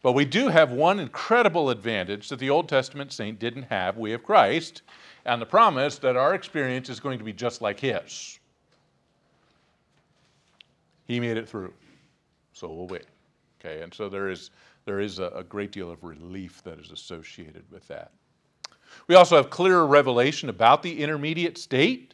But 0.01 0.13
we 0.13 0.25
do 0.25 0.47
have 0.47 0.71
one 0.71 0.99
incredible 0.99 1.69
advantage 1.69 2.29
that 2.29 2.39
the 2.39 2.49
Old 2.49 2.69
Testament 2.69 3.11
saint 3.11 3.39
didn't 3.39 3.63
have. 3.63 3.97
We 3.97 4.11
have 4.11 4.23
Christ 4.23 4.81
and 5.25 5.41
the 5.41 5.45
promise 5.45 5.97
that 5.99 6.15
our 6.15 6.33
experience 6.35 6.89
is 6.89 6.99
going 6.99 7.17
to 7.17 7.25
be 7.25 7.33
just 7.33 7.61
like 7.61 7.79
his. 7.79 8.39
He 11.05 11.19
made 11.19 11.37
it 11.37 11.47
through, 11.47 11.73
so 12.53 12.67
we'll 12.67 12.87
we. 12.87 12.99
Okay, 13.59 13.81
and 13.81 13.93
so 13.93 14.09
there 14.09 14.29
is, 14.29 14.51
there 14.85 14.99
is 14.99 15.19
a, 15.19 15.27
a 15.27 15.43
great 15.43 15.71
deal 15.71 15.89
of 15.91 16.03
relief 16.03 16.63
that 16.63 16.79
is 16.79 16.91
associated 16.91 17.63
with 17.71 17.87
that. 17.87 18.11
We 19.07 19.15
also 19.15 19.35
have 19.35 19.49
clearer 19.49 19.85
revelation 19.85 20.49
about 20.49 20.83
the 20.83 21.01
intermediate 21.01 21.57
state. 21.57 22.13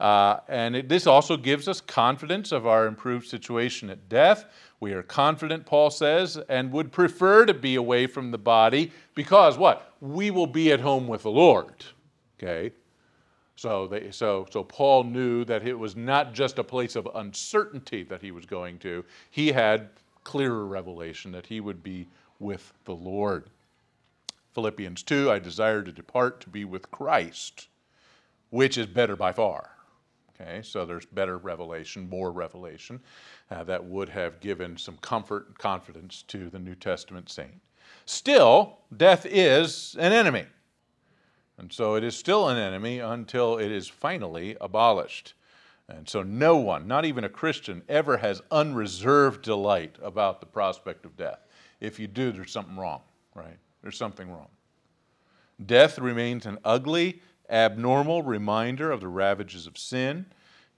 Uh, 0.00 0.40
and 0.48 0.74
it, 0.76 0.88
this 0.88 1.06
also 1.06 1.36
gives 1.36 1.68
us 1.68 1.80
confidence 1.80 2.50
of 2.50 2.66
our 2.66 2.86
improved 2.86 3.26
situation 3.26 3.90
at 3.90 4.08
death. 4.08 4.46
We 4.80 4.92
are 4.92 5.02
confident, 5.02 5.64
Paul 5.64 5.90
says, 5.90 6.36
and 6.48 6.72
would 6.72 6.92
prefer 6.92 7.46
to 7.46 7.54
be 7.54 7.76
away 7.76 8.06
from 8.06 8.30
the 8.30 8.38
body 8.38 8.92
because 9.14 9.56
what? 9.56 9.92
We 10.00 10.30
will 10.30 10.48
be 10.48 10.72
at 10.72 10.80
home 10.80 11.06
with 11.06 11.22
the 11.22 11.30
Lord. 11.30 11.84
Okay? 12.44 12.74
So, 13.56 13.86
they, 13.86 14.10
so, 14.10 14.46
so 14.50 14.64
Paul 14.64 15.04
knew 15.04 15.44
that 15.44 15.66
it 15.66 15.78
was 15.78 15.94
not 15.96 16.34
just 16.34 16.58
a 16.58 16.64
place 16.64 16.96
of 16.96 17.08
uncertainty 17.14 18.02
that 18.04 18.20
he 18.20 18.32
was 18.32 18.46
going 18.46 18.78
to, 18.80 19.04
he 19.30 19.52
had 19.52 19.90
clearer 20.24 20.66
revelation 20.66 21.30
that 21.32 21.46
he 21.46 21.60
would 21.60 21.82
be 21.82 22.08
with 22.40 22.72
the 22.84 22.94
Lord. 22.94 23.48
Philippians 24.54 25.02
2, 25.02 25.30
I 25.30 25.38
desire 25.38 25.82
to 25.82 25.92
depart 25.92 26.40
to 26.42 26.48
be 26.48 26.64
with 26.64 26.90
Christ, 26.90 27.68
which 28.50 28.76
is 28.76 28.86
better 28.86 29.16
by 29.16 29.32
far. 29.32 29.70
Okay, 30.40 30.62
so 30.62 30.84
there's 30.84 31.06
better 31.06 31.38
revelation, 31.38 32.08
more 32.08 32.32
revelation 32.32 33.00
uh, 33.52 33.62
that 33.64 33.84
would 33.84 34.08
have 34.08 34.40
given 34.40 34.76
some 34.76 34.96
comfort 34.96 35.46
and 35.46 35.58
confidence 35.58 36.22
to 36.26 36.50
the 36.50 36.58
New 36.58 36.74
Testament 36.74 37.30
saint. 37.30 37.60
Still, 38.04 38.78
death 38.96 39.26
is 39.26 39.94
an 39.98 40.12
enemy. 40.12 40.46
And 41.58 41.72
so 41.72 41.94
it 41.94 42.04
is 42.04 42.16
still 42.16 42.48
an 42.48 42.58
enemy 42.58 42.98
until 42.98 43.58
it 43.58 43.70
is 43.70 43.88
finally 43.88 44.56
abolished. 44.60 45.34
And 45.88 46.08
so 46.08 46.22
no 46.22 46.56
one, 46.56 46.88
not 46.88 47.04
even 47.04 47.24
a 47.24 47.28
Christian, 47.28 47.82
ever 47.88 48.16
has 48.16 48.42
unreserved 48.50 49.42
delight 49.42 49.96
about 50.02 50.40
the 50.40 50.46
prospect 50.46 51.04
of 51.04 51.16
death. 51.16 51.40
If 51.80 51.98
you 51.98 52.06
do, 52.06 52.32
there's 52.32 52.52
something 52.52 52.76
wrong, 52.76 53.02
right? 53.34 53.58
There's 53.82 53.98
something 53.98 54.30
wrong. 54.30 54.48
Death 55.66 55.98
remains 55.98 56.46
an 56.46 56.58
ugly, 56.64 57.20
abnormal 57.50 58.22
reminder 58.22 58.90
of 58.90 59.00
the 59.00 59.08
ravages 59.08 59.66
of 59.66 59.78
sin. 59.78 60.26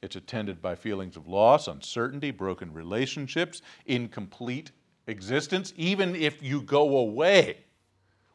It's 0.03 0.17
attended 0.17 0.61
by 0.61 0.75
feelings 0.75 1.17
of 1.17 1.29
loss, 1.29 1.69
uncertainty, 1.69 2.31
broken 2.31 2.73
relationships, 2.73 3.63
incomplete 3.87 4.73
existence, 5.07 5.73
even 5.77 6.15
if 6.15 6.43
you 6.43 6.61
go 6.61 6.99
away, 6.99 7.59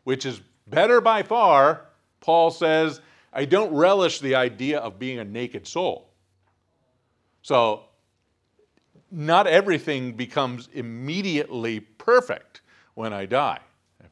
which 0.06 0.26
is 0.26 0.42
better 0.68 1.02
by 1.02 1.22
far. 1.22 1.91
Paul 2.22 2.52
says, 2.52 3.02
I 3.34 3.46
don't 3.46 3.74
relish 3.74 4.20
the 4.20 4.36
idea 4.36 4.80
of 4.80 5.00
being 5.00 5.20
a 5.20 5.26
naked 5.26 5.68
soul. 5.68 6.10
So, 7.42 7.84
not 9.10 9.48
everything 9.48 10.14
becomes 10.14 10.70
immediately 10.74 11.82
perfect 11.82 12.62
when 12.94 13.12
I 13.12 13.26
die. 13.26 13.60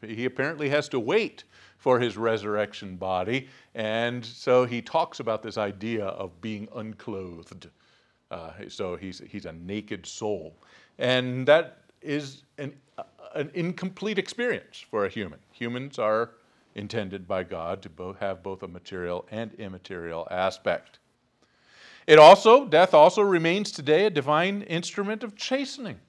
He 0.05 0.26
apparently 0.26 0.70
has 0.70 0.89
to 0.89 0.99
wait 0.99 1.43
for 1.78 1.99
his 1.99 2.18
resurrection 2.18 2.97
body, 2.97 3.47
and 3.76 4.26
so 4.26 4.66
he 4.66 4.82
talks 4.82 5.22
about 5.22 5.41
this 5.41 5.57
idea 5.57 6.05
of 6.05 6.41
being 6.41 6.68
unclothed. 6.76 7.70
Uh, 8.32 8.51
so 8.68 8.95
he's, 8.95 9.22
he's 9.28 9.45
a 9.45 9.53
naked 9.53 10.05
soul. 10.05 10.55
And 10.97 11.47
that 11.47 11.84
is 12.01 12.43
an, 12.57 12.74
an 13.36 13.49
incomplete 13.53 14.20
experience 14.20 14.86
for 14.89 15.05
a 15.05 15.10
human. 15.10 15.39
Humans 15.53 15.99
are 15.99 16.32
intended 16.76 17.28
by 17.28 17.43
God 17.43 17.82
to 17.82 17.89
both 17.89 18.20
have 18.20 18.43
both 18.43 18.63
a 18.63 18.67
material 18.67 19.26
and 19.32 19.53
immaterial 19.55 20.28
aspect. 20.32 20.99
It 22.07 22.17
also, 22.17 22.65
death 22.65 22.93
also 22.93 23.22
remains 23.22 23.72
today 23.72 24.05
a 24.05 24.09
divine 24.09 24.63
instrument 24.63 25.24
of 25.24 25.36
chastening. 25.36 25.99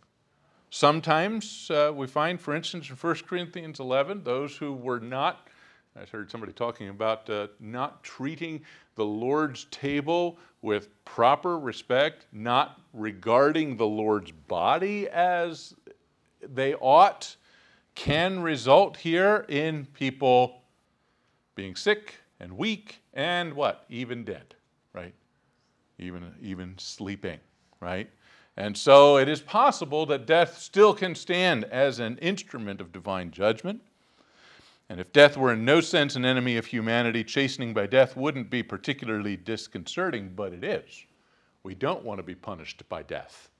Sometimes 0.70 1.70
uh, 1.70 1.92
we 1.94 2.06
find, 2.06 2.40
for 2.40 2.54
instance, 2.54 2.88
in 2.88 2.96
1 2.96 3.14
Corinthians 3.28 3.80
11, 3.80 4.22
those 4.22 4.56
who 4.56 4.72
were 4.72 5.00
not, 5.00 5.48
I 5.96 6.04
heard 6.04 6.30
somebody 6.30 6.52
talking 6.52 6.88
about 6.88 7.28
uh, 7.28 7.48
not 7.58 8.02
treating 8.04 8.62
the 8.94 9.04
Lord's 9.04 9.64
table 9.72 10.38
with 10.62 10.88
proper 11.04 11.58
respect, 11.58 12.26
not 12.32 12.80
regarding 12.92 13.76
the 13.76 13.86
Lord's 13.86 14.30
body 14.30 15.08
as 15.08 15.74
they 16.40 16.74
ought, 16.74 17.34
can 18.00 18.40
result 18.40 18.96
here 18.96 19.44
in 19.50 19.84
people 19.92 20.62
being 21.54 21.76
sick 21.76 22.14
and 22.40 22.50
weak 22.56 23.02
and 23.12 23.52
what? 23.52 23.84
Even 23.90 24.24
dead, 24.24 24.54
right? 24.94 25.12
Even, 25.98 26.32
even 26.40 26.72
sleeping, 26.78 27.38
right? 27.78 28.08
And 28.56 28.74
so 28.74 29.18
it 29.18 29.28
is 29.28 29.42
possible 29.42 30.06
that 30.06 30.24
death 30.24 30.56
still 30.56 30.94
can 30.94 31.14
stand 31.14 31.64
as 31.64 31.98
an 31.98 32.16
instrument 32.18 32.80
of 32.80 32.90
divine 32.90 33.32
judgment. 33.32 33.82
And 34.88 34.98
if 34.98 35.12
death 35.12 35.36
were 35.36 35.52
in 35.52 35.66
no 35.66 35.82
sense 35.82 36.16
an 36.16 36.24
enemy 36.24 36.56
of 36.56 36.64
humanity, 36.64 37.22
chastening 37.22 37.74
by 37.74 37.86
death 37.86 38.16
wouldn't 38.16 38.48
be 38.48 38.62
particularly 38.62 39.36
disconcerting, 39.36 40.32
but 40.34 40.54
it 40.54 40.64
is. 40.64 41.04
We 41.64 41.74
don't 41.74 42.02
want 42.02 42.16
to 42.18 42.22
be 42.24 42.34
punished 42.34 42.82
by 42.88 43.02
death 43.02 43.50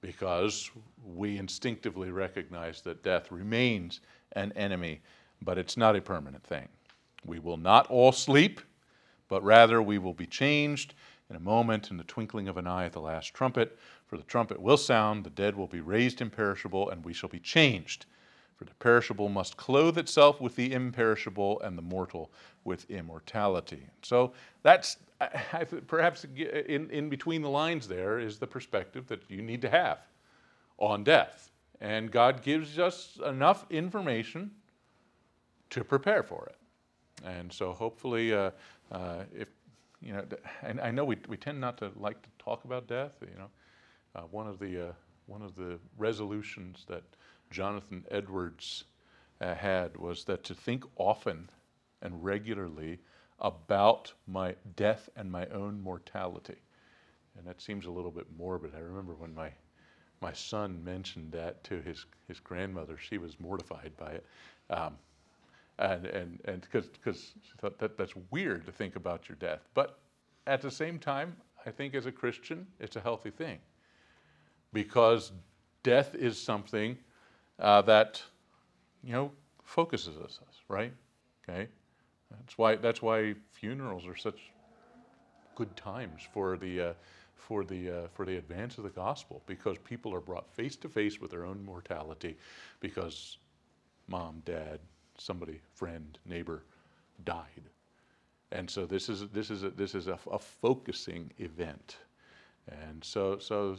because 0.00 0.70
we 1.04 1.38
instinctively 1.38 2.10
recognize 2.10 2.80
that 2.82 3.02
death 3.02 3.30
remains 3.30 4.00
an 4.32 4.52
enemy, 4.52 5.00
but 5.42 5.58
it's 5.58 5.76
not 5.76 5.96
a 5.96 6.00
permanent 6.00 6.44
thing. 6.44 6.68
We 7.24 7.38
will 7.38 7.56
not 7.56 7.86
all 7.88 8.12
sleep, 8.12 8.60
but 9.28 9.42
rather 9.44 9.82
we 9.82 9.98
will 9.98 10.14
be 10.14 10.26
changed 10.26 10.94
in 11.28 11.36
a 11.36 11.40
moment, 11.40 11.90
in 11.90 11.96
the 11.96 12.04
twinkling 12.04 12.48
of 12.48 12.56
an 12.56 12.66
eye 12.66 12.86
at 12.86 12.92
the 12.92 13.00
last 13.00 13.34
trumpet. 13.34 13.78
For 14.06 14.16
the 14.16 14.24
trumpet 14.24 14.60
will 14.60 14.76
sound, 14.76 15.24
the 15.24 15.30
dead 15.30 15.56
will 15.56 15.68
be 15.68 15.80
raised 15.80 16.20
imperishable, 16.20 16.90
and 16.90 17.04
we 17.04 17.12
shall 17.12 17.28
be 17.28 17.38
changed. 17.38 18.06
For 18.60 18.66
the 18.66 18.74
perishable 18.74 19.30
must 19.30 19.56
clothe 19.56 19.96
itself 19.96 20.38
with 20.38 20.54
the 20.54 20.74
imperishable, 20.74 21.62
and 21.62 21.78
the 21.78 21.82
mortal 21.82 22.30
with 22.64 22.90
immortality. 22.90 23.86
So 24.02 24.34
that's 24.62 24.98
I, 25.18 25.64
perhaps 25.64 26.24
in, 26.24 26.90
in 26.90 27.08
between 27.08 27.40
the 27.40 27.48
lines 27.48 27.88
there 27.88 28.18
is 28.18 28.38
the 28.38 28.46
perspective 28.46 29.06
that 29.06 29.22
you 29.30 29.40
need 29.40 29.62
to 29.62 29.70
have 29.70 30.00
on 30.76 31.04
death. 31.04 31.50
And 31.80 32.10
God 32.10 32.42
gives 32.42 32.78
us 32.78 33.18
enough 33.24 33.64
information 33.70 34.50
to 35.70 35.82
prepare 35.82 36.22
for 36.22 36.46
it. 36.50 36.56
And 37.24 37.50
so 37.50 37.72
hopefully, 37.72 38.34
uh, 38.34 38.50
uh, 38.92 39.24
if 39.34 39.48
you 40.02 40.12
know, 40.12 40.26
and 40.62 40.82
I 40.82 40.90
know 40.90 41.06
we, 41.06 41.16
we 41.28 41.38
tend 41.38 41.58
not 41.58 41.78
to 41.78 41.92
like 41.96 42.20
to 42.20 42.28
talk 42.38 42.66
about 42.66 42.86
death. 42.86 43.16
You 43.22 43.38
know, 43.38 43.50
uh, 44.16 44.20
one 44.30 44.46
of 44.46 44.58
the 44.58 44.88
uh, 44.88 44.92
one 45.24 45.40
of 45.40 45.56
the 45.56 45.78
resolutions 45.96 46.84
that 46.88 47.04
Jonathan 47.50 48.04
Edwards 48.10 48.84
uh, 49.40 49.54
had 49.54 49.96
was 49.96 50.24
that 50.24 50.44
to 50.44 50.54
think 50.54 50.84
often 50.96 51.50
and 52.02 52.24
regularly 52.24 52.98
about 53.40 54.12
my 54.26 54.54
death 54.76 55.08
and 55.16 55.30
my 55.30 55.46
own 55.46 55.80
mortality. 55.80 56.58
And 57.36 57.46
that 57.46 57.60
seems 57.60 57.86
a 57.86 57.90
little 57.90 58.10
bit 58.10 58.26
morbid. 58.36 58.74
I 58.74 58.80
remember 58.80 59.14
when 59.14 59.34
my 59.34 59.50
my 60.20 60.32
son 60.34 60.84
mentioned 60.84 61.32
that 61.32 61.64
to 61.64 61.80
his, 61.80 62.04
his 62.28 62.38
grandmother, 62.40 62.98
she 62.98 63.16
was 63.16 63.40
mortified 63.40 63.92
by 63.96 64.10
it. 64.10 64.26
Um, 64.68 64.98
and 65.78 66.04
and 66.06 66.40
and 66.44 66.60
because 66.60 67.32
she 67.42 67.52
thought 67.58 67.78
that 67.78 67.96
that's 67.96 68.12
weird 68.30 68.66
to 68.66 68.72
think 68.72 68.96
about 68.96 69.28
your 69.28 69.36
death. 69.36 69.60
But 69.72 69.98
at 70.46 70.60
the 70.60 70.70
same 70.70 70.98
time, 70.98 71.36
I 71.64 71.70
think 71.70 71.94
as 71.94 72.06
a 72.06 72.12
Christian, 72.12 72.66
it's 72.78 72.96
a 72.96 73.00
healthy 73.00 73.30
thing 73.30 73.58
because 74.72 75.32
death 75.82 76.14
is 76.14 76.38
something 76.38 76.98
uh, 77.60 77.82
that 77.82 78.22
you 79.04 79.12
know 79.12 79.30
focuses 79.62 80.16
us, 80.16 80.40
right? 80.68 80.92
Okay, 81.48 81.68
that's 82.30 82.58
why 82.58 82.76
that's 82.76 83.02
why 83.02 83.34
funerals 83.52 84.06
are 84.06 84.16
such 84.16 84.40
good 85.54 85.74
times 85.76 86.22
for 86.32 86.56
the. 86.56 86.80
Uh, 86.80 86.92
for 87.50 87.64
the, 87.64 87.90
uh, 87.90 88.06
for 88.12 88.24
the 88.24 88.36
advance 88.36 88.78
of 88.78 88.84
the 88.84 88.90
gospel 88.90 89.42
because 89.46 89.76
people 89.78 90.14
are 90.14 90.20
brought 90.20 90.48
face 90.54 90.76
to 90.76 90.88
face 90.88 91.20
with 91.20 91.30
their 91.30 91.44
own 91.44 91.64
mortality 91.64 92.36
because 92.80 93.38
mom, 94.08 94.42
dad, 94.44 94.78
somebody, 95.18 95.60
friend, 95.74 96.18
neighbor 96.24 96.62
died. 97.24 97.64
And 98.52 98.68
so 98.68 98.86
this 98.86 99.08
is, 99.08 99.28
this 99.28 99.50
is, 99.50 99.64
a, 99.64 99.70
this 99.70 99.94
is 99.94 100.06
a, 100.08 100.18
a 100.30 100.38
focusing 100.38 101.32
event. 101.38 101.96
And 102.68 103.02
so, 103.02 103.38
so, 103.38 103.76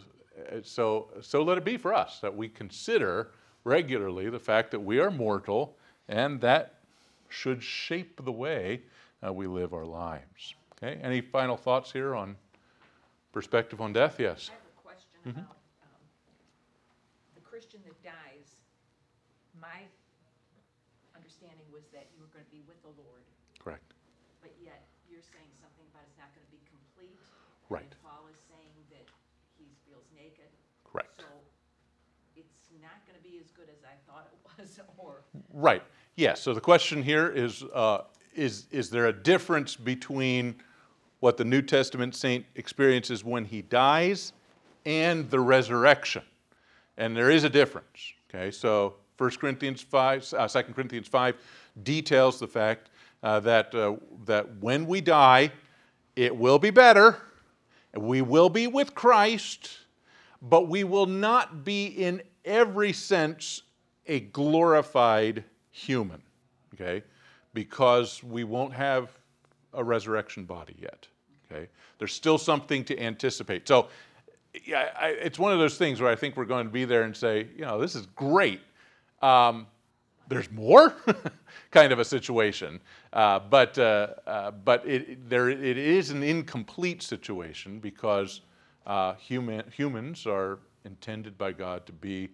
so, 0.64 1.10
so 1.22 1.44
let 1.44 1.58
it 1.58 1.64
be 1.64 1.78
for 1.78 1.94
us 1.94 2.20
that 2.20 2.36
we 2.36 2.50
consider 2.50 3.32
regularly 3.64 4.30
the 4.30 4.40
fact 4.40 4.72
that 4.72 4.80
we 4.80 5.00
are 5.00 5.12
mortal 5.12 5.78
and 6.08 6.42
that 6.42 6.76
should 7.30 7.64
shape 7.64 8.24
the 8.26 8.32
way 8.32 8.82
uh, 9.26 9.32
we 9.32 9.48
live 9.48 9.74
our 9.74 9.86
lives. 9.86 10.56
Okay, 10.76 11.00
any 11.02 11.22
final 11.22 11.56
thoughts 11.56 11.92
here 11.92 12.16
on 12.16 12.36
perspective 13.32 13.80
on 13.80 13.94
death? 13.94 14.18
Yes. 14.20 14.50
I 14.50 14.58
have 14.58 14.66
a 14.66 14.82
question 14.82 15.20
about 15.26 15.62
um, 15.86 16.02
the 17.36 17.42
Christian 17.42 17.80
that 17.86 17.96
dies. 18.04 18.60
My 19.62 19.86
understanding 21.16 21.70
was 21.70 21.86
that 21.94 22.10
you 22.12 22.20
were 22.20 22.32
going 22.34 22.44
to 22.44 22.52
be 22.52 22.66
with 22.66 22.82
the 22.82 22.92
Lord, 22.98 23.24
Correct. 23.62 23.94
but 24.42 24.52
yet 24.58 24.90
you're 25.06 25.22
saying 25.22 25.54
something 25.62 25.86
about 25.94 26.02
it's 26.10 26.18
not 26.18 26.34
going 26.34 26.44
to 26.44 26.54
be 26.54 26.62
complete. 26.66 27.22
Right. 27.70 27.86
And 27.86 28.02
Paul 28.02 28.26
is 28.34 28.42
saying 28.50 28.74
that 28.90 29.06
he 29.56 29.70
feels 29.86 30.10
naked. 30.18 30.50
Correct. 30.82 31.22
So 31.22 31.30
it's 32.34 32.74
not 32.82 33.06
going 33.06 33.16
to 33.16 33.21
be 33.32 33.40
as 33.40 33.52
good 33.52 33.68
as 33.70 33.84
I 33.86 34.12
thought 34.12 34.28
it 34.32 34.62
was, 34.62 34.80
or 34.98 35.22
Right. 35.54 35.84
Yes. 36.16 36.42
So 36.42 36.54
the 36.54 36.62
question 36.62 37.02
here 37.02 37.30
is, 37.30 37.64
uh, 37.74 38.02
is, 38.36 38.66
is 38.72 38.90
there 38.90 39.08
a 39.08 39.14
difference 39.14 39.76
between 39.76 40.56
what 41.22 41.38
the 41.38 41.46
New 41.46 41.62
Testament 41.62 42.16
saint 42.16 42.46
experiences 42.56 43.24
when 43.24 43.46
he 43.46 43.62
dies 43.62 44.34
and 44.86 45.30
the 45.30 45.40
resurrection? 45.40 46.24
And 46.98 47.16
there 47.16 47.30
is 47.30 47.46
a 47.46 47.50
difference. 47.50 48.14
Okay. 48.30 48.52
So 48.52 48.96
1 49.18 49.32
Corinthians 49.32 49.82
5, 49.82 50.34
uh, 50.38 50.48
2 50.48 50.64
Corinthians 50.74 51.08
5 51.08 51.36
details 51.84 52.40
the 52.40 52.48
fact 52.48 52.90
uh, 53.24 53.40
that, 53.40 53.74
uh, 53.74 53.96
that 54.26 54.58
when 54.58 54.86
we 54.86 55.00
die, 55.00 55.52
it 56.18 56.36
will 56.36 56.60
be 56.60 56.70
better. 56.70 57.18
We 57.96 58.22
will 58.22 58.50
be 58.50 58.68
with 58.68 58.94
Christ, 58.94 59.70
but 60.42 60.68
we 60.68 60.84
will 60.84 61.06
not 61.06 61.64
be 61.64 61.86
in 61.86 62.22
every 62.46 62.94
sense 62.94 63.64
a 64.08 64.20
glorified 64.20 65.44
human. 65.70 66.22
okay? 66.74 67.04
Because 67.54 68.24
we 68.24 68.44
won't 68.44 68.74
have 68.74 69.10
a 69.74 69.84
resurrection 69.84 70.46
body 70.46 70.76
yet, 70.82 71.08
okay? 71.50 71.68
There's 71.98 72.14
still 72.14 72.38
something 72.38 72.84
to 72.86 73.00
anticipate. 73.00 73.68
So, 73.68 73.88
yeah, 74.66 74.90
I, 75.00 75.10
it's 75.10 75.40
one 75.40 75.54
of 75.54 75.60
those 75.60 75.78
things 75.78 76.02
where 76.02 76.10
I 76.10 76.16
think 76.16 76.36
we're 76.36 76.46
going 76.46 76.66
to 76.66 76.72
be 76.72 76.86
there 76.86 77.04
and 77.04 77.16
say, 77.16 77.48
you 77.56 77.62
know, 77.62 77.80
this 77.80 77.96
is 77.96 78.06
great. 78.08 78.62
Um, 79.22 79.68
there's 80.28 80.52
more 80.52 80.96
kind 81.72 81.92
of 81.92 82.00
a 82.00 82.06
situation 82.06 82.80
uh, 83.14 83.40
but 83.40 83.78
uh, 83.78 84.08
uh, 84.26 84.52
but 84.52 84.88
it, 84.88 85.30
there 85.30 85.50
it 85.50 85.78
is 85.78 86.12
an 86.12 86.24
incomplete 86.24 87.02
situation 87.02 87.80
because 87.80 88.42
uh, 88.86 89.16
human, 89.16 89.64
humans 89.76 90.26
are 90.26 90.60
intended 90.86 91.38
by 91.38 91.52
God 91.52 91.86
to 91.86 91.94
be 91.94 92.30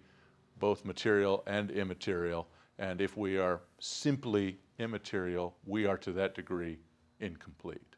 both 0.58 0.84
material 0.84 1.42
and 1.46 1.70
immaterial. 1.70 2.48
And 2.78 3.00
if 3.00 3.16
we 3.16 3.38
are 3.38 3.60
simply 3.78 4.58
immaterial 4.78 5.56
we 5.66 5.86
are 5.86 5.98
to 5.98 6.12
that 6.12 6.34
degree 6.34 6.78
incomplete. 7.20 7.96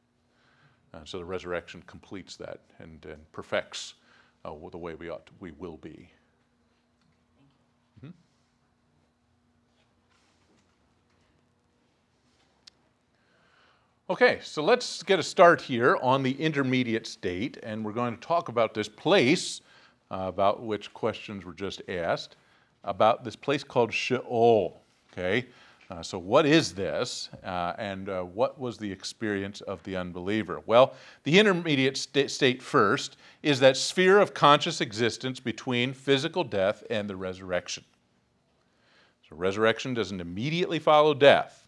Uh, 0.93 1.01
so 1.05 1.18
the 1.18 1.24
resurrection 1.24 1.82
completes 1.86 2.36
that 2.36 2.60
and, 2.78 3.05
and 3.05 3.31
perfects 3.32 3.94
uh, 4.44 4.52
the 4.70 4.78
way 4.78 4.94
we 4.94 5.09
ought 5.09 5.27
to, 5.27 5.32
we 5.40 5.52
will 5.52 5.77
be. 5.77 6.10
Okay, 14.10 14.40
so 14.43 14.60
let's 14.60 15.05
get 15.05 15.20
a 15.20 15.22
start 15.22 15.60
here 15.60 15.97
on 16.02 16.24
the 16.24 16.32
intermediate 16.32 17.06
state, 17.06 17.59
and 17.62 17.85
we're 17.85 17.93
going 17.93 18.12
to 18.12 18.20
talk 18.20 18.48
about 18.48 18.74
this 18.74 18.89
place, 18.89 19.60
uh, 20.11 20.24
about 20.27 20.62
which 20.62 20.93
questions 20.93 21.45
were 21.45 21.53
just 21.53 21.82
asked, 21.89 22.37
about 22.85 23.24
this 23.24 23.37
place 23.37 23.62
called 23.62 23.93
Sheol. 23.93 24.81
Okay, 25.12 25.47
uh, 25.91 26.03
so 26.03 26.19
what 26.19 26.47
is 26.47 26.73
this, 26.73 27.28
uh, 27.45 27.73
and 27.78 28.09
uh, 28.09 28.23
what 28.23 28.61
was 28.61 28.78
the 28.78 28.91
experience 28.91 29.61
of 29.62 29.82
the 29.82 29.97
unbeliever? 29.97 30.61
Well, 30.65 30.95
the 31.24 31.39
intermediate 31.39 31.97
st- 31.97 32.31
state 32.31 32.62
first 32.62 33.16
is 33.43 33.59
that 33.61 33.77
sphere 33.77 34.20
of 34.20 34.32
conscious 34.32 34.81
existence 34.81 35.41
between 35.41 35.93
physical 35.93 36.45
death 36.45 36.85
and 36.91 37.11
the 37.11 37.16
resurrection. 37.16 37.85
So, 39.28 39.35
resurrection 39.37 39.95
doesn't 39.95 40.20
immediately 40.20 40.78
follow 40.78 41.12
death. 41.12 41.66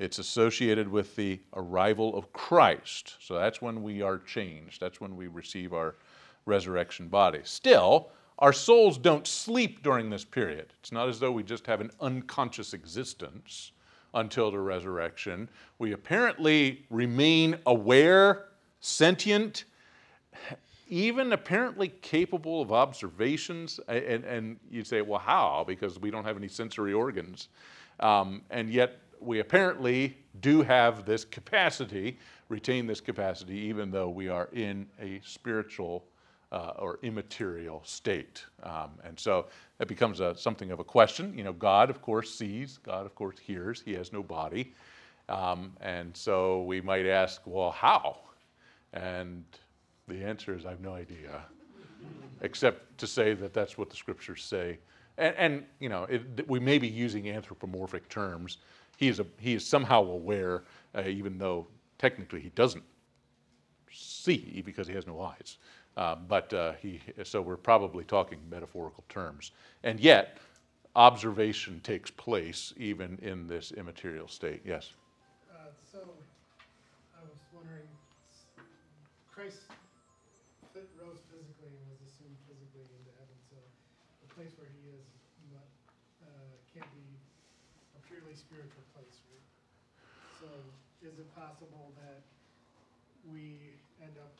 It's 0.00 0.18
associated 0.18 0.88
with 0.88 1.14
the 1.14 1.40
arrival 1.54 2.16
of 2.16 2.32
Christ. 2.32 3.16
So 3.20 3.34
that's 3.34 3.60
when 3.60 3.82
we 3.82 4.00
are 4.00 4.16
changed. 4.16 4.80
That's 4.80 4.98
when 4.98 5.14
we 5.14 5.26
receive 5.26 5.74
our 5.74 5.96
resurrection 6.46 7.08
body. 7.08 7.40
Still, 7.44 8.10
our 8.38 8.52
souls 8.52 8.96
don't 8.96 9.26
sleep 9.26 9.82
during 9.82 10.08
this 10.08 10.24
period. 10.24 10.72
It's 10.80 10.92
not 10.92 11.08
as 11.08 11.20
though 11.20 11.32
we 11.32 11.42
just 11.42 11.66
have 11.66 11.80
an 11.80 11.90
unconscious 12.00 12.72
existence 12.72 13.72
until 14.14 14.50
the 14.50 14.58
resurrection. 14.58 15.48
We 15.78 15.92
apparently 15.92 16.86
remain 16.90 17.58
aware, 17.66 18.46
sentient, 18.80 19.64
even 20.88 21.32
apparently 21.32 21.88
capable 21.88 22.60
of 22.62 22.72
observations. 22.72 23.78
And, 23.88 24.24
and 24.24 24.58
you 24.70 24.84
say, 24.84 25.02
well, 25.02 25.20
how? 25.20 25.64
Because 25.66 25.98
we 26.00 26.10
don't 26.10 26.24
have 26.24 26.36
any 26.36 26.48
sensory 26.48 26.92
organs. 26.92 27.48
Um, 28.00 28.42
and 28.50 28.70
yet, 28.70 28.98
we 29.20 29.40
apparently 29.40 30.16
do 30.40 30.62
have 30.62 31.04
this 31.04 31.24
capacity, 31.26 32.18
retain 32.48 32.86
this 32.86 33.00
capacity, 33.00 33.58
even 33.58 33.90
though 33.90 34.08
we 34.08 34.28
are 34.28 34.48
in 34.52 34.86
a 34.98 35.20
spiritual 35.24 36.04
uh, 36.52 36.72
or 36.78 36.98
immaterial 37.02 37.82
state. 37.84 38.44
Um, 38.62 38.90
and 39.04 39.18
so 39.18 39.46
it 39.78 39.88
becomes 39.88 40.20
a, 40.20 40.36
something 40.36 40.70
of 40.70 40.80
a 40.80 40.84
question. 40.84 41.36
You 41.36 41.44
know, 41.44 41.52
God, 41.52 41.90
of 41.90 42.02
course, 42.02 42.34
sees, 42.34 42.78
God, 42.78 43.06
of 43.06 43.14
course, 43.14 43.38
hears, 43.38 43.82
He 43.84 43.92
has 43.94 44.12
no 44.12 44.22
body. 44.22 44.74
Um, 45.28 45.72
and 45.80 46.16
so 46.16 46.62
we 46.62 46.80
might 46.80 47.06
ask, 47.06 47.42
well, 47.44 47.70
how? 47.70 48.18
And 48.92 49.44
the 50.08 50.24
answer 50.24 50.56
is, 50.56 50.66
I 50.66 50.70
have 50.70 50.80
no 50.80 50.94
idea, 50.94 51.42
except 52.40 52.98
to 52.98 53.06
say 53.06 53.34
that 53.34 53.54
that's 53.54 53.78
what 53.78 53.90
the 53.90 53.96
scriptures 53.96 54.42
say. 54.42 54.78
And, 55.18 55.34
and 55.36 55.64
you 55.78 55.88
know, 55.88 56.04
it, 56.04 56.48
we 56.48 56.58
may 56.58 56.78
be 56.78 56.88
using 56.88 57.30
anthropomorphic 57.30 58.08
terms 58.08 58.58
he 59.00 59.08
is, 59.08 59.18
a, 59.18 59.24
he 59.38 59.54
is 59.54 59.66
somehow 59.66 60.02
aware, 60.02 60.64
uh, 60.94 61.04
even 61.06 61.38
though 61.38 61.66
technically 61.96 62.38
he 62.38 62.50
doesn't 62.50 62.84
see 63.90 64.62
because 64.62 64.86
he 64.86 64.92
has 64.92 65.06
no 65.06 65.22
eyes. 65.22 65.56
Uh, 65.96 66.14
but 66.14 66.52
uh, 66.54 66.72
he, 66.80 67.00
so 67.24 67.42
we're 67.42 67.56
probably 67.56 68.04
talking 68.04 68.38
metaphorical 68.48 69.04
terms. 69.08 69.52
And 69.82 70.00
yet, 70.00 70.38
observation 70.96 71.80
takes 71.80 72.10
place 72.10 72.72
even 72.76 73.18
in 73.22 73.46
this 73.46 73.72
immaterial 73.72 74.28
state. 74.28 74.62
Yes? 74.64 74.92
Uh, 75.50 75.68
so, 75.92 75.98
I 77.14 77.22
was 77.22 77.38
wondering, 77.52 77.88
Christ 79.34 79.58
rose 80.96 81.20
physically 81.28 81.72
and 81.74 81.84
was 81.92 82.00
assumed 82.06 82.36
physically 82.48 82.86
into 82.88 83.12
heaven, 83.20 83.36
so 83.50 83.56
the 84.24 84.30
place 84.32 84.52
where 84.56 84.68
he 84.68 84.96
is 84.96 85.04
uh, 86.24 86.54
can't 86.72 86.88
be 86.96 87.04
a 87.96 88.00
purely 88.08 88.32
spiritual 88.32 88.84
place, 88.96 89.20
right? 89.28 89.44
So, 90.40 90.48
is 91.04 91.20
it 91.20 91.28
possible 91.36 91.92
that 92.00 92.24
we 93.28 93.76
end 94.00 94.16
up, 94.16 94.32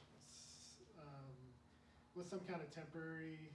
with 2.21 2.29
some 2.29 2.41
kind 2.41 2.61
of 2.61 2.71
temporary 2.71 3.49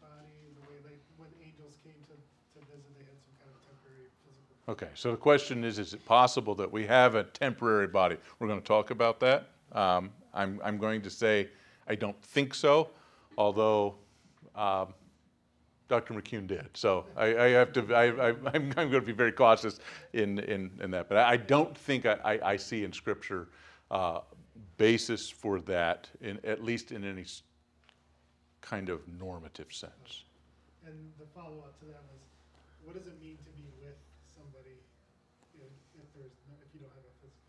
body, 0.00 0.32
the 0.54 0.62
way 0.70 0.96
when 1.18 1.28
angels 1.44 1.74
came 1.84 1.92
to, 2.06 2.14
to 2.58 2.64
visit, 2.64 2.88
they 2.96 3.04
had 3.04 3.20
some 3.20 3.36
kind 3.38 3.50
of 3.52 3.60
temporary 3.68 4.08
physical 4.24 4.72
Okay, 4.72 4.88
so 4.94 5.10
the 5.10 5.18
question 5.18 5.64
is 5.64 5.78
is 5.78 5.92
it 5.92 6.02
possible 6.06 6.54
that 6.54 6.72
we 6.72 6.86
have 6.86 7.14
a 7.14 7.24
temporary 7.24 7.86
body? 7.86 8.16
We're 8.38 8.48
going 8.48 8.62
to 8.62 8.66
talk 8.66 8.90
about 8.90 9.20
that. 9.20 9.50
Um, 9.72 10.10
I'm, 10.32 10.62
I'm 10.64 10.78
going 10.78 11.02
to 11.02 11.10
say 11.10 11.50
I 11.86 11.94
don't 11.94 12.18
think 12.22 12.54
so, 12.54 12.88
although 13.36 13.96
um, 14.54 14.94
Dr. 15.88 16.14
McCune 16.14 16.46
did. 16.46 16.70
So 16.72 17.04
I, 17.18 17.36
I 17.36 17.48
have 17.48 17.74
to, 17.74 17.94
I, 17.94 18.30
I, 18.30 18.34
I'm, 18.54 18.70
going 18.70 18.90
to 18.92 19.00
be 19.02 19.12
very 19.12 19.32
cautious 19.32 19.78
in, 20.14 20.38
in, 20.38 20.70
in 20.82 20.90
that. 20.92 21.10
But 21.10 21.18
I 21.18 21.36
don't 21.36 21.76
think 21.76 22.06
I, 22.06 22.16
I, 22.24 22.52
I 22.52 22.56
see 22.56 22.84
in 22.84 22.94
Scripture 22.94 23.48
uh, 23.90 24.20
basis 24.78 25.28
for 25.28 25.60
that, 25.62 26.08
in, 26.22 26.38
at 26.44 26.64
least 26.64 26.92
in 26.92 27.04
any 27.04 27.24
kind 28.68 28.88
of 28.88 29.00
normative 29.18 29.72
sense. 29.72 30.24
And 30.86 30.94
the 31.18 31.26
follow-up 31.34 31.78
to 31.80 31.86
that 31.86 32.02
was, 32.12 32.20
what 32.84 32.94
does 32.94 33.06
it 33.06 33.20
mean 33.20 33.36
to 33.44 33.50
be 33.50 33.64
with 33.82 33.96
somebody 34.34 34.76
if, 35.54 35.70
if 35.94 36.14
there's, 36.14 36.32
no- 36.48 36.56
if 36.60 36.74
you 36.74 36.80
don't 36.80 36.90
have 36.90 37.04
a 37.04 37.14
physical? 37.20 37.42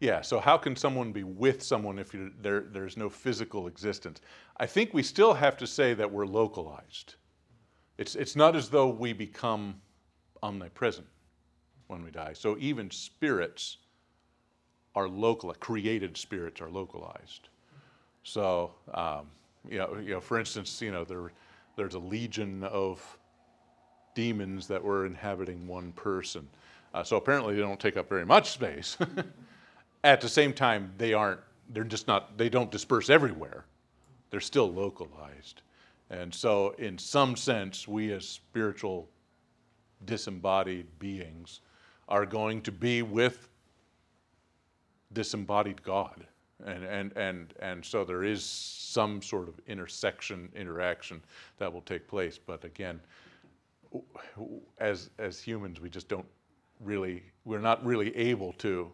Yeah, 0.00 0.20
so 0.20 0.40
how 0.40 0.56
can 0.56 0.76
someone 0.76 1.12
be 1.12 1.24
with 1.24 1.62
someone 1.62 1.98
if 1.98 2.14
you 2.14 2.32
there, 2.40 2.60
there's 2.60 2.96
no 2.96 3.08
physical 3.08 3.66
existence? 3.66 4.20
I 4.58 4.66
think 4.66 4.94
we 4.94 5.02
still 5.02 5.34
have 5.34 5.56
to 5.58 5.66
say 5.66 5.94
that 5.94 6.10
we're 6.10 6.26
localized. 6.26 7.14
It's, 7.98 8.14
it's 8.14 8.36
not 8.36 8.56
as 8.56 8.68
though 8.68 8.88
we 8.88 9.12
become 9.12 9.80
omnipresent 10.42 11.06
when 11.88 12.02
we 12.02 12.10
die. 12.10 12.32
So 12.32 12.56
even 12.58 12.90
spirits 12.90 13.78
are 14.94 15.08
local, 15.08 15.52
created 15.54 16.16
spirits 16.16 16.60
are 16.60 16.70
localized. 16.70 17.48
So, 18.24 18.72
um, 18.94 19.26
you, 19.68 19.78
know, 19.78 19.96
you 20.02 20.10
know, 20.14 20.20
for 20.20 20.38
instance, 20.38 20.80
you 20.80 20.90
know, 20.90 21.04
there, 21.04 21.32
there's 21.76 21.94
a 21.94 21.98
legion 21.98 22.64
of 22.64 23.18
demons 24.14 24.66
that 24.68 24.82
were 24.82 25.06
inhabiting 25.06 25.66
one 25.66 25.92
person. 25.92 26.48
Uh, 26.94 27.02
so 27.02 27.16
apparently 27.16 27.54
they 27.54 27.60
don't 27.60 27.80
take 27.80 27.96
up 27.96 28.08
very 28.08 28.26
much 28.26 28.50
space. 28.50 28.96
At 30.04 30.20
the 30.20 30.28
same 30.28 30.52
time, 30.52 30.92
they 30.98 31.14
aren't, 31.14 31.40
they're 31.70 31.84
just 31.84 32.06
not, 32.06 32.36
they 32.36 32.48
don't 32.48 32.70
disperse 32.70 33.08
everywhere. 33.08 33.64
They're 34.30 34.40
still 34.40 34.70
localized. 34.70 35.62
And 36.10 36.34
so, 36.34 36.74
in 36.78 36.98
some 36.98 37.36
sense, 37.36 37.88
we 37.88 38.12
as 38.12 38.28
spiritual 38.28 39.08
disembodied 40.04 40.86
beings 40.98 41.60
are 42.08 42.26
going 42.26 42.60
to 42.62 42.72
be 42.72 43.02
with 43.02 43.48
disembodied 45.12 45.82
God. 45.82 46.26
And, 46.64 46.84
and, 46.84 47.16
and, 47.16 47.54
and 47.60 47.84
so 47.84 48.04
there 48.04 48.22
is 48.22 48.44
some 48.44 49.20
sort 49.20 49.48
of 49.48 49.54
intersection, 49.66 50.48
interaction 50.54 51.20
that 51.58 51.72
will 51.72 51.80
take 51.82 52.06
place. 52.06 52.38
But 52.38 52.64
again, 52.64 53.00
as, 54.78 55.10
as 55.18 55.40
humans, 55.40 55.80
we 55.80 55.90
just 55.90 56.08
don't 56.08 56.26
really, 56.80 57.22
we're 57.44 57.58
not 57.58 57.84
really 57.84 58.16
able 58.16 58.52
to 58.54 58.90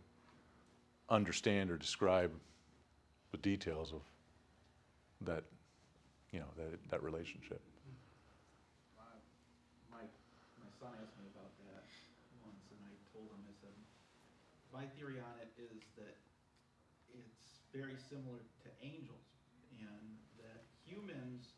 understand 1.11 1.70
or 1.70 1.77
describe 1.77 2.32
the 3.32 3.39
details 3.39 3.93
of 3.93 4.01
that, 5.20 5.45
you 6.32 6.40
know, 6.40 6.49
that, 6.57 6.78
that 6.90 7.03
relationship. 7.03 7.61
My, 9.90 10.01
my 10.01 10.70
son 10.81 10.90
asked 11.03 11.16
me 11.19 11.27
about 11.35 11.53
that 11.69 11.85
once, 12.45 12.65
and 12.73 12.81
I 12.86 12.95
told 13.12 13.28
him, 13.28 13.40
I 13.45 13.55
said, 13.61 13.77
my 14.73 14.86
theory 14.97 15.20
on 15.20 15.35
it 15.40 15.53
is 15.59 15.82
that 15.97 16.16
it's 17.12 17.57
very 17.73 17.97
similar 17.97 18.43
to 18.65 18.69
angels, 18.81 19.28
and 19.74 20.19
that 20.40 20.65
humans 20.85 21.55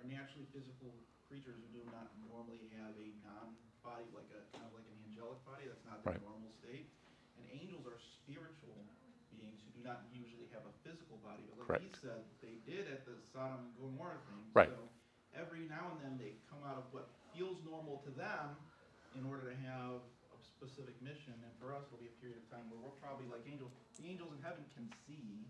are 0.00 0.06
naturally 0.06 0.46
physical 0.50 0.92
creatures 1.28 1.56
who 1.60 1.68
do 1.72 1.82
not 1.88 2.12
normally 2.28 2.68
have 2.76 2.92
a 2.98 3.08
non 3.24 3.56
body 3.82 4.06
like 4.14 4.30
a, 4.30 4.42
kind 4.54 4.66
of 4.68 4.74
like 4.76 4.86
an 4.86 4.98
angelic 5.08 5.40
body, 5.42 5.66
that's 5.66 5.82
not 5.86 6.02
the 6.06 6.14
Right. 6.14 6.22
normal 6.22 6.52
state. 6.54 6.92
And 7.38 7.48
angels 7.50 7.82
are 7.86 7.98
spiritual 7.98 8.78
beings 9.34 9.58
who 9.64 9.70
do 9.74 9.82
not 9.82 10.06
usually 10.12 10.46
have 10.54 10.62
a 10.68 10.74
physical 10.86 11.18
body, 11.24 11.42
but 11.50 11.66
like 11.66 11.82
he 11.82 11.90
said, 11.98 12.22
they 12.38 12.62
did 12.62 12.86
at 12.86 13.02
the 13.08 13.18
Sodom 13.32 13.72
and 13.72 13.74
Gomorrah 13.74 14.22
thing. 14.30 14.44
Right. 14.54 14.70
So 14.70 14.86
every 15.34 15.66
now 15.66 15.90
and 15.90 15.98
then 16.04 16.14
they 16.20 16.38
come 16.46 16.62
out 16.62 16.78
of 16.78 16.86
what 16.92 17.10
feels 17.34 17.58
normal 17.64 17.98
to 18.06 18.10
them 18.14 18.54
in 19.16 19.26
order 19.26 19.50
to 19.50 19.56
have 19.66 20.04
specific 20.62 20.94
mission. 21.02 21.34
And 21.42 21.50
for 21.58 21.74
us, 21.74 21.82
it'll 21.90 21.98
be 21.98 22.06
a 22.06 22.18
period 22.22 22.38
of 22.38 22.46
time 22.46 22.70
where 22.70 22.78
we're 22.78 22.94
probably 23.02 23.26
like 23.26 23.42
angels. 23.50 23.74
The 23.98 24.06
angels 24.06 24.30
in 24.30 24.38
heaven 24.46 24.62
can 24.78 24.86
see, 25.06 25.42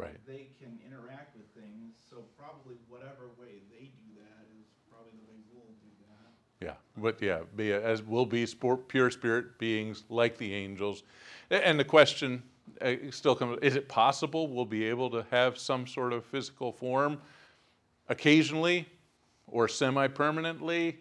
Right. 0.00 0.16
they 0.26 0.48
can 0.60 0.80
interact 0.84 1.36
with 1.36 1.48
things. 1.52 1.92
So 2.08 2.24
probably 2.40 2.76
whatever 2.88 3.28
way 3.40 3.60
they 3.68 3.92
do 3.92 4.08
that 4.16 4.44
is 4.56 4.64
probably 4.88 5.12
the 5.20 5.28
way 5.28 5.36
we'll 5.52 5.76
do 5.84 5.92
that. 6.08 6.32
Yeah, 6.64 6.76
but 6.96 7.20
yeah, 7.20 7.44
be 7.54 7.72
as 7.72 8.02
will 8.02 8.26
be 8.26 8.46
sport, 8.46 8.88
pure 8.88 9.10
spirit 9.10 9.58
beings 9.58 10.04
like 10.08 10.36
the 10.38 10.54
angels, 10.54 11.02
and 11.50 11.78
the 11.78 11.84
question 11.84 12.42
uh, 12.80 12.94
still 13.10 13.34
comes: 13.34 13.58
Is 13.62 13.76
it 13.76 13.88
possible 13.88 14.48
we'll 14.48 14.64
be 14.64 14.84
able 14.84 15.10
to 15.10 15.24
have 15.30 15.58
some 15.58 15.86
sort 15.86 16.12
of 16.12 16.24
physical 16.24 16.72
form 16.72 17.20
occasionally 18.08 18.86
or 19.46 19.68
semi-permanently? 19.68 20.98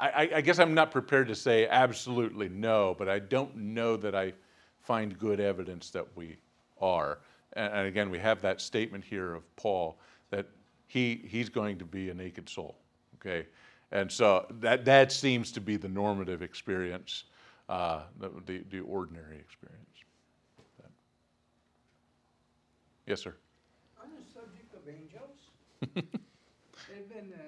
I, 0.00 0.30
I, 0.34 0.40
guess 0.40 0.58
I'm 0.58 0.74
not 0.74 0.90
prepared 0.90 1.28
to 1.28 1.36
say 1.36 1.68
absolutely 1.68 2.48
no, 2.48 2.96
but 2.98 3.08
I 3.08 3.20
don't 3.20 3.54
know 3.56 3.96
that 3.96 4.14
I 4.14 4.32
find 4.80 5.16
good 5.18 5.38
evidence 5.38 5.90
that 5.90 6.04
we 6.16 6.36
are. 6.80 7.20
And, 7.52 7.72
and 7.72 7.86
again, 7.86 8.10
we 8.10 8.18
have 8.18 8.42
that 8.42 8.60
statement 8.60 9.04
here 9.04 9.34
of 9.34 9.56
Paul 9.56 9.96
that 10.30 10.46
he, 10.88 11.22
he's 11.28 11.48
going 11.48 11.78
to 11.78 11.84
be 11.84 12.10
a 12.10 12.14
naked 12.14 12.48
soul, 12.48 12.76
okay? 13.20 13.46
And 13.92 14.10
so 14.10 14.46
that, 14.60 14.84
that 14.84 15.12
seems 15.12 15.52
to 15.52 15.60
be 15.60 15.76
the 15.76 15.88
normative 15.88 16.42
experience, 16.42 17.24
uh, 17.68 18.00
the, 18.18 18.30
the, 18.46 18.64
the 18.70 18.80
ordinary 18.80 19.38
experience. 19.38 19.84
Yes, 23.06 23.20
sir. 23.20 23.34
On 24.02 24.08
the 24.16 24.24
subject 24.32 24.72
of 24.74 24.88
angels, 24.88 25.36
there've 26.88 27.08
been, 27.10 27.34
uh, 27.34 27.42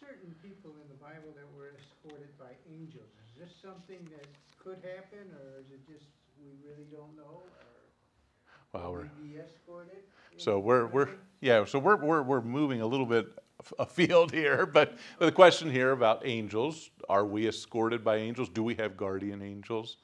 certain 0.00 0.34
people 0.42 0.72
in 0.80 0.88
the 0.88 0.96
Bible 0.96 1.28
that 1.36 1.44
were 1.56 1.76
escorted 1.76 2.32
by 2.38 2.56
angels. 2.72 3.12
Is 3.28 3.48
this 3.48 3.52
something 3.60 4.00
that 4.10 4.26
could 4.58 4.80
happen, 4.82 5.28
or 5.36 5.60
is 5.60 5.70
it 5.70 5.86
just, 5.86 6.06
we 6.40 6.48
really 6.66 6.88
don't 6.90 7.14
know, 7.16 7.44
or 7.44 8.80
Wow, 8.80 8.92
we're, 8.92 9.10
be 9.22 9.36
escorted? 9.36 9.98
So 10.38 10.58
we're, 10.58 10.86
we're, 10.86 11.10
yeah, 11.40 11.64
so 11.66 11.78
we're, 11.78 11.96
we're, 11.96 12.22
we're 12.22 12.40
moving 12.40 12.80
a 12.80 12.86
little 12.86 13.04
bit 13.04 13.26
af- 13.58 13.72
afield 13.78 14.32
here, 14.32 14.64
but 14.64 14.96
the 15.18 15.32
question 15.32 15.70
here 15.70 15.92
about 15.92 16.22
angels, 16.24 16.90
are 17.08 17.26
we 17.26 17.46
escorted 17.46 18.02
by 18.02 18.16
angels? 18.16 18.48
Do 18.48 18.62
we 18.62 18.74
have 18.76 18.96
guardian 18.96 19.42
angels? 19.42 19.98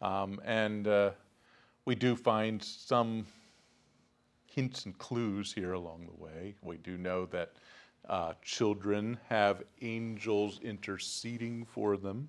Um, 0.00 0.40
and 0.44 0.86
uh, 0.86 1.10
we 1.84 1.94
do 1.96 2.14
find 2.14 2.62
some 2.62 3.26
hints 4.46 4.84
and 4.84 4.96
clues 4.98 5.52
here 5.52 5.72
along 5.72 6.06
the 6.06 6.22
way. 6.22 6.54
We 6.62 6.76
do 6.76 6.96
know 6.96 7.26
that 7.26 7.52
uh, 8.08 8.32
children 8.42 9.18
have 9.28 9.62
angels 9.80 10.60
interceding 10.62 11.64
for 11.64 11.96
them. 11.96 12.28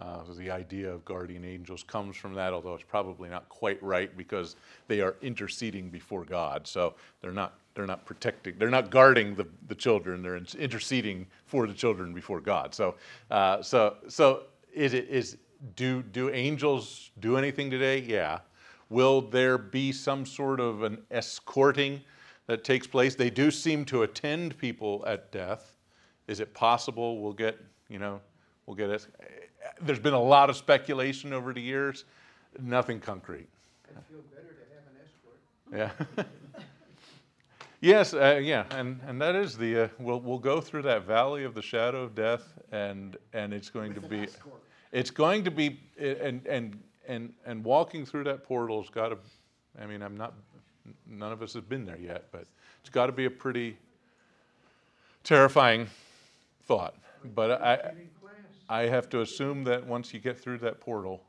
Uh, 0.00 0.24
so 0.26 0.32
the 0.32 0.50
idea 0.50 0.90
of 0.90 1.04
guardian 1.04 1.44
angels 1.44 1.82
comes 1.82 2.16
from 2.16 2.32
that, 2.32 2.54
although 2.54 2.74
it's 2.74 2.84
probably 2.84 3.28
not 3.28 3.46
quite 3.50 3.82
right 3.82 4.16
because 4.16 4.56
they 4.88 5.00
are 5.02 5.16
interceding 5.20 5.90
before 5.90 6.24
God. 6.24 6.66
So 6.66 6.94
they're 7.20 7.32
not 7.32 7.58
they're 7.74 7.86
not 7.86 8.04
protecting 8.06 8.54
they're 8.58 8.70
not 8.70 8.90
guarding 8.90 9.34
the, 9.34 9.46
the 9.68 9.74
children. 9.74 10.22
They're 10.22 10.36
interceding 10.36 11.26
for 11.44 11.66
the 11.66 11.74
children 11.74 12.14
before 12.14 12.40
God. 12.40 12.74
So 12.74 12.94
uh, 13.30 13.62
so 13.62 13.96
so 14.08 14.44
is 14.72 14.94
it 14.94 15.06
is 15.08 15.36
do 15.76 16.02
do 16.02 16.30
angels 16.30 17.10
do 17.20 17.36
anything 17.36 17.70
today? 17.70 17.98
Yeah. 17.98 18.38
Will 18.88 19.20
there 19.20 19.58
be 19.58 19.92
some 19.92 20.24
sort 20.24 20.60
of 20.60 20.82
an 20.82 20.98
escorting 21.10 22.00
that 22.50 22.64
takes 22.64 22.84
place? 22.84 23.14
They 23.14 23.30
do 23.30 23.48
seem 23.52 23.84
to 23.86 24.02
attend 24.02 24.58
people 24.58 25.04
at 25.06 25.30
death. 25.30 25.76
Is 26.26 26.40
it 26.40 26.52
possible 26.52 27.20
we'll 27.22 27.32
get, 27.32 27.56
you 27.88 28.00
know, 28.00 28.20
we'll 28.66 28.74
get 28.74 28.90
it? 28.90 29.06
There's 29.80 30.00
been 30.00 30.14
a 30.14 30.20
lot 30.20 30.50
of 30.50 30.56
speculation 30.56 31.32
over 31.32 31.52
the 31.52 31.60
years, 31.60 32.06
nothing 32.60 32.98
concrete. 32.98 33.46
I'd 33.88 34.04
feel 34.06 34.22
better 34.34 34.48
to 34.48 34.64
have 34.74 34.82
an 35.78 35.94
escort. 35.94 36.18
Yeah. 36.18 36.24
yes, 37.80 38.14
uh, 38.14 38.40
yeah, 38.42 38.64
and, 38.72 38.98
and 39.06 39.22
that 39.22 39.36
is 39.36 39.56
the, 39.56 39.84
uh, 39.84 39.88
we'll, 40.00 40.18
we'll 40.18 40.38
go 40.38 40.60
through 40.60 40.82
that 40.82 41.04
valley 41.04 41.44
of 41.44 41.54
the 41.54 41.62
shadow 41.62 42.02
of 42.02 42.16
death, 42.16 42.58
and, 42.72 43.16
and 43.32 43.54
it's 43.54 43.70
going 43.70 43.94
to 43.94 44.00
With 44.00 44.10
an 44.10 44.18
be, 44.22 44.24
escort. 44.24 44.60
it's 44.90 45.10
going 45.12 45.44
to 45.44 45.52
be, 45.52 45.78
and, 46.00 46.44
and, 46.48 46.82
and, 47.06 47.32
and 47.46 47.62
walking 47.62 48.04
through 48.04 48.24
that 48.24 48.42
portal's 48.42 48.90
got 48.90 49.10
to, 49.10 49.18
I 49.80 49.86
mean, 49.86 50.02
I'm 50.02 50.16
not, 50.16 50.34
none 51.06 51.32
of 51.32 51.42
us 51.42 51.54
have 51.54 51.68
been 51.68 51.84
there 51.84 51.98
yet, 51.98 52.26
but 52.32 52.44
it's 52.80 52.90
got 52.90 53.06
to 53.06 53.12
be 53.12 53.24
a 53.26 53.30
pretty 53.30 53.76
terrifying 55.24 55.86
thought. 56.64 56.94
But 57.34 57.62
I, 57.62 57.76
Get 57.76 57.96
in 58.00 58.08
class. 58.20 58.34
I 58.68 58.82
have 58.82 59.08
to 59.10 59.20
assume 59.20 59.64
that 59.64 59.86
once 59.86 60.12
you 60.14 60.20
get 60.20 60.38
through 60.38 60.58
that 60.58 60.80
portal, 60.80 61.22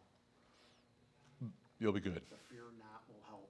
you'll 1.80 1.92
be 1.94 2.00
good. 2.00 2.22
The 2.30 2.38
fear 2.50 2.64
not 2.80 3.04
will 3.10 3.22
help. 3.28 3.50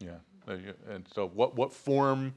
Yeah, 0.00 0.72
and 0.94 1.06
so 1.14 1.28
what, 1.28 1.54
what 1.56 1.72
form 1.72 2.34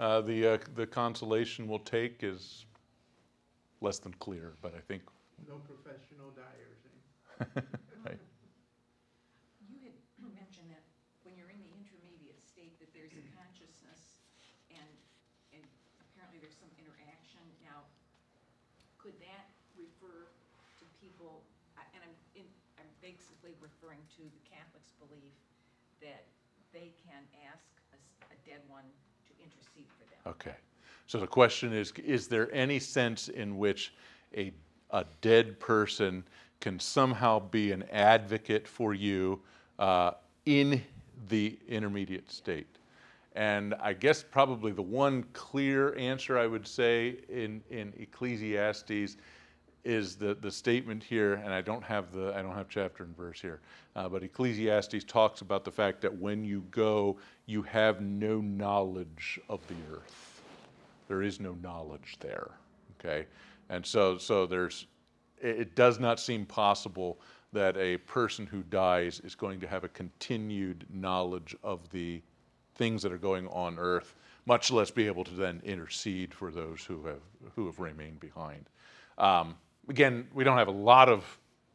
uh, 0.00 0.20
the, 0.20 0.54
uh, 0.54 0.58
the 0.74 0.86
consolation 0.86 1.66
will 1.68 1.78
take 1.78 2.22
is 2.22 2.66
less 3.80 3.98
than 3.98 4.12
clear, 4.14 4.52
but 4.62 4.74
I 4.76 4.80
think, 4.80 5.02
No 5.48 5.58
professional 5.66 6.30
dyers, 6.38 6.78
eh? 6.86 7.60
right, 8.06 8.18
You 9.66 9.74
had 9.82 9.94
mentioned 10.22 10.70
that 10.70 10.86
when 11.26 11.34
you're 11.34 11.50
in 11.50 11.58
the 11.58 11.72
intermediate 11.74 12.38
state, 12.46 12.78
that 12.78 12.94
there's 12.94 13.10
a 13.18 13.24
consciousness 13.34 14.22
and, 14.70 14.86
and 15.50 15.62
apparently 15.98 16.38
there's 16.38 16.54
some 16.62 16.70
interaction. 16.78 17.42
Now, 17.66 17.82
could 19.02 19.18
that 19.18 19.50
refer 19.74 20.30
to 20.78 20.84
people, 21.02 21.42
I- 21.74 21.90
and 21.98 22.06
I'm, 22.06 22.14
in, 22.38 22.46
I'm 22.78 22.86
basically 23.02 23.58
referring 23.58 24.02
to 24.18 24.22
the 24.22 24.42
Catholics' 24.46 24.94
belief 25.02 25.34
that 26.02 26.24
they 26.72 26.92
can 27.06 27.22
ask 27.50 27.64
a, 27.92 28.48
dead 28.48 28.60
one 28.68 28.84
to 29.26 29.32
intercede 29.42 29.86
for 29.98 30.04
them. 30.10 30.34
okay. 30.34 30.56
So 31.06 31.18
the 31.18 31.26
question 31.26 31.72
is, 31.72 31.92
is 32.04 32.26
there 32.26 32.52
any 32.52 32.78
sense 32.78 33.28
in 33.28 33.58
which 33.58 33.92
a, 34.36 34.52
a 34.90 35.04
dead 35.20 35.60
person 35.60 36.24
can 36.60 36.80
somehow 36.80 37.38
be 37.38 37.72
an 37.72 37.84
advocate 37.92 38.66
for 38.66 38.94
you 38.94 39.40
uh, 39.78 40.12
in 40.46 40.82
the 41.28 41.58
intermediate 41.68 42.30
state? 42.30 42.78
And 43.34 43.74
I 43.74 43.92
guess 43.92 44.22
probably 44.22 44.72
the 44.72 44.82
one 44.82 45.24
clear 45.32 45.96
answer 45.96 46.38
I 46.38 46.46
would 46.46 46.66
say 46.66 47.16
in, 47.28 47.62
in 47.70 47.92
Ecclesiastes 47.98 49.16
is 49.84 50.16
the, 50.16 50.34
the 50.34 50.50
statement 50.50 51.02
here, 51.02 51.34
and 51.34 51.52
I 51.52 51.60
don't 51.60 51.82
have 51.82 52.12
the, 52.12 52.32
I 52.36 52.42
don't 52.42 52.54
have 52.54 52.68
chapter 52.68 53.02
and 53.02 53.16
verse 53.16 53.40
here, 53.40 53.60
uh, 53.96 54.08
but 54.08 54.22
Ecclesiastes 54.22 55.04
talks 55.04 55.40
about 55.40 55.64
the 55.64 55.72
fact 55.72 56.00
that 56.02 56.14
when 56.14 56.44
you 56.44 56.64
go, 56.70 57.18
you 57.46 57.62
have 57.62 58.00
no 58.00 58.40
knowledge 58.40 59.40
of 59.48 59.66
the 59.66 59.74
earth. 59.92 60.42
There 61.08 61.22
is 61.22 61.40
no 61.40 61.54
knowledge 61.62 62.16
there, 62.20 62.50
okay? 63.00 63.26
And 63.70 63.84
so, 63.84 64.18
so 64.18 64.46
there's, 64.46 64.86
it, 65.40 65.74
does 65.74 65.98
not 65.98 66.20
seem 66.20 66.46
possible 66.46 67.18
that 67.52 67.76
a 67.76 67.98
person 67.98 68.46
who 68.46 68.62
dies 68.62 69.20
is 69.20 69.34
going 69.34 69.60
to 69.60 69.66
have 69.66 69.82
a 69.84 69.88
continued 69.88 70.86
knowledge 70.92 71.56
of 71.62 71.90
the 71.90 72.22
things 72.76 73.02
that 73.02 73.12
are 73.12 73.18
going 73.18 73.48
on 73.48 73.78
earth, 73.78 74.14
much 74.46 74.70
less 74.70 74.90
be 74.90 75.06
able 75.06 75.24
to 75.24 75.34
then 75.34 75.60
intercede 75.64 76.32
for 76.32 76.50
those 76.50 76.84
who 76.84 77.04
have, 77.04 77.20
who 77.54 77.66
have 77.66 77.78
remained 77.78 78.20
behind. 78.20 78.64
Um, 79.18 79.56
again, 79.88 80.26
we 80.32 80.44
don't 80.44 80.58
have 80.58 80.68
a 80.68 80.72
lot 80.72 81.08
of 81.08 81.24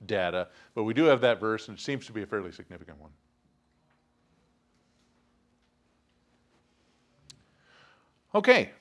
data, 0.06 0.48
but 0.76 0.84
we 0.84 0.94
do 0.94 1.06
have 1.06 1.22
that 1.22 1.40
verse, 1.40 1.68
and 1.68 1.78
it 1.78 1.82
seems 1.82 2.06
to 2.06 2.12
be 2.12 2.22
a 2.22 2.26
fairly 2.26 2.52
significant 2.52 3.00
one. 3.00 3.12
Okay, 8.36 8.72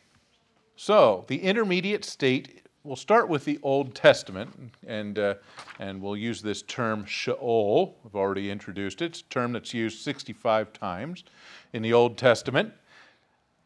so 0.74 1.24
the 1.28 1.38
intermediate 1.38 2.04
state, 2.04 2.66
we'll 2.84 2.96
start 2.96 3.28
with 3.28 3.44
the 3.44 3.58
Old 3.62 3.94
Testament, 3.94 4.72
and, 4.86 5.18
uh, 5.18 5.34
and 5.78 6.02
we'll 6.02 6.16
use 6.16 6.42
this 6.42 6.62
term 6.62 7.06
Sheol. 7.06 7.96
I've 8.04 8.16
already 8.16 8.50
introduced 8.50 9.00
it. 9.00 9.06
It's 9.06 9.20
a 9.20 9.24
term 9.24 9.52
that's 9.52 9.72
used 9.72 10.02
65 10.02 10.72
times 10.72 11.24
in 11.72 11.82
the 11.82 11.92
Old 11.92 12.18
Testament. 12.18 12.74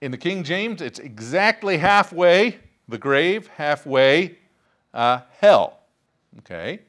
In 0.01 0.13
the 0.13 0.19
King 0.19 0.45
James, 0.45 0.81
it's 0.81 0.99
exactly 0.99 1.79
halfway 1.79 2.59
the 2.89 2.99
grave, 2.99 3.49
halfway 3.49 4.39
uh, 4.95 5.21
hell. 5.39 5.81
Okay? 6.39 6.81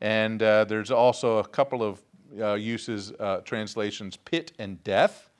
And 0.00 0.42
uh, 0.42 0.64
there's 0.64 0.90
also 0.90 1.38
a 1.38 1.46
couple 1.46 1.82
of 1.82 2.00
uh, 2.40 2.54
uses, 2.54 3.12
uh, 3.18 3.38
translations, 3.38 4.16
pit 4.16 4.52
and 4.58 4.82
death. 4.84 5.30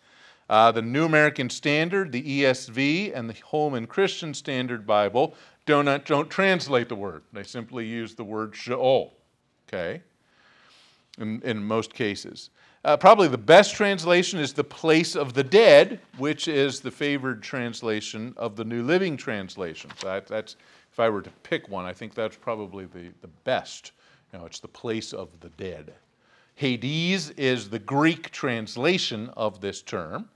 Uh, 0.49 0.73
the 0.73 0.83
New 0.83 1.05
American 1.05 1.49
Standard, 1.49 2.11
the 2.11 2.43
ESV, 2.43 3.17
and 3.17 3.31
the 3.31 3.37
Holman 3.47 3.87
Christian 3.87 4.35
Standard 4.35 4.85
Bible 4.85 5.35
don't, 5.65 6.05
don't 6.05 6.29
translate 6.29 6.89
the 6.89 6.97
word. 6.97 7.23
They 7.33 7.45
simply 7.45 7.87
use 7.87 8.17
the 8.17 8.25
word 8.25 8.57
Sheol, 8.57 9.15
okay, 9.69 10.03
in, 11.19 11.41
in 11.43 11.63
most 11.63 11.95
cases. 11.95 12.51
Uh, 12.85 12.97
probably 12.97 13.29
the 13.29 13.39
best 13.39 13.75
translation 13.75 14.41
is 14.41 14.53
the 14.53 14.65
place 14.65 15.15
of 15.15 15.35
the 15.35 15.45
dead, 15.45 16.01
which 16.17 16.49
is 16.49 16.81
the 16.81 16.91
favored 16.91 17.43
translation 17.43 18.35
of 18.37 18.57
the 18.57 18.65
New 18.65 18.83
Living 18.83 19.17
Translation. 19.17 19.91
So 19.99 20.07
that, 20.09 20.27
that's, 20.27 20.57
if 21.01 21.05
I 21.05 21.09
were 21.09 21.23
to 21.23 21.31
pick 21.45 21.67
one, 21.71 21.87
I 21.87 21.95
think 21.95 22.15
that's 22.15 22.37
probably 22.37 22.85
the, 22.85 23.09
the 23.23 23.29
best. 23.45 23.93
You 24.33 24.39
know, 24.39 24.45
it's 24.45 24.61
the 24.61 24.69
place 24.69 25.15
of 25.15 25.29
the 25.41 25.49
dead. 25.51 25.95
Hades 26.57 27.31
is 27.31 27.71
the 27.71 27.79
Greek 27.79 28.31
translation 28.33 29.31
of 29.31 29.63
this 29.63 29.81
term, 29.81 30.29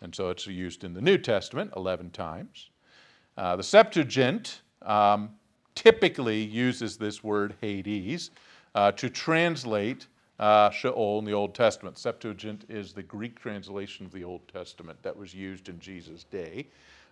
and 0.00 0.14
so 0.14 0.30
it's 0.30 0.46
used 0.46 0.84
in 0.84 0.94
the 0.94 1.00
New 1.00 1.18
Testament 1.18 1.72
11 1.74 2.10
times. 2.10 2.70
Uh, 3.36 3.56
the 3.56 3.64
Septuagint 3.64 4.60
um, 4.82 5.30
typically 5.74 6.40
uses 6.40 6.96
this 6.96 7.24
word 7.24 7.56
Hades 7.60 8.30
uh, 8.76 8.92
to 8.92 9.10
translate 9.10 10.06
uh, 10.38 10.70
Sheol 10.70 11.18
in 11.18 11.24
the 11.24 11.32
Old 11.32 11.52
Testament. 11.52 11.98
Septuagint 11.98 12.64
is 12.68 12.92
the 12.92 13.02
Greek 13.02 13.40
translation 13.40 14.06
of 14.06 14.12
the 14.12 14.22
Old 14.22 14.46
Testament 14.46 15.02
that 15.02 15.16
was 15.16 15.34
used 15.34 15.68
in 15.68 15.80
Jesus' 15.80 16.22
day. 16.22 16.68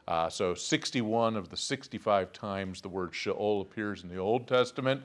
Uh, 0.08 0.28
so 0.28 0.54
61 0.54 1.36
of 1.36 1.48
the 1.48 1.56
65 1.56 2.32
times 2.32 2.80
the 2.80 2.88
word 2.88 3.14
Sheol 3.14 3.60
appears 3.60 4.02
in 4.02 4.08
the 4.08 4.16
Old 4.16 4.48
Testament, 4.48 5.02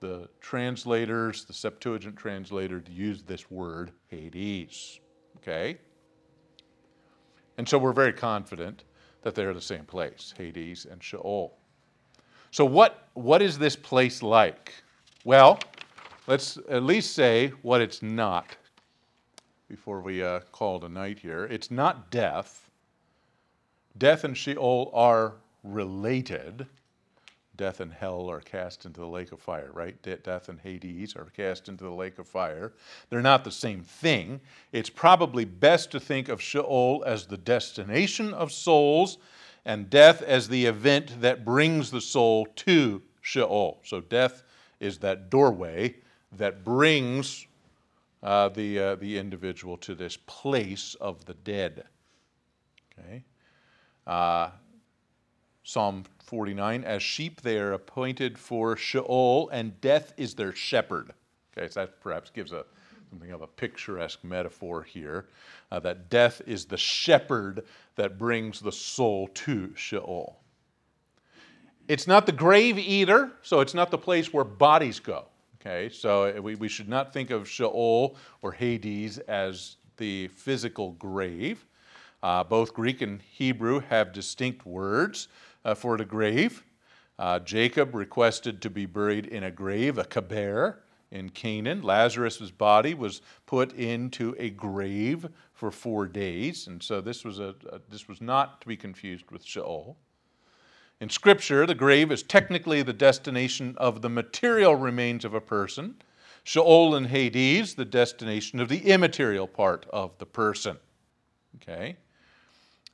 the 0.00 0.28
translators, 0.40 1.44
the 1.44 1.52
Septuagint 1.52 2.16
translator, 2.16 2.82
use 2.88 3.22
this 3.22 3.50
word 3.50 3.92
Hades. 4.08 5.00
Okay? 5.38 5.78
And 7.58 7.68
so 7.68 7.78
we're 7.78 7.92
very 7.92 8.12
confident 8.12 8.84
that 9.22 9.34
they're 9.34 9.54
the 9.54 9.60
same 9.60 9.84
place, 9.84 10.32
Hades 10.36 10.86
and 10.90 11.02
Sheol. 11.02 11.56
So, 12.50 12.64
what, 12.64 13.08
what 13.14 13.42
is 13.42 13.58
this 13.58 13.76
place 13.76 14.22
like? 14.22 14.72
Well, 15.24 15.58
let's 16.26 16.58
at 16.68 16.82
least 16.84 17.14
say 17.14 17.48
what 17.62 17.80
it's 17.80 18.02
not 18.02 18.56
before 19.68 20.00
we 20.00 20.22
uh, 20.22 20.40
call 20.52 20.76
it 20.76 20.84
a 20.84 20.88
night 20.88 21.18
here. 21.18 21.44
It's 21.44 21.70
not 21.70 22.10
death. 22.10 22.65
Death 23.98 24.24
and 24.24 24.36
Sheol 24.36 24.90
are 24.92 25.34
related. 25.62 26.66
Death 27.56 27.80
and 27.80 27.92
hell 27.92 28.30
are 28.30 28.40
cast 28.40 28.84
into 28.84 29.00
the 29.00 29.06
lake 29.06 29.32
of 29.32 29.40
fire, 29.40 29.70
right? 29.72 30.00
De- 30.02 30.16
death 30.16 30.48
and 30.48 30.60
Hades 30.60 31.16
are 31.16 31.24
cast 31.36 31.68
into 31.68 31.84
the 31.84 31.90
lake 31.90 32.18
of 32.18 32.28
fire. 32.28 32.72
They're 33.08 33.22
not 33.22 33.44
the 33.44 33.50
same 33.50 33.80
thing. 33.80 34.40
It's 34.72 34.90
probably 34.90 35.46
best 35.46 35.90
to 35.92 36.00
think 36.00 36.28
of 36.28 36.42
Sheol 36.42 37.02
as 37.06 37.26
the 37.26 37.38
destination 37.38 38.34
of 38.34 38.52
souls 38.52 39.16
and 39.64 39.88
death 39.88 40.20
as 40.22 40.48
the 40.48 40.66
event 40.66 41.20
that 41.22 41.44
brings 41.44 41.90
the 41.90 42.00
soul 42.00 42.46
to 42.56 43.02
Sheol. 43.22 43.80
So, 43.84 44.00
death 44.00 44.42
is 44.78 44.98
that 44.98 45.30
doorway 45.30 45.96
that 46.32 46.62
brings 46.62 47.46
uh, 48.22 48.48
the, 48.50 48.78
uh, 48.78 48.94
the 48.96 49.16
individual 49.16 49.76
to 49.78 49.94
this 49.94 50.18
place 50.26 50.94
of 51.00 51.24
the 51.24 51.34
dead. 51.34 51.84
Okay? 52.98 53.24
Uh, 54.06 54.50
Psalm 55.62 56.04
49 56.24 56.84
As 56.84 57.02
sheep 57.02 57.40
they 57.40 57.58
are 57.58 57.72
appointed 57.72 58.38
for 58.38 58.76
Sheol, 58.76 59.48
and 59.50 59.80
death 59.80 60.12
is 60.16 60.34
their 60.34 60.52
shepherd. 60.52 61.12
Okay, 61.56 61.68
so 61.68 61.80
that 61.80 62.00
perhaps 62.00 62.30
gives 62.30 62.52
a, 62.52 62.64
something 63.10 63.30
of 63.30 63.42
a 63.42 63.46
picturesque 63.46 64.22
metaphor 64.22 64.82
here 64.82 65.26
uh, 65.72 65.80
that 65.80 66.10
death 66.10 66.42
is 66.46 66.66
the 66.66 66.76
shepherd 66.76 67.64
that 67.96 68.18
brings 68.18 68.60
the 68.60 68.72
soul 68.72 69.28
to 69.28 69.74
Sheol. 69.74 70.38
It's 71.88 72.06
not 72.06 72.26
the 72.26 72.32
grave 72.32 72.78
either, 72.78 73.32
so 73.42 73.60
it's 73.60 73.74
not 73.74 73.90
the 73.90 73.98
place 73.98 74.32
where 74.32 74.44
bodies 74.44 75.00
go. 75.00 75.26
Okay, 75.60 75.88
so 75.88 76.40
we, 76.40 76.54
we 76.54 76.68
should 76.68 76.88
not 76.88 77.12
think 77.12 77.30
of 77.30 77.48
Sheol 77.48 78.16
or 78.42 78.52
Hades 78.52 79.18
as 79.18 79.76
the 79.96 80.28
physical 80.28 80.92
grave. 80.92 81.66
Uh, 82.22 82.42
both 82.42 82.74
Greek 82.74 83.02
and 83.02 83.20
Hebrew 83.22 83.80
have 83.80 84.12
distinct 84.12 84.66
words 84.66 85.28
uh, 85.64 85.74
for 85.74 85.96
the 85.96 86.04
grave. 86.04 86.64
Uh, 87.18 87.38
Jacob 87.38 87.94
requested 87.94 88.60
to 88.62 88.70
be 88.70 88.86
buried 88.86 89.26
in 89.26 89.44
a 89.44 89.50
grave, 89.50 89.98
a 89.98 90.04
kaber, 90.04 90.76
in 91.10 91.28
Canaan. 91.30 91.82
Lazarus' 91.82 92.50
body 92.50 92.94
was 92.94 93.22
put 93.46 93.72
into 93.74 94.34
a 94.38 94.50
grave 94.50 95.28
for 95.54 95.70
four 95.70 96.06
days, 96.06 96.66
and 96.66 96.82
so 96.82 97.00
this 97.00 97.24
was, 97.24 97.38
a, 97.38 97.54
a, 97.70 97.80
this 97.88 98.08
was 98.08 98.20
not 98.20 98.60
to 98.60 98.66
be 98.66 98.76
confused 98.76 99.30
with 99.30 99.44
Sheol. 99.44 99.96
In 101.00 101.08
Scripture, 101.08 101.66
the 101.66 101.74
grave 101.74 102.10
is 102.10 102.22
technically 102.22 102.82
the 102.82 102.92
destination 102.92 103.74
of 103.78 104.02
the 104.02 104.08
material 104.08 104.74
remains 104.74 105.24
of 105.24 105.34
a 105.34 105.40
person. 105.40 105.96
Sheol 106.42 106.94
and 106.94 107.08
Hades, 107.08 107.74
the 107.74 107.84
destination 107.84 108.60
of 108.60 108.68
the 108.68 108.78
immaterial 108.78 109.46
part 109.46 109.86
of 109.90 110.16
the 110.18 110.26
person. 110.26 110.78
Okay? 111.56 111.96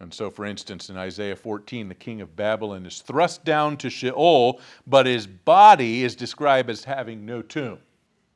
And 0.02 0.12
so, 0.12 0.30
for 0.30 0.44
instance, 0.44 0.90
in 0.90 0.96
Isaiah 0.96 1.36
14, 1.36 1.88
the 1.88 1.94
king 1.94 2.20
of 2.20 2.34
Babylon 2.34 2.84
is 2.84 3.00
thrust 3.00 3.44
down 3.44 3.76
to 3.78 3.88
Sheol, 3.88 4.60
but 4.84 5.06
his 5.06 5.28
body 5.28 6.02
is 6.02 6.16
described 6.16 6.68
as 6.68 6.82
having 6.82 7.24
no 7.24 7.40
tomb. 7.40 7.78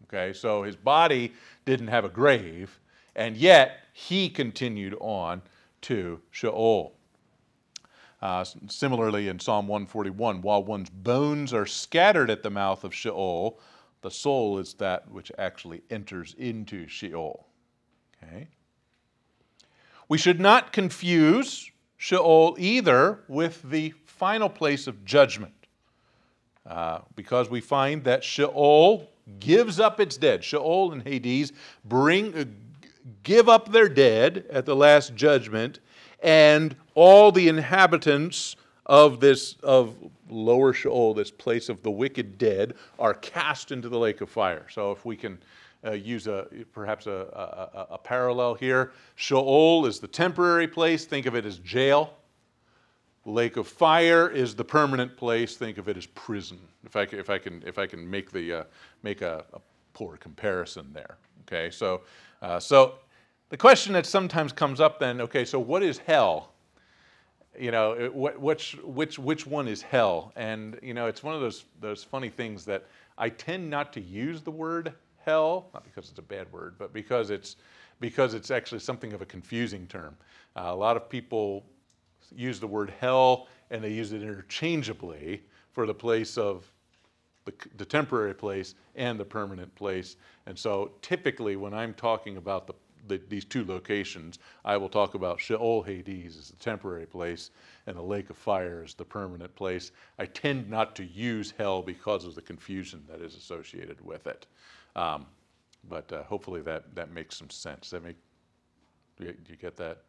Okay, 0.04 0.32
so 0.32 0.62
his 0.62 0.76
body 0.76 1.32
didn't 1.64 1.88
have 1.88 2.04
a 2.04 2.08
grave, 2.08 2.78
and 3.16 3.36
yet 3.36 3.80
he 3.92 4.28
continued 4.28 4.96
on 5.00 5.42
to 5.82 6.20
Sheol. 6.30 6.92
Uh, 8.22 8.44
similarly, 8.68 9.26
in 9.26 9.40
Psalm 9.40 9.66
141, 9.66 10.42
while 10.42 10.62
one's 10.62 10.88
bones 10.88 11.52
are 11.52 11.66
scattered 11.66 12.30
at 12.30 12.44
the 12.44 12.50
mouth 12.50 12.84
of 12.84 12.94
Sheol, 12.94 13.58
the 14.02 14.10
soul 14.10 14.58
is 14.58 14.74
that 14.74 15.10
which 15.10 15.32
actually 15.36 15.82
enters 15.90 16.34
into 16.38 16.86
Sheol. 16.86 17.48
Okay? 18.22 18.46
We 20.08 20.18
should 20.18 20.40
not 20.40 20.72
confuse 20.72 21.70
Sheol 21.96 22.56
either 22.58 23.20
with 23.28 23.62
the 23.62 23.94
final 24.04 24.48
place 24.48 24.86
of 24.86 25.04
judgment, 25.04 25.54
uh, 26.64 27.00
because 27.14 27.50
we 27.50 27.60
find 27.60 28.04
that 28.04 28.22
Sheol 28.22 29.10
gives 29.40 29.80
up 29.80 29.98
its 29.98 30.16
dead. 30.16 30.44
Sheol 30.44 30.92
and 30.92 31.02
Hades 31.02 31.52
bring, 31.84 32.36
uh, 32.36 32.44
give 33.22 33.48
up 33.48 33.72
their 33.72 33.88
dead 33.88 34.44
at 34.50 34.64
the 34.66 34.76
last 34.76 35.14
judgment, 35.14 35.80
and 36.22 36.76
all 36.94 37.32
the 37.32 37.48
inhabitants 37.48 38.56
of 38.86 39.18
this 39.18 39.56
of 39.62 39.96
lower 40.28 40.72
Sheol, 40.72 41.14
this 41.14 41.30
place 41.30 41.68
of 41.68 41.82
the 41.82 41.90
wicked 41.90 42.38
dead, 42.38 42.74
are 42.98 43.14
cast 43.14 43.72
into 43.72 43.88
the 43.88 43.98
lake 43.98 44.20
of 44.20 44.30
fire. 44.30 44.66
So 44.70 44.92
if 44.92 45.04
we 45.04 45.16
can 45.16 45.38
uh, 45.84 45.92
use 45.92 46.26
a 46.26 46.46
perhaps 46.72 47.06
a, 47.06 47.10
a, 47.10 47.94
a, 47.94 47.98
parallel 47.98 48.54
here, 48.54 48.92
Sheol 49.14 49.86
is 49.86 50.00
the 50.00 50.08
temporary 50.08 50.68
place. 50.68 51.04
Think 51.04 51.26
of 51.26 51.34
it 51.34 51.44
as 51.44 51.58
jail. 51.58 52.14
Lake 53.24 53.56
of 53.56 53.66
fire 53.66 54.28
is 54.28 54.54
the 54.54 54.64
permanent 54.64 55.16
place. 55.16 55.56
Think 55.56 55.78
of 55.78 55.88
it 55.88 55.96
as 55.96 56.06
prison. 56.06 56.58
If 56.84 56.96
I, 56.96 57.02
if 57.02 57.28
I 57.28 57.38
can, 57.38 57.62
if 57.66 57.78
I 57.78 57.86
can 57.86 58.08
make 58.08 58.30
the 58.30 58.52
uh, 58.52 58.64
make 59.02 59.22
a, 59.22 59.44
a, 59.52 59.60
poor 59.92 60.16
comparison 60.18 60.86
there. 60.92 61.16
Okay, 61.42 61.70
so 61.70 62.02
uh, 62.42 62.60
so 62.60 62.96
the 63.48 63.56
question 63.56 63.92
that 63.94 64.06
sometimes 64.06 64.52
comes 64.52 64.80
up 64.80 65.00
then, 65.00 65.20
okay, 65.22 65.44
so 65.44 65.58
what 65.58 65.82
is 65.82 65.98
hell? 65.98 66.52
You 67.58 67.70
know, 67.70 68.10
which 68.12 68.78
which 68.84 69.18
which 69.18 69.46
one 69.46 69.66
is 69.66 69.82
hell? 69.82 70.32
And 70.36 70.78
you 70.82 70.94
know, 70.94 71.06
it's 71.06 71.22
one 71.22 71.34
of 71.34 71.40
those 71.40 71.64
those 71.80 72.04
funny 72.04 72.28
things 72.28 72.64
that 72.66 72.84
I 73.18 73.30
tend 73.30 73.70
not 73.70 73.92
to 73.94 74.00
use 74.00 74.42
the 74.42 74.50
word 74.50 74.92
hell, 75.26 75.68
not 75.74 75.84
because 75.84 76.08
it's 76.08 76.18
a 76.18 76.22
bad 76.22 76.50
word, 76.52 76.76
but 76.78 76.92
because 76.92 77.30
it's 77.30 77.56
because 78.00 78.34
it's 78.34 78.50
actually 78.50 78.78
something 78.78 79.12
of 79.12 79.22
a 79.22 79.26
confusing 79.26 79.86
term. 79.86 80.16
Uh, 80.54 80.64
a 80.66 80.74
lot 80.74 80.96
of 80.96 81.08
people 81.08 81.64
use 82.34 82.60
the 82.60 82.66
word 82.66 82.92
hell 83.00 83.48
and 83.70 83.82
they 83.82 83.92
use 83.92 84.12
it 84.12 84.22
interchangeably 84.22 85.42
for 85.72 85.86
the 85.86 85.94
place 85.94 86.38
of 86.38 86.70
the, 87.44 87.52
the, 87.76 87.84
temporary 87.84 88.34
place 88.34 88.74
and 88.96 89.18
the 89.18 89.24
permanent 89.24 89.74
place. 89.74 90.16
And 90.46 90.58
so 90.58 90.92
typically 91.00 91.56
when 91.56 91.72
I'm 91.72 91.94
talking 91.94 92.36
about 92.36 92.66
the, 92.66 92.74
the, 93.06 93.20
these 93.28 93.44
two 93.44 93.64
locations, 93.64 94.38
I 94.64 94.76
will 94.76 94.88
talk 94.88 95.14
about 95.14 95.40
Sheol 95.40 95.82
Hades 95.82 96.36
as 96.36 96.50
the 96.50 96.56
temporary 96.56 97.06
place 97.06 97.50
and 97.86 97.96
the 97.96 98.02
lake 98.02 98.30
of 98.30 98.36
fire 98.36 98.82
as 98.84 98.94
the 98.94 99.04
permanent 99.04 99.54
place. 99.54 99.92
I 100.18 100.26
tend 100.26 100.68
not 100.68 100.96
to 100.96 101.04
use 101.04 101.54
hell 101.56 101.82
because 101.82 102.24
of 102.24 102.34
the 102.34 102.42
confusion 102.42 103.04
that 103.08 103.20
is 103.20 103.34
associated 103.34 104.04
with 104.04 104.26
it. 104.26 104.46
Um, 104.94 105.26
but 105.88 106.12
uh, 106.12 106.22
hopefully 106.24 106.62
that, 106.62 106.94
that 106.94 107.12
makes 107.12 107.36
some 107.36 107.50
sense. 107.50 107.90
That 107.90 108.02
make, 108.02 108.16
do 109.18 109.26
you, 109.26 109.32
do 109.32 109.52
you 109.52 109.56
get 109.56 109.76
that? 109.76 110.02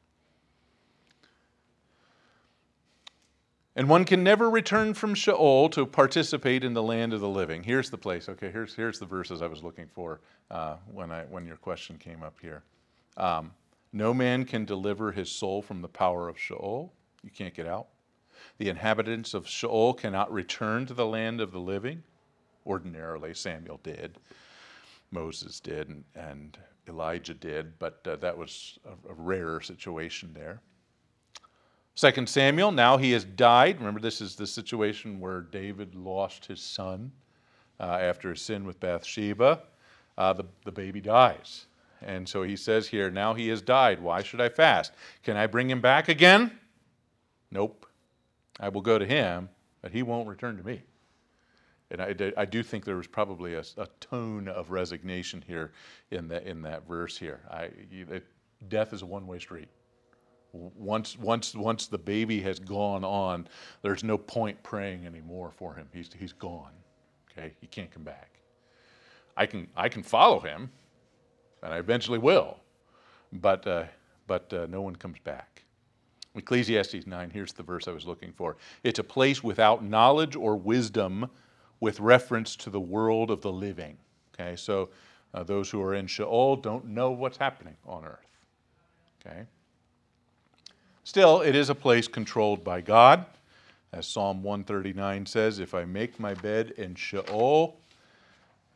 And 3.77 3.87
one 3.87 4.05
can 4.05 4.23
never 4.23 4.49
return 4.49 4.95
from 4.95 5.13
Sheol 5.13 5.69
to 5.69 5.85
participate 5.85 6.63
in 6.63 6.73
the 6.73 6.81
land 6.81 7.13
of 7.13 7.21
the 7.21 7.29
living. 7.29 7.61
Here's 7.61 7.91
the 7.91 7.97
place. 7.97 8.27
Okay, 8.27 8.49
here's, 8.49 8.73
here's 8.73 8.97
the 8.97 9.05
verses 9.05 9.43
I 9.43 9.47
was 9.47 9.63
looking 9.63 9.85
for 9.85 10.19
uh, 10.49 10.77
when, 10.91 11.11
I, 11.11 11.25
when 11.25 11.45
your 11.45 11.57
question 11.57 11.99
came 11.99 12.23
up 12.23 12.35
here. 12.41 12.63
Um, 13.18 13.52
no 13.91 14.14
man 14.14 14.45
can 14.45 14.64
deliver 14.64 15.11
his 15.11 15.30
soul 15.30 15.61
from 15.61 15.81
the 15.81 15.88
power 15.88 16.30
of 16.30 16.39
Sheol. 16.39 16.94
You 17.23 17.31
can't 17.31 17.53
get 17.53 17.68
out. 17.68 17.88
The 18.60 18.69
inhabitants 18.69 19.34
of 19.34 19.48
Sheol 19.48 19.94
cannot 19.94 20.31
return 20.31 20.85
to 20.85 20.94
the 20.94 21.06
land 21.06 21.41
of 21.41 21.52
the 21.52 21.60
living. 21.60 22.03
Ordinarily, 22.65 23.34
Samuel 23.34 23.80
did, 23.81 24.19
Moses 25.11 25.60
did, 25.60 25.89
and, 25.89 26.03
and 26.15 26.57
Elijah 26.88 27.34
did, 27.34 27.80
but 27.80 28.06
uh, 28.06 28.18
that 28.18 28.38
was 28.38 28.77
a, 28.85 29.11
a 29.11 29.14
rarer 29.14 29.61
situation 29.61 30.31
there. 30.34 30.61
Second 31.95 32.30
Samuel, 32.30 32.72
now 32.72 32.98
he 32.98 33.11
has 33.14 33.23
died. 33.23 33.80
Remember, 33.80 33.99
this 33.99 34.22
is 34.22 34.35
the 34.35 34.45
situation 34.45 35.19
where 35.19 35.41
David 35.41 35.95
lost 35.95 36.45
his 36.45 36.61
son 36.61 37.11
uh, 37.80 37.84
after 37.85 38.30
his 38.30 38.41
sin 38.41 38.65
with 38.65 38.80
Bathsheba. 38.80 39.61
Uh, 40.18 40.34
the, 40.34 40.45
the 40.65 40.72
baby 40.72 41.02
dies. 41.02 41.65
And 42.01 42.27
so 42.27 42.43
he 42.43 42.55
says 42.55 42.87
here, 42.87 43.09
now 43.09 43.33
he 43.33 43.47
has 43.49 43.61
died. 43.61 44.01
Why 44.01 44.21
should 44.21 44.41
I 44.41 44.49
fast? 44.49 44.93
Can 45.23 45.35
I 45.35 45.47
bring 45.47 45.69
him 45.69 45.81
back 45.81 46.09
again? 46.09 46.51
Nope. 47.51 47.85
I 48.59 48.69
will 48.69 48.81
go 48.81 48.97
to 48.97 49.05
him, 49.05 49.49
but 49.81 49.91
he 49.91 50.03
won't 50.03 50.27
return 50.27 50.57
to 50.57 50.63
me. 50.63 50.83
And 51.89 52.01
I, 52.01 52.33
I 52.35 52.45
do 52.45 52.63
think 52.63 52.83
there 52.83 52.97
was 52.97 53.07
probably 53.07 53.53
a, 53.53 53.63
a 53.77 53.87
tone 53.99 54.47
of 54.47 54.71
resignation 54.71 55.43
here 55.47 55.71
in, 56.11 56.27
the, 56.27 56.45
in 56.47 56.61
that 56.63 56.87
verse 56.87 57.17
here. 57.17 57.41
I, 57.49 57.69
it, 57.91 58.25
death 58.67 58.93
is 58.93 59.01
a 59.01 59.05
one 59.05 59.25
way 59.25 59.39
street. 59.39 59.69
Once, 60.51 61.17
once, 61.17 61.55
once 61.55 61.87
the 61.87 61.97
baby 61.97 62.41
has 62.41 62.59
gone 62.59 63.03
on, 63.03 63.47
there's 63.83 64.03
no 64.03 64.17
point 64.17 64.61
praying 64.63 65.05
anymore 65.05 65.51
for 65.55 65.73
him. 65.75 65.87
He's, 65.93 66.09
he's 66.17 66.33
gone. 66.33 66.71
Okay, 67.31 67.53
he 67.61 67.67
can't 67.67 67.91
come 67.91 68.03
back. 68.03 68.39
I 69.35 69.45
can, 69.45 69.67
I 69.75 69.87
can 69.87 70.01
follow 70.03 70.39
him, 70.39 70.71
and 71.68 71.76
I 71.76 71.80
eventually 71.80 72.18
will, 72.18 72.60
but, 73.34 73.68
uh, 73.68 73.84
but 74.26 74.53
uh, 74.53 74.68
no 74.69 74.81
one 74.81 74.95
comes 74.95 75.19
back. 75.19 75.64
Ecclesiastes 76.34 77.06
9, 77.06 77.30
here's 77.30 77.52
the 77.52 77.61
verse 77.61 77.89
I 77.89 77.91
was 77.91 78.06
looking 78.06 78.31
for. 78.31 78.56
It's 78.85 78.99
a 78.99 79.03
place 79.03 79.44
without 79.44 79.84
knowledge 79.84 80.38
or 80.38 80.56
wisdom 80.56 81.30
with 81.81 81.99
reference 81.99 82.56
to 82.57 82.69
the 82.69 82.80
world 82.80 83.30
of 83.30 83.41
the 83.41 83.52
living. 83.52 83.98
Okay, 84.34 84.56
so 84.56 84.88
uh, 85.34 85.44
those 85.44 85.69
who 85.69 85.81
are 85.81 85.94
in 85.94 86.07
Sheol 86.07 86.56
don't 86.56 86.85
know 86.85 87.11
what's 87.11 87.38
happening 87.38 87.76
on 87.85 88.06
earth. 88.06 88.30
Okay? 89.26 89.44
Still, 91.03 91.41
it 91.41 91.53
is 91.53 91.69
a 91.69 91.76
place 91.76 92.07
controlled 92.07 92.64
by 92.64 92.80
God. 92.80 93.26
As 93.91 94.07
Psalm 94.07 94.41
139 94.41 95.26
says, 95.26 95.60
if 95.60 95.73
I 95.73 95.84
make 95.84 96.18
my 96.18 96.34
bed 96.34 96.72
in 96.77 96.95
Sheol, 96.95 97.76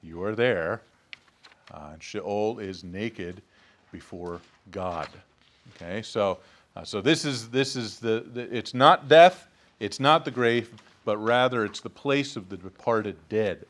you 0.04 0.22
are 0.24 0.36
there. 0.36 0.82
Uh, 1.74 1.90
and 1.94 2.04
Sheol 2.04 2.60
is 2.60 2.84
naked 2.84 3.42
before 3.92 4.42
God. 4.72 5.08
Okay, 5.76 6.02
so, 6.02 6.40
uh, 6.76 6.84
so 6.84 7.02
this 7.02 7.26
is, 7.26 7.50
this 7.50 7.76
is 7.76 8.00
the, 8.00 8.26
the, 8.34 8.56
it's 8.56 8.74
not 8.74 9.08
death, 9.08 9.48
it's 9.80 10.00
not 10.00 10.26
the 10.26 10.32
grave, 10.32 10.72
but 11.06 11.18
rather 11.18 11.66
it's 11.66 11.80
the 11.80 11.90
place 11.90 12.36
of 12.36 12.50
the 12.50 12.58
departed 12.58 13.16
dead. 13.30 13.66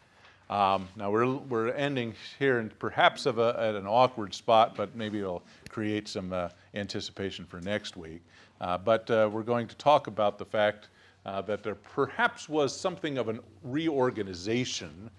Um, 0.50 0.90
now 0.98 1.10
we're, 1.10 1.28
we're 1.28 1.70
ending 1.70 2.14
here 2.38 2.60
in 2.60 2.70
perhaps 2.78 3.26
of 3.26 3.40
a, 3.40 3.56
at 3.58 3.76
an 3.76 3.88
awkward 3.88 4.34
spot, 4.34 4.76
but 4.76 4.94
maybe 4.96 5.20
it'll 5.20 5.44
create 5.70 6.10
some 6.10 6.34
uh, 6.34 6.50
anticipation 6.74 7.46
for 7.46 7.62
next 7.62 7.96
week. 7.96 8.22
Uh, 8.60 8.78
but 8.78 9.10
uh, 9.10 9.30
we're 9.32 9.44
going 9.44 9.68
to 9.68 9.76
talk 9.78 10.08
about 10.08 10.38
the 10.38 10.46
fact 10.46 10.90
uh, 11.26 11.42
that 11.42 11.64
there 11.64 11.76
perhaps 11.76 12.50
was 12.50 12.78
something 12.78 13.18
of 13.18 13.30
an 13.30 13.40
reorganization 13.64 15.10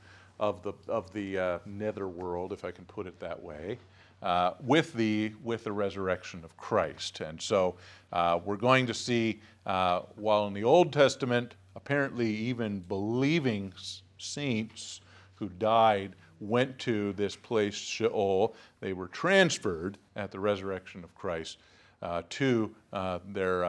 of 0.43 0.60
the, 0.64 0.73
of 0.89 1.12
the 1.12 1.39
uh, 1.39 1.59
nether 1.66 2.09
world, 2.09 2.52
if 2.52 2.64
I 2.64 2.73
can 2.73 2.85
put 2.86 3.06
it 3.06 3.20
that 3.20 3.40
way, 3.40 3.78
uh, 4.23 4.55
with, 4.60 4.93
the, 4.94 5.32
with 5.44 5.62
the 5.62 5.70
resurrection 5.70 6.43
of 6.43 6.56
Christ. 6.56 7.20
And 7.20 7.40
so 7.40 7.77
uh, 8.12 8.40
we're 8.44 8.56
going 8.56 8.85
to 8.89 8.94
see, 8.94 9.40
uh, 9.66 10.01
while 10.16 10.48
in 10.48 10.52
the 10.52 10.64
Old 10.64 10.93
Testament, 10.93 11.55
apparently 11.77 12.28
even 12.28 12.81
believing 12.81 13.73
saints 14.19 15.01
who 15.36 15.48
died 15.48 16.16
went 16.40 16.77
to 16.81 17.12
this 17.12 17.36
place, 17.36 17.77
Sheol, 17.77 18.56
they 18.81 18.94
were 18.94 19.06
transferred 19.06 19.97
at 20.16 20.32
the 20.32 20.40
resurrection 20.40 21.05
of 21.05 21.14
Christ 21.14 21.59
uh, 22.02 22.23
to 22.31 22.74
uh, 22.93 23.20
their, 23.28 23.60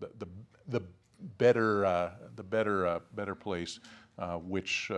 the, 0.00 0.26
the, 0.70 0.82
better, 1.38 2.10
the 2.34 2.42
better, 2.42 3.00
better 3.14 3.36
place 3.36 3.78
which, 4.48 4.90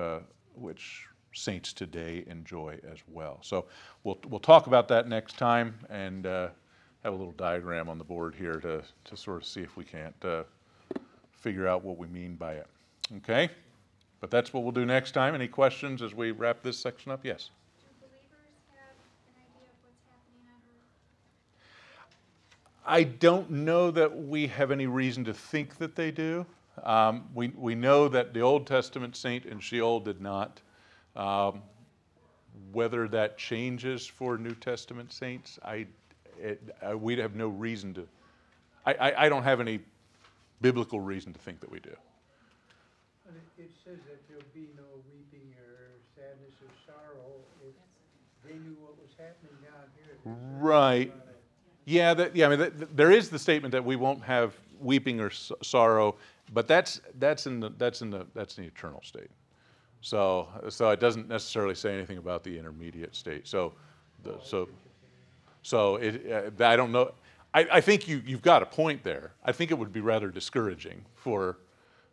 which 0.56 1.06
saints 1.32 1.72
today 1.72 2.24
enjoy 2.28 2.78
as 2.90 2.98
well. 3.08 3.38
So 3.42 3.66
we'll, 4.04 4.18
we'll 4.28 4.40
talk 4.40 4.66
about 4.66 4.88
that 4.88 5.06
next 5.08 5.36
time 5.36 5.74
and 5.90 6.26
uh, 6.26 6.48
have 7.04 7.12
a 7.12 7.16
little 7.16 7.34
diagram 7.34 7.88
on 7.88 7.98
the 7.98 8.04
board 8.04 8.34
here 8.34 8.58
to, 8.60 8.82
to 9.04 9.16
sort 9.16 9.42
of 9.42 9.46
see 9.46 9.60
if 9.60 9.76
we 9.76 9.84
can't 9.84 10.14
uh, 10.24 10.44
figure 11.30 11.68
out 11.68 11.84
what 11.84 11.98
we 11.98 12.06
mean 12.08 12.36
by 12.36 12.54
it. 12.54 12.66
Okay? 13.18 13.50
But 14.20 14.30
that's 14.30 14.52
what 14.52 14.62
we'll 14.62 14.72
do 14.72 14.86
next 14.86 15.12
time. 15.12 15.34
Any 15.34 15.46
questions 15.46 16.02
as 16.02 16.14
we 16.14 16.32
wrap 16.32 16.62
this 16.62 16.78
section 16.78 17.12
up? 17.12 17.20
Yes. 17.22 17.50
Do 17.78 17.86
believers 18.00 18.56
have 18.74 18.96
an 19.28 19.34
idea 19.36 19.68
of 19.68 19.76
what's 19.82 20.02
happening 20.10 20.48
on 20.48 20.60
earth? 21.60 22.86
I 22.86 23.04
don't 23.04 23.50
know 23.50 23.90
that 23.90 24.24
we 24.26 24.46
have 24.46 24.70
any 24.70 24.86
reason 24.86 25.24
to 25.26 25.34
think 25.34 25.76
that 25.76 25.94
they 25.94 26.10
do. 26.10 26.46
Um, 26.82 27.28
we, 27.34 27.48
we 27.48 27.74
know 27.74 28.08
that 28.08 28.34
the 28.34 28.40
Old 28.40 28.66
Testament 28.66 29.16
saint 29.16 29.46
in 29.46 29.60
Sheol 29.60 30.00
did 30.00 30.20
not. 30.20 30.60
Um, 31.14 31.62
whether 32.72 33.08
that 33.08 33.38
changes 33.38 34.06
for 34.06 34.36
New 34.38 34.54
Testament 34.54 35.12
saints, 35.12 35.58
I, 35.64 35.86
it, 36.38 36.62
I, 36.82 36.94
we'd 36.94 37.18
have 37.18 37.34
no 37.34 37.48
reason 37.48 37.94
to. 37.94 38.08
I, 38.84 38.94
I, 38.94 39.24
I 39.26 39.28
don't 39.28 39.42
have 39.42 39.60
any 39.60 39.80
biblical 40.60 41.00
reason 41.00 41.32
to 41.32 41.38
think 41.38 41.60
that 41.60 41.70
we 41.70 41.80
do. 41.80 41.94
But 43.24 43.34
it, 43.34 43.62
it 43.62 43.70
says 43.84 43.98
that 44.08 44.26
there'll 44.28 44.42
be 44.54 44.68
no 44.76 44.84
weeping 45.12 45.52
or 45.58 45.90
sadness 46.14 46.54
or 46.62 46.68
sorrow 46.86 47.32
if 47.66 47.74
they 48.44 48.58
knew 48.58 48.76
what 48.80 48.96
was 49.00 49.10
happening 49.18 49.56
down 49.62 49.84
here. 49.96 50.16
Right. 50.58 51.12
Yeah, 51.84 52.14
that, 52.14 52.34
yeah, 52.34 52.46
I 52.46 52.48
mean, 52.48 52.58
that, 52.58 52.96
there 52.96 53.12
is 53.12 53.28
the 53.28 53.38
statement 53.38 53.72
that 53.72 53.84
we 53.84 53.96
won't 53.96 54.22
have 54.24 54.54
weeping 54.80 55.20
or 55.20 55.26
s- 55.26 55.52
sorrow, 55.62 56.16
but 56.52 56.68
that's, 56.68 57.00
that's 57.18 57.46
in 57.46 57.60
the, 57.60 57.70
that's 57.78 58.02
in 58.02 58.10
the, 58.10 58.26
that's 58.34 58.58
in 58.58 58.64
the 58.64 58.68
eternal 58.68 59.02
state. 59.02 59.30
So, 60.00 60.48
so 60.68 60.90
it 60.90 61.00
doesn't 61.00 61.28
necessarily 61.28 61.74
say 61.74 61.94
anything 61.94 62.18
about 62.18 62.44
the 62.44 62.56
intermediate 62.58 63.16
state. 63.16 63.46
So, 63.48 63.72
the, 64.22 64.38
so, 64.42 64.68
so 65.62 65.96
it, 65.96 66.30
uh, 66.60 66.64
I 66.64 66.76
don't 66.76 66.92
know. 66.92 67.12
I, 67.52 67.66
I 67.72 67.80
think 67.80 68.06
you, 68.06 68.22
you've 68.24 68.42
got 68.42 68.62
a 68.62 68.66
point 68.66 69.02
there. 69.02 69.32
I 69.44 69.52
think 69.52 69.70
it 69.70 69.78
would 69.78 69.92
be 69.92 70.00
rather 70.00 70.30
discouraging 70.30 71.04
for, 71.14 71.58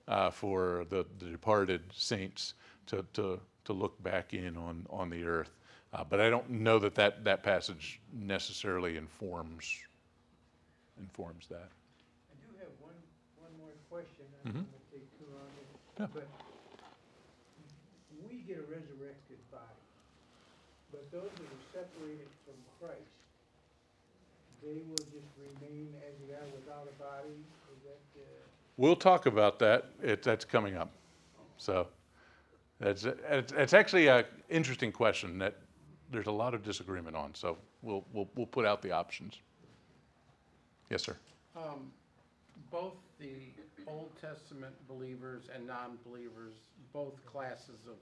uh, 0.08 0.30
for 0.32 0.86
the, 0.90 1.06
the 1.20 1.26
departed 1.26 1.82
saints 1.94 2.54
to, 2.88 3.06
to, 3.14 3.40
to 3.66 3.74
look 3.74 4.02
back 4.02 4.34
in 4.34 4.58
on, 4.58 4.88
on 4.90 5.10
the 5.10 5.24
earth. 5.24 5.52
Uh, 5.94 6.04
but 6.04 6.20
I 6.20 6.32
don't 6.32 6.50
know 6.50 6.80
that, 6.80 6.96
that 6.96 7.24
that 7.24 7.44
passage 7.44 8.02
necessarily 8.12 8.98
informs, 8.98 9.72
informs 11.00 11.46
that. 11.50 11.70
I 11.70 12.34
do 12.42 12.58
have 12.58 12.70
one, 12.82 12.96
one 13.38 13.52
more 13.60 13.70
question, 13.92 14.26
I 14.26 14.32
don't 14.32 14.33
Mhm. 14.46 14.56
want 14.56 14.68
to 14.92 14.98
take 14.98 15.20
too 15.20 15.26
long, 15.34 15.50
Yeah. 16.00 16.08
but 16.14 16.28
we 18.28 18.42
get 18.42 18.58
a 18.58 18.62
resurrected 18.64 19.40
body, 19.52 19.64
but 20.92 21.10
those 21.12 21.32
that 21.32 21.42
are 21.44 21.72
separated 21.72 22.28
from 22.46 22.56
Christ, 22.80 23.00
they 24.62 24.82
will 24.88 24.96
just 24.96 25.28
remain 25.38 25.94
as 26.08 26.14
they 26.28 26.34
are 26.34 26.48
without 26.56 26.88
a 26.88 26.92
body, 27.02 27.46
is 27.76 27.84
that, 27.84 28.22
uh? 28.22 28.26
We'll 28.78 28.96
talk 28.96 29.26
about 29.28 29.60
that. 29.60 29.86
It, 30.02 30.24
that's 30.24 30.46
coming 30.46 30.76
up. 30.76 30.92
So 31.58 31.88
that's, 32.80 33.06
it's, 33.06 33.52
it's 33.54 33.74
actually 33.74 34.08
an 34.08 34.26
interesting 34.50 34.92
question 34.92 35.38
that 35.40 35.56
there's 36.12 36.28
a 36.28 36.32
lot 36.32 36.54
of 36.54 36.64
disagreement 36.64 37.16
on. 37.16 37.36
So 37.36 37.58
we'll, 37.82 38.04
we'll, 38.14 38.30
we'll 38.36 38.48
put 38.48 38.66
out 38.66 38.82
the 38.82 38.92
options. 38.92 39.40
Yes, 40.90 41.04
sir. 41.04 41.16
Um, 41.56 41.92
Both 42.72 42.94
the 43.20 43.28
Old 43.88 44.12
Testament 44.20 44.74
believers 44.88 45.44
and 45.54 45.66
non-believers, 45.68 46.54
both 46.92 47.26
classes 47.26 47.88
of 47.88 47.96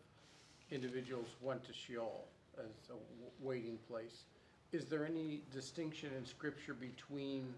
individuals 0.72 1.28
went 1.42 1.64
to 1.66 1.74
Sheol 1.74 2.26
as 2.58 2.66
a 2.90 2.94
w- 2.94 3.02
waiting 3.40 3.78
place. 3.88 4.24
Is 4.72 4.86
there 4.86 5.06
any 5.06 5.42
distinction 5.52 6.12
in 6.18 6.26
Scripture 6.26 6.74
between 6.74 7.54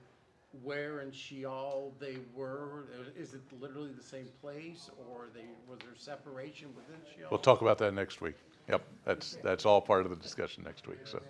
where 0.64 1.02
in 1.02 1.12
Sheol 1.12 1.94
they 2.00 2.18
were? 2.36 2.86
Is 3.18 3.34
it 3.34 3.42
literally 3.60 3.92
the 3.92 4.04
same 4.04 4.28
place, 4.42 4.90
or 4.98 5.28
they, 5.34 5.46
was 5.68 5.80
there 5.80 5.96
separation 5.96 6.70
within 6.76 7.02
Sheol? 7.16 7.28
We'll 7.32 7.40
talk 7.40 7.62
about 7.62 7.78
that 7.80 7.94
next 7.94 8.22
week. 8.22 8.36
Yep, 8.70 8.82
that's, 9.06 9.38
that's 9.44 9.66
all 9.66 9.82
part 9.82 10.06
of 10.06 10.10
the 10.10 10.16
discussion 10.16 10.64
next 10.64 10.88
week. 10.88 11.00
So, 11.06 11.22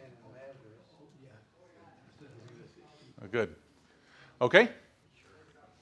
good. 3.31 3.55
Okay. 4.41 4.69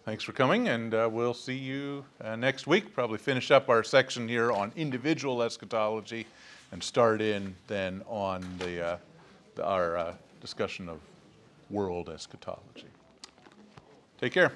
Thanks 0.04 0.24
for 0.24 0.32
coming, 0.32 0.68
and 0.68 0.96
uh, 0.96 1.08
we'll 1.12 1.36
see 1.36 1.56
you 1.56 2.04
uh, 2.24 2.36
next 2.36 2.66
week. 2.66 2.92
Probably 2.92 3.20
finish 3.20 3.52
up 3.52 3.70
our 3.70 3.84
section 3.84 4.28
here 4.28 4.52
on 4.52 4.72
individual 4.76 5.44
eschatology 5.44 6.26
and 6.72 6.82
start 6.82 7.22
in 7.22 7.56
then 7.68 8.02
on 8.08 8.44
the, 8.58 8.84
uh, 8.84 8.98
the 9.54 9.64
our 9.64 9.98
uh, 9.98 10.14
discussion 10.42 10.90
of 10.90 10.98
world 11.70 12.10
eschatology. 12.10 12.88
Take 14.20 14.34
care. 14.34 14.54